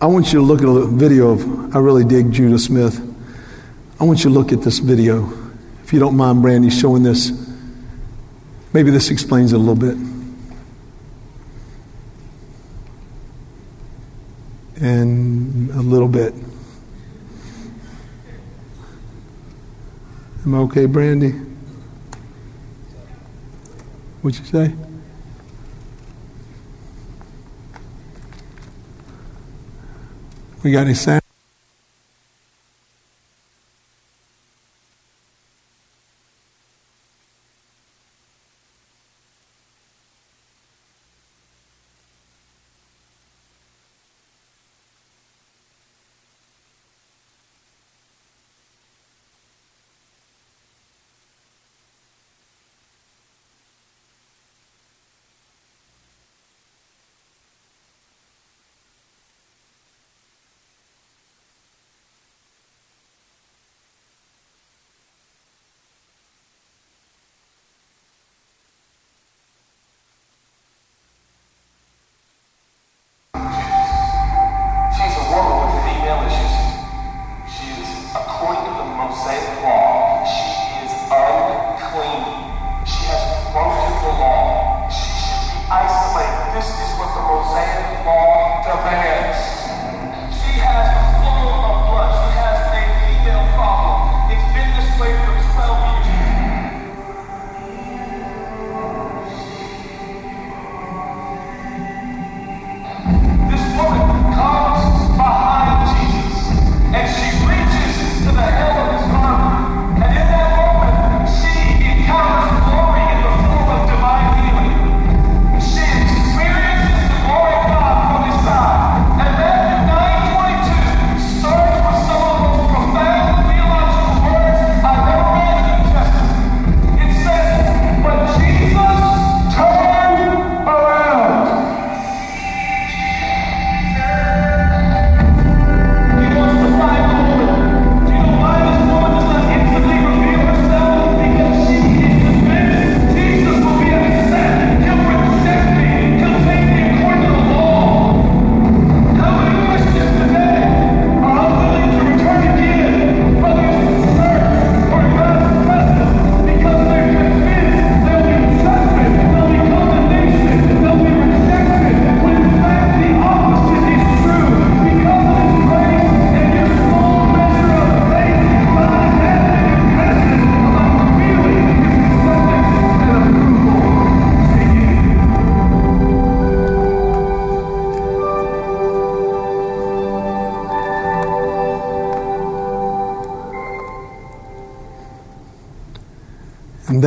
I 0.00 0.06
want 0.06 0.32
you 0.32 0.38
to 0.40 0.44
look 0.44 0.62
at 0.62 0.68
a 0.68 0.86
video 0.86 1.30
of, 1.30 1.76
I 1.76 1.78
really 1.78 2.04
dig 2.04 2.32
Judah 2.32 2.58
Smith. 2.58 3.06
I 4.00 4.04
want 4.04 4.24
you 4.24 4.30
to 4.30 4.34
look 4.34 4.50
at 4.50 4.62
this 4.62 4.78
video. 4.78 5.30
If 5.84 5.92
you 5.92 6.00
don't 6.00 6.16
mind, 6.16 6.40
Brandy, 6.40 6.70
showing 6.70 7.02
this. 7.02 7.30
Maybe 8.72 8.90
this 8.90 9.10
explains 9.10 9.52
it 9.52 9.56
a 9.56 9.58
little 9.58 9.74
bit. 9.74 10.09
And 14.80 15.70
a 15.72 15.82
little 15.82 16.08
bit. 16.08 16.32
Am 20.44 20.54
I 20.54 20.58
okay, 20.60 20.86
Brandy? 20.86 21.32
What'd 24.22 24.40
you 24.40 24.46
say? 24.46 24.74
We 30.62 30.72
got 30.72 30.86
any 30.86 30.94
sound? 30.94 31.19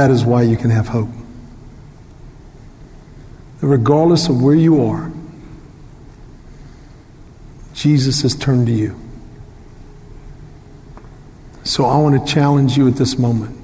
That 0.04 0.12
is 0.12 0.26
why 0.26 0.42
you 0.42 0.58
can 0.58 0.70
have 0.70 0.90
hope. 0.90 1.08
Regardless 3.62 4.28
of 4.28 4.42
where 4.42 4.54
you 4.54 4.84
are, 4.84 5.10
Jesus 7.74 8.22
has 8.24 8.36
turned 8.36 8.68
to 8.68 8.74
you. 8.74 9.00
So 11.64 11.86
I 11.86 11.98
want 12.00 12.20
to 12.20 12.34
challenge 12.34 12.76
you 12.76 12.86
at 12.90 12.98
this 12.98 13.18
moment. 13.18 13.58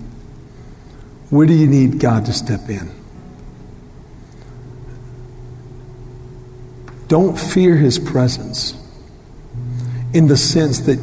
Where 1.29 1.45
do 1.45 1.53
you 1.53 1.67
need 1.67 1.99
God 1.99 2.25
to 2.27 2.31
step 2.31 2.69
in? 2.69 2.89
Don't 7.09 7.37
fear 7.37 7.75
his 7.75 7.99
presence 7.99 8.75
in 10.13 10.27
the 10.27 10.37
sense 10.37 10.79
that 10.79 10.99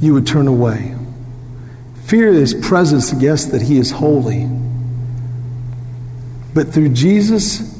you 0.00 0.14
would 0.14 0.26
turn 0.26 0.48
away. 0.48 0.96
Fear 2.06 2.32
his 2.34 2.54
presence 2.54 3.08
suggests 3.08 3.50
that 3.50 3.62
he 3.62 3.78
is 3.78 3.90
holy. 3.90 4.48
But 6.54 6.72
through 6.72 6.90
Jesus, 6.90 7.74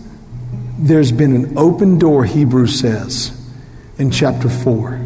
there's 0.78 1.12
been 1.12 1.34
an 1.34 1.56
open 1.56 1.98
door, 1.98 2.24
Hebrews 2.24 2.80
says 2.80 3.32
in 3.98 4.10
chapter 4.10 4.48
4, 4.48 5.00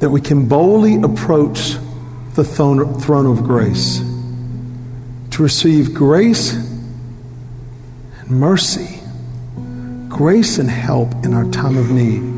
that 0.00 0.10
we 0.10 0.20
can 0.20 0.48
boldly 0.48 0.96
approach 0.96 1.76
the 2.34 2.44
throne 2.44 3.26
of 3.26 3.44
grace 3.44 4.00
to 5.30 5.42
receive 5.42 5.94
grace 5.94 6.52
and 6.52 8.30
mercy, 8.30 9.00
grace 10.08 10.58
and 10.58 10.68
help 10.68 11.24
in 11.24 11.32
our 11.32 11.48
time 11.50 11.78
of 11.78 11.90
need. 11.90 12.35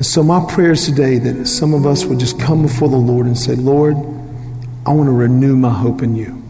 And 0.00 0.06
so, 0.06 0.22
my 0.22 0.42
prayer 0.48 0.70
is 0.70 0.86
today 0.86 1.18
that 1.18 1.46
some 1.46 1.74
of 1.74 1.84
us 1.84 2.06
would 2.06 2.18
just 2.18 2.40
come 2.40 2.62
before 2.62 2.88
the 2.88 2.96
Lord 2.96 3.26
and 3.26 3.36
say, 3.36 3.54
Lord, 3.54 3.96
I 4.86 4.92
want 4.92 5.08
to 5.08 5.12
renew 5.12 5.56
my 5.56 5.68
hope 5.68 6.00
in 6.00 6.16
you. 6.16 6.42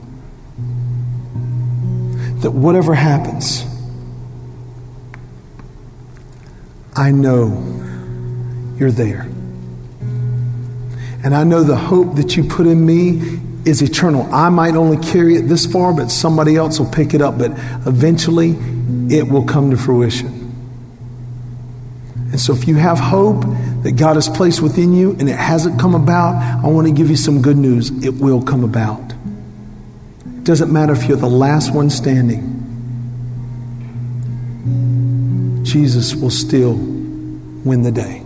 That 2.42 2.52
whatever 2.52 2.94
happens, 2.94 3.64
I 6.94 7.10
know 7.10 7.48
you're 8.76 8.92
there. 8.92 9.22
And 11.24 11.34
I 11.34 11.42
know 11.42 11.64
the 11.64 11.74
hope 11.74 12.14
that 12.14 12.36
you 12.36 12.44
put 12.44 12.68
in 12.68 12.86
me 12.86 13.40
is 13.64 13.82
eternal. 13.82 14.32
I 14.32 14.48
might 14.50 14.76
only 14.76 14.96
carry 15.04 15.34
it 15.34 15.48
this 15.48 15.66
far, 15.66 15.92
but 15.92 16.12
somebody 16.12 16.54
else 16.54 16.78
will 16.78 16.90
pick 16.92 17.14
it 17.14 17.20
up. 17.20 17.36
But 17.36 17.50
eventually, 17.84 18.50
it 19.12 19.28
will 19.28 19.44
come 19.44 19.72
to 19.72 19.76
fruition. 19.76 20.39
And 22.30 22.40
so, 22.40 22.52
if 22.52 22.68
you 22.68 22.76
have 22.76 22.98
hope 22.98 23.42
that 23.82 23.96
God 23.96 24.14
has 24.14 24.28
placed 24.28 24.62
within 24.62 24.92
you 24.94 25.12
and 25.12 25.28
it 25.28 25.36
hasn't 25.36 25.80
come 25.80 25.94
about, 25.96 26.36
I 26.64 26.68
want 26.68 26.86
to 26.86 26.92
give 26.92 27.10
you 27.10 27.16
some 27.16 27.42
good 27.42 27.56
news. 27.56 27.90
It 28.04 28.14
will 28.20 28.40
come 28.40 28.62
about. 28.62 29.12
It 30.24 30.44
Doesn't 30.44 30.72
matter 30.72 30.92
if 30.92 31.06
you're 31.06 31.16
the 31.16 31.28
last 31.28 31.74
one 31.74 31.90
standing. 31.90 32.56
Jesus 35.64 36.14
will 36.14 36.30
still 36.30 36.74
win 36.74 37.82
the 37.82 37.90
day. 37.90 38.22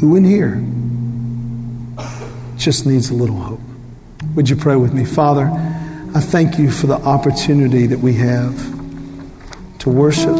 Who 0.00 0.16
in 0.16 0.24
here 0.24 0.64
just 2.56 2.86
needs 2.86 3.10
a 3.10 3.14
little 3.14 3.36
hope? 3.36 3.60
Would 4.34 4.48
you 4.48 4.56
pray 4.56 4.76
with 4.76 4.92
me? 4.92 5.04
Father, 5.04 5.48
I 6.14 6.20
thank 6.20 6.58
you 6.58 6.70
for 6.70 6.86
the 6.86 6.94
opportunity 6.94 7.86
that 7.86 7.98
we 7.98 8.14
have 8.14 8.56
to 9.78 9.90
worship. 9.90 10.36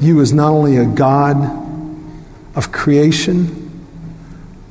You 0.00 0.20
as 0.20 0.32
not 0.32 0.52
only 0.52 0.76
a 0.76 0.86
God 0.86 1.36
of 2.54 2.72
creation, 2.72 3.64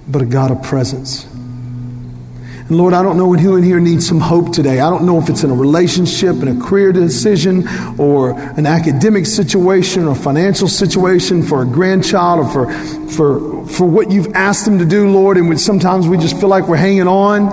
but 0.08 0.22
a 0.22 0.26
God 0.26 0.52
of 0.52 0.64
presence. 0.64 1.26
And 1.26 2.78
Lord, 2.78 2.94
I 2.94 3.02
don't 3.02 3.18
know 3.18 3.34
who 3.34 3.56
in 3.56 3.64
here 3.64 3.80
needs 3.80 4.06
some 4.06 4.20
hope 4.20 4.52
today. 4.52 4.82
I 4.82 4.90
don't 4.90 5.06
know 5.06 5.20
if 5.20 5.30
it's 5.30 5.44
in 5.44 5.52
a 5.52 5.56
relationship, 5.56 6.36
in 6.42 6.50
a 6.50 6.66
career 6.66 6.92
decision, 6.92 7.66
or 7.98 8.38
an 8.38 8.66
academic 8.66 9.26
situation, 9.26 10.06
or 10.06 10.16
financial 10.16 10.68
situation 10.68 11.44
for 11.44 11.62
a 11.62 11.66
grandchild, 11.66 12.46
or 12.46 12.52
for, 12.52 12.74
for, 13.10 13.68
for 13.68 13.86
what 13.86 14.12
you've 14.12 14.34
asked 14.34 14.66
them 14.66 14.80
to 14.80 14.86
do, 14.86 15.10
Lord, 15.10 15.38
and 15.38 15.60
sometimes 15.60 16.10
we 16.10 16.18
just 16.18 16.40
feel 16.40 16.50
like 16.50 16.68
we're 16.68 16.76
hanging 16.76 17.08
on 17.08 17.50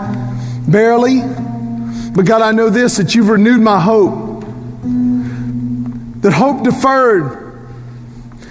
barely. 0.69 1.21
But 1.21 2.27
God, 2.27 2.43
I 2.43 2.51
know 2.51 2.71
this 2.71 2.97
that 2.97 3.15
you've 3.15 3.29
renewed 3.29 3.61
my 3.61 3.81
hope. 3.81 4.43
That 6.23 6.33
hope 6.33 6.65
deferred 6.65 7.44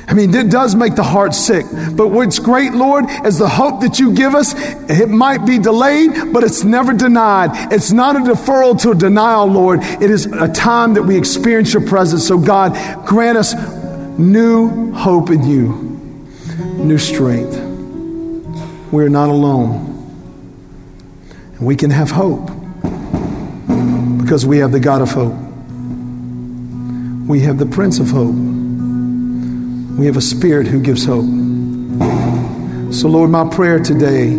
I 0.07 0.13
mean, 0.13 0.33
it 0.35 0.49
does 0.49 0.75
make 0.75 0.95
the 0.95 1.03
heart 1.03 1.33
sick. 1.33 1.65
But 1.95 2.09
what's 2.09 2.39
great, 2.39 2.73
Lord, 2.73 3.05
is 3.25 3.39
the 3.39 3.47
hope 3.47 3.81
that 3.81 3.99
you 3.99 4.13
give 4.13 4.35
us. 4.35 4.53
It 4.89 5.09
might 5.09 5.45
be 5.45 5.59
delayed, 5.59 6.33
but 6.33 6.43
it's 6.43 6.63
never 6.63 6.93
denied. 6.93 7.71
It's 7.71 7.91
not 7.91 8.15
a 8.15 8.19
deferral 8.19 8.79
to 8.81 8.91
a 8.91 8.95
denial, 8.95 9.47
Lord. 9.47 9.79
It 9.81 10.11
is 10.11 10.25
a 10.25 10.51
time 10.51 10.95
that 10.95 11.03
we 11.03 11.17
experience 11.17 11.73
your 11.73 11.85
presence. 11.87 12.27
So, 12.27 12.37
God, 12.37 12.73
grant 13.05 13.37
us 13.37 13.53
new 14.17 14.91
hope 14.91 15.29
in 15.29 15.43
you, 15.43 15.73
new 16.77 16.97
strength. 16.97 17.57
We're 18.91 19.09
not 19.09 19.29
alone. 19.29 19.89
And 21.57 21.65
we 21.65 21.75
can 21.75 21.89
have 21.91 22.11
hope 22.11 22.47
because 24.21 24.45
we 24.45 24.57
have 24.59 24.71
the 24.71 24.79
God 24.79 25.01
of 25.01 25.11
hope. 25.11 25.33
We 27.27 27.39
have 27.41 27.57
the 27.57 27.65
Prince 27.65 27.99
of 27.99 28.09
Hope. 28.09 28.52
We 29.97 30.07
have 30.07 30.17
a 30.17 30.21
spirit 30.21 30.65
who 30.65 30.81
gives 30.81 31.05
hope. 31.05 31.25
So, 32.93 33.07
Lord, 33.07 33.29
my 33.29 33.47
prayer 33.47 33.77
today 33.77 34.29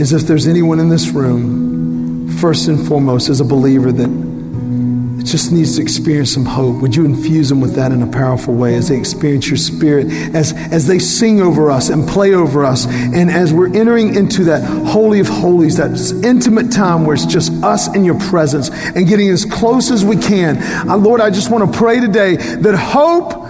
is 0.00 0.12
if 0.12 0.22
there's 0.22 0.48
anyone 0.48 0.80
in 0.80 0.88
this 0.88 1.10
room, 1.10 2.28
first 2.38 2.66
and 2.66 2.84
foremost, 2.88 3.28
as 3.28 3.40
a 3.40 3.44
believer 3.44 3.92
that 3.92 5.22
just 5.24 5.52
needs 5.52 5.76
to 5.76 5.82
experience 5.82 6.34
some 6.34 6.44
hope, 6.44 6.82
would 6.82 6.96
you 6.96 7.04
infuse 7.04 7.48
them 7.48 7.60
with 7.60 7.76
that 7.76 7.92
in 7.92 8.02
a 8.02 8.06
powerful 8.08 8.52
way 8.52 8.74
as 8.74 8.88
they 8.88 8.98
experience 8.98 9.46
your 9.46 9.56
spirit, 9.56 10.06
as, 10.34 10.52
as 10.72 10.88
they 10.88 10.98
sing 10.98 11.40
over 11.40 11.70
us 11.70 11.88
and 11.88 12.08
play 12.08 12.34
over 12.34 12.64
us, 12.64 12.86
and 12.86 13.30
as 13.30 13.52
we're 13.52 13.72
entering 13.74 14.16
into 14.16 14.42
that 14.44 14.64
holy 14.88 15.20
of 15.20 15.28
holies, 15.28 15.76
that 15.76 15.92
intimate 16.24 16.72
time 16.72 17.06
where 17.06 17.14
it's 17.14 17.26
just 17.26 17.52
us 17.62 17.94
in 17.94 18.04
your 18.04 18.18
presence 18.18 18.70
and 18.70 19.06
getting 19.06 19.28
as 19.28 19.44
close 19.44 19.92
as 19.92 20.04
we 20.04 20.16
can. 20.16 20.58
Uh, 20.88 20.96
Lord, 20.96 21.20
I 21.20 21.30
just 21.30 21.48
want 21.48 21.72
to 21.72 21.78
pray 21.78 22.00
today 22.00 22.36
that 22.36 22.74
hope 22.74 23.41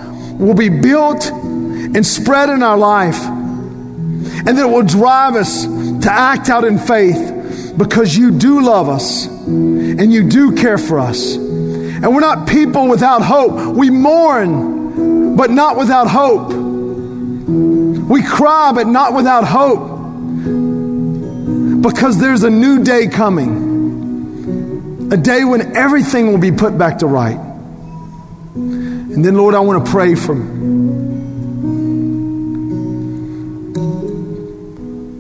will 0.43 0.55
be 0.55 0.69
built 0.69 1.27
and 1.27 2.05
spread 2.05 2.51
in 2.51 2.63
our 2.63 2.77
life. 2.77 3.23
And 3.25 4.59
that 4.59 4.67
it 4.67 4.71
will 4.71 4.83
drive 4.83 5.37
us 5.37 5.65
to 5.65 6.09
act 6.11 6.49
out 6.49 6.65
in 6.65 6.79
faith 6.79 7.75
because 7.77 8.17
you 8.17 8.33
do 8.33 8.61
love 8.61 8.89
us 8.89 9.27
and 9.27 10.13
you 10.13 10.29
do 10.29 10.57
care 10.57 10.79
for 10.79 10.99
us. 10.99 11.37
And 11.37 12.13
we're 12.13 12.21
not 12.21 12.49
people 12.49 12.89
without 12.89 13.23
hope. 13.23 13.77
We 13.77 13.91
mourn, 13.91 15.37
but 15.37 15.51
not 15.51 15.77
without 15.77 16.09
hope. 16.09 16.53
We 16.53 18.23
cry, 18.23 18.73
but 18.75 18.89
not 18.89 19.15
without 19.15 19.45
hope. 19.45 19.91
Because 21.83 22.19
there's 22.19 22.43
a 22.43 22.51
new 22.51 22.83
day 22.83 23.07
coming, 23.07 25.11
a 25.13 25.17
day 25.17 25.45
when 25.45 25.77
everything 25.77 26.33
will 26.33 26.39
be 26.39 26.53
put 26.53 26.77
back 26.77 26.99
to 26.99 27.07
right. 27.07 27.52
And 29.15 29.23
then, 29.23 29.37
Lord, 29.37 29.55
I 29.55 29.61
want 29.61 29.85
to 29.85 29.91
pray 29.93 30.15
for, 30.15 30.35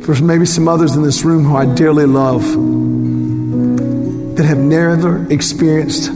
for 0.02 0.24
maybe 0.24 0.46
some 0.46 0.66
others 0.66 0.96
in 0.96 1.02
this 1.02 1.24
room 1.24 1.44
who 1.44 1.54
I 1.54 1.66
dearly 1.66 2.06
love 2.06 2.42
that 4.36 4.46
have 4.46 4.56
never 4.56 5.30
experienced 5.30 6.10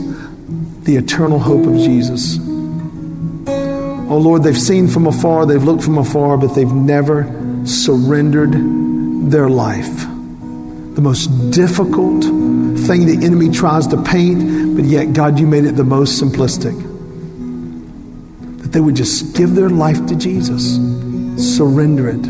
the 0.85 0.95
eternal 0.95 1.37
hope 1.37 1.67
of 1.67 1.75
Jesus. 1.75 2.39
Oh 4.09 4.17
Lord, 4.17 4.41
they've 4.41 4.57
seen 4.57 4.87
from 4.87 5.05
afar, 5.05 5.45
they've 5.45 5.63
looked 5.63 5.83
from 5.83 5.99
afar, 5.99 6.35
but 6.35 6.55
they've 6.55 6.73
never 6.73 7.31
surrendered 7.63 8.53
their 9.29 9.49
life. 9.49 9.99
The 10.95 11.01
most 11.01 11.27
difficult 11.51 12.23
thing 12.23 13.05
the 13.05 13.19
enemy 13.23 13.51
tries 13.51 13.85
to 13.87 14.01
paint, 14.01 14.75
but 14.75 14.85
yet, 14.85 15.13
God, 15.13 15.39
you 15.39 15.45
made 15.45 15.65
it 15.65 15.73
the 15.73 15.83
most 15.83 16.19
simplistic 16.19 16.86
that 18.67 18.73
they 18.73 18.81
would 18.81 18.97
just 18.97 19.33
give 19.33 19.55
their 19.55 19.69
life 19.69 20.05
to 20.07 20.15
Jesus, 20.17 20.75
surrender 21.55 22.09
it. 22.09 22.25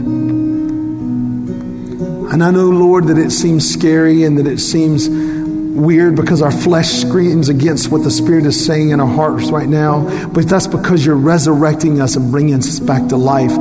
And 2.32 2.44
I 2.44 2.52
know, 2.52 2.70
Lord, 2.70 3.06
that 3.06 3.18
it 3.18 3.32
seems 3.32 3.68
scary 3.68 4.22
and 4.24 4.38
that 4.38 4.46
it 4.46 4.60
seems 4.60 5.10
weird 5.10 6.16
because 6.16 6.44
our 6.44 6.52
flesh 6.52 6.90
screams 6.90 7.50
against 7.50 7.90
what 7.90 8.04
the 8.04 8.12
Spirit 8.12 8.46
is 8.46 8.64
saying 8.64 8.92
in 8.92 9.00
our 9.00 9.08
hearts 9.08 9.50
right 9.50 9.68
now, 9.68 10.28
but 10.28 10.48
that's 10.48 10.68
because 10.68 11.04
you're 11.04 11.16
resurrecting 11.16 12.00
us 12.00 12.16
and 12.16 12.30
bringing 12.30 12.54
us 12.54 12.80
back 12.80 13.08
to 13.08 13.18
life. 13.18 13.58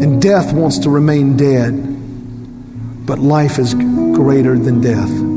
And 0.00 0.20
death 0.20 0.52
wants 0.52 0.80
to 0.80 0.90
remain 0.90 1.36
dead, 1.36 3.06
but 3.06 3.20
life 3.20 3.60
is 3.60 3.74
greater 3.74 4.58
than 4.58 4.80
death. 4.80 5.27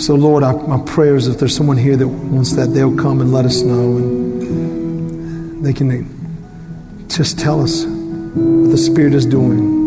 So, 0.00 0.14
Lord, 0.14 0.42
I, 0.42 0.52
my 0.52 0.80
prayers, 0.86 1.26
if 1.26 1.38
there's 1.38 1.54
someone 1.54 1.76
here 1.76 1.94
that 1.94 2.08
wants 2.08 2.56
that, 2.56 2.72
they'll 2.72 2.96
come 2.96 3.20
and 3.20 3.34
let 3.34 3.44
us 3.44 3.60
know. 3.60 3.98
And 3.98 5.62
they 5.62 5.74
can 5.74 7.06
just 7.06 7.38
tell 7.38 7.60
us 7.60 7.84
what 7.84 8.70
the 8.70 8.78
Spirit 8.78 9.12
is 9.12 9.26
doing. 9.26 9.78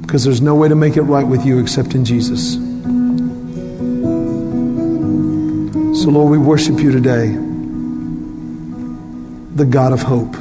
Because 0.00 0.24
there's 0.24 0.40
no 0.40 0.54
way 0.54 0.70
to 0.70 0.74
make 0.74 0.96
it 0.96 1.02
right 1.02 1.26
with 1.26 1.44
you 1.44 1.58
except 1.58 1.94
in 1.94 2.06
Jesus. 2.06 2.54
So, 6.02 6.08
Lord, 6.08 6.30
we 6.30 6.38
worship 6.38 6.78
you 6.80 6.92
today, 6.92 7.28
the 9.54 9.66
God 9.66 9.92
of 9.92 10.00
hope. 10.00 10.34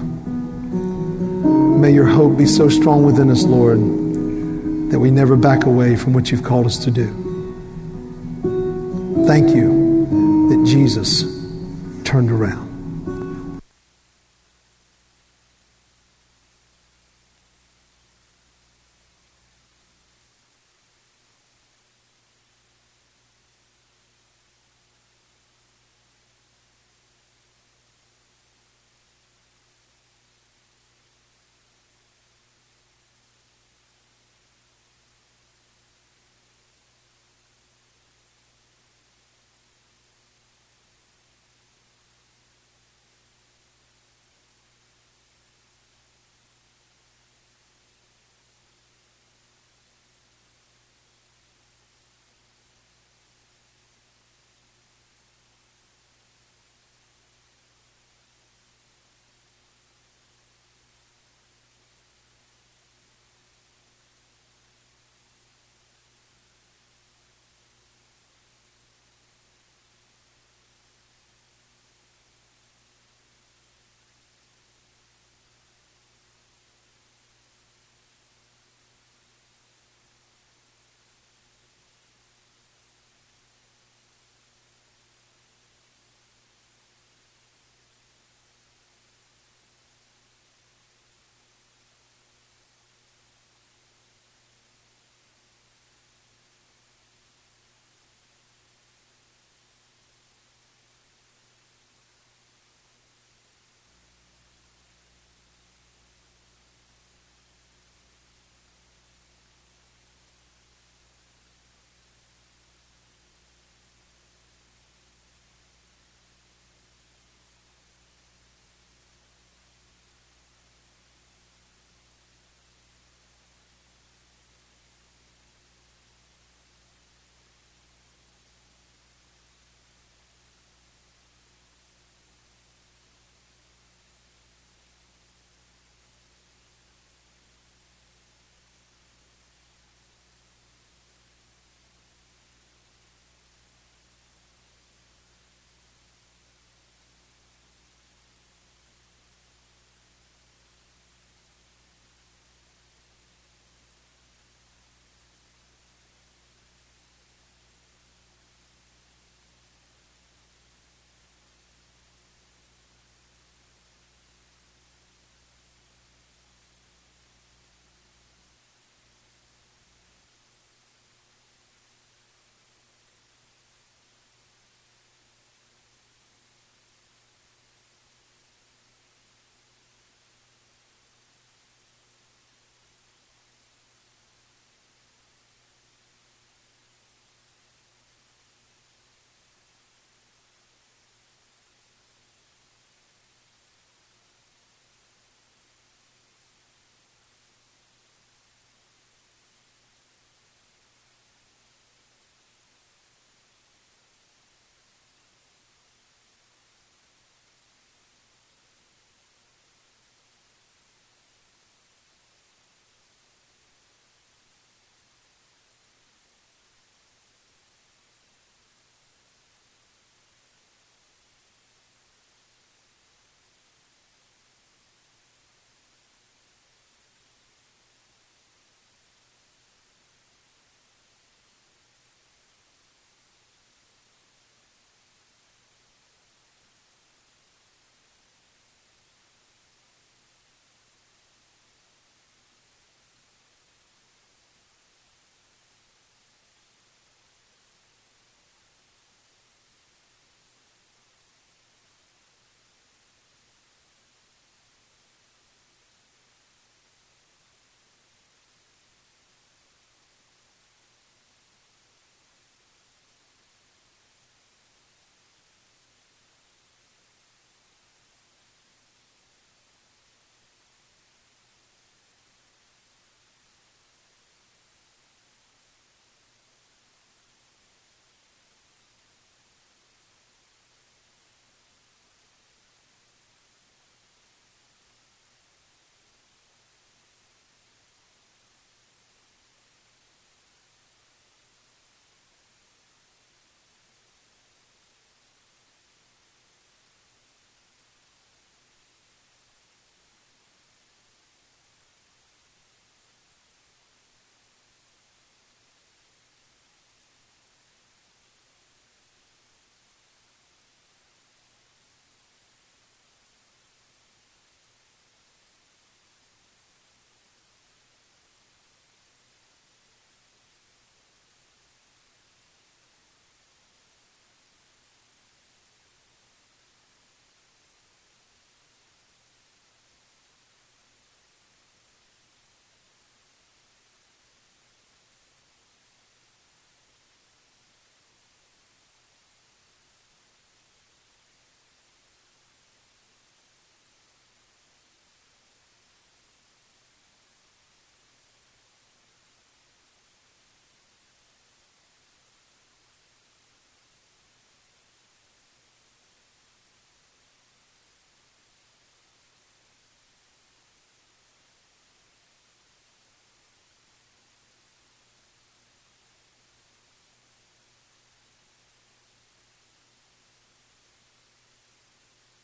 May 1.82 1.92
your 1.92 2.08
hope 2.08 2.38
be 2.38 2.46
so 2.46 2.70
strong 2.70 3.04
within 3.04 3.30
us, 3.30 3.44
Lord, 3.44 3.80
that 4.90 5.00
we 5.00 5.12
never 5.12 5.36
back 5.36 5.66
away 5.66 5.98
from 5.98 6.14
what 6.14 6.32
you've 6.32 6.44
called 6.44 6.66
us 6.66 6.78
to 6.86 6.92
do. 6.92 7.28
Thank 9.32 9.56
you 9.56 10.50
that 10.50 10.66
Jesus 10.68 11.22
turned 12.04 12.32
around. 12.32 12.71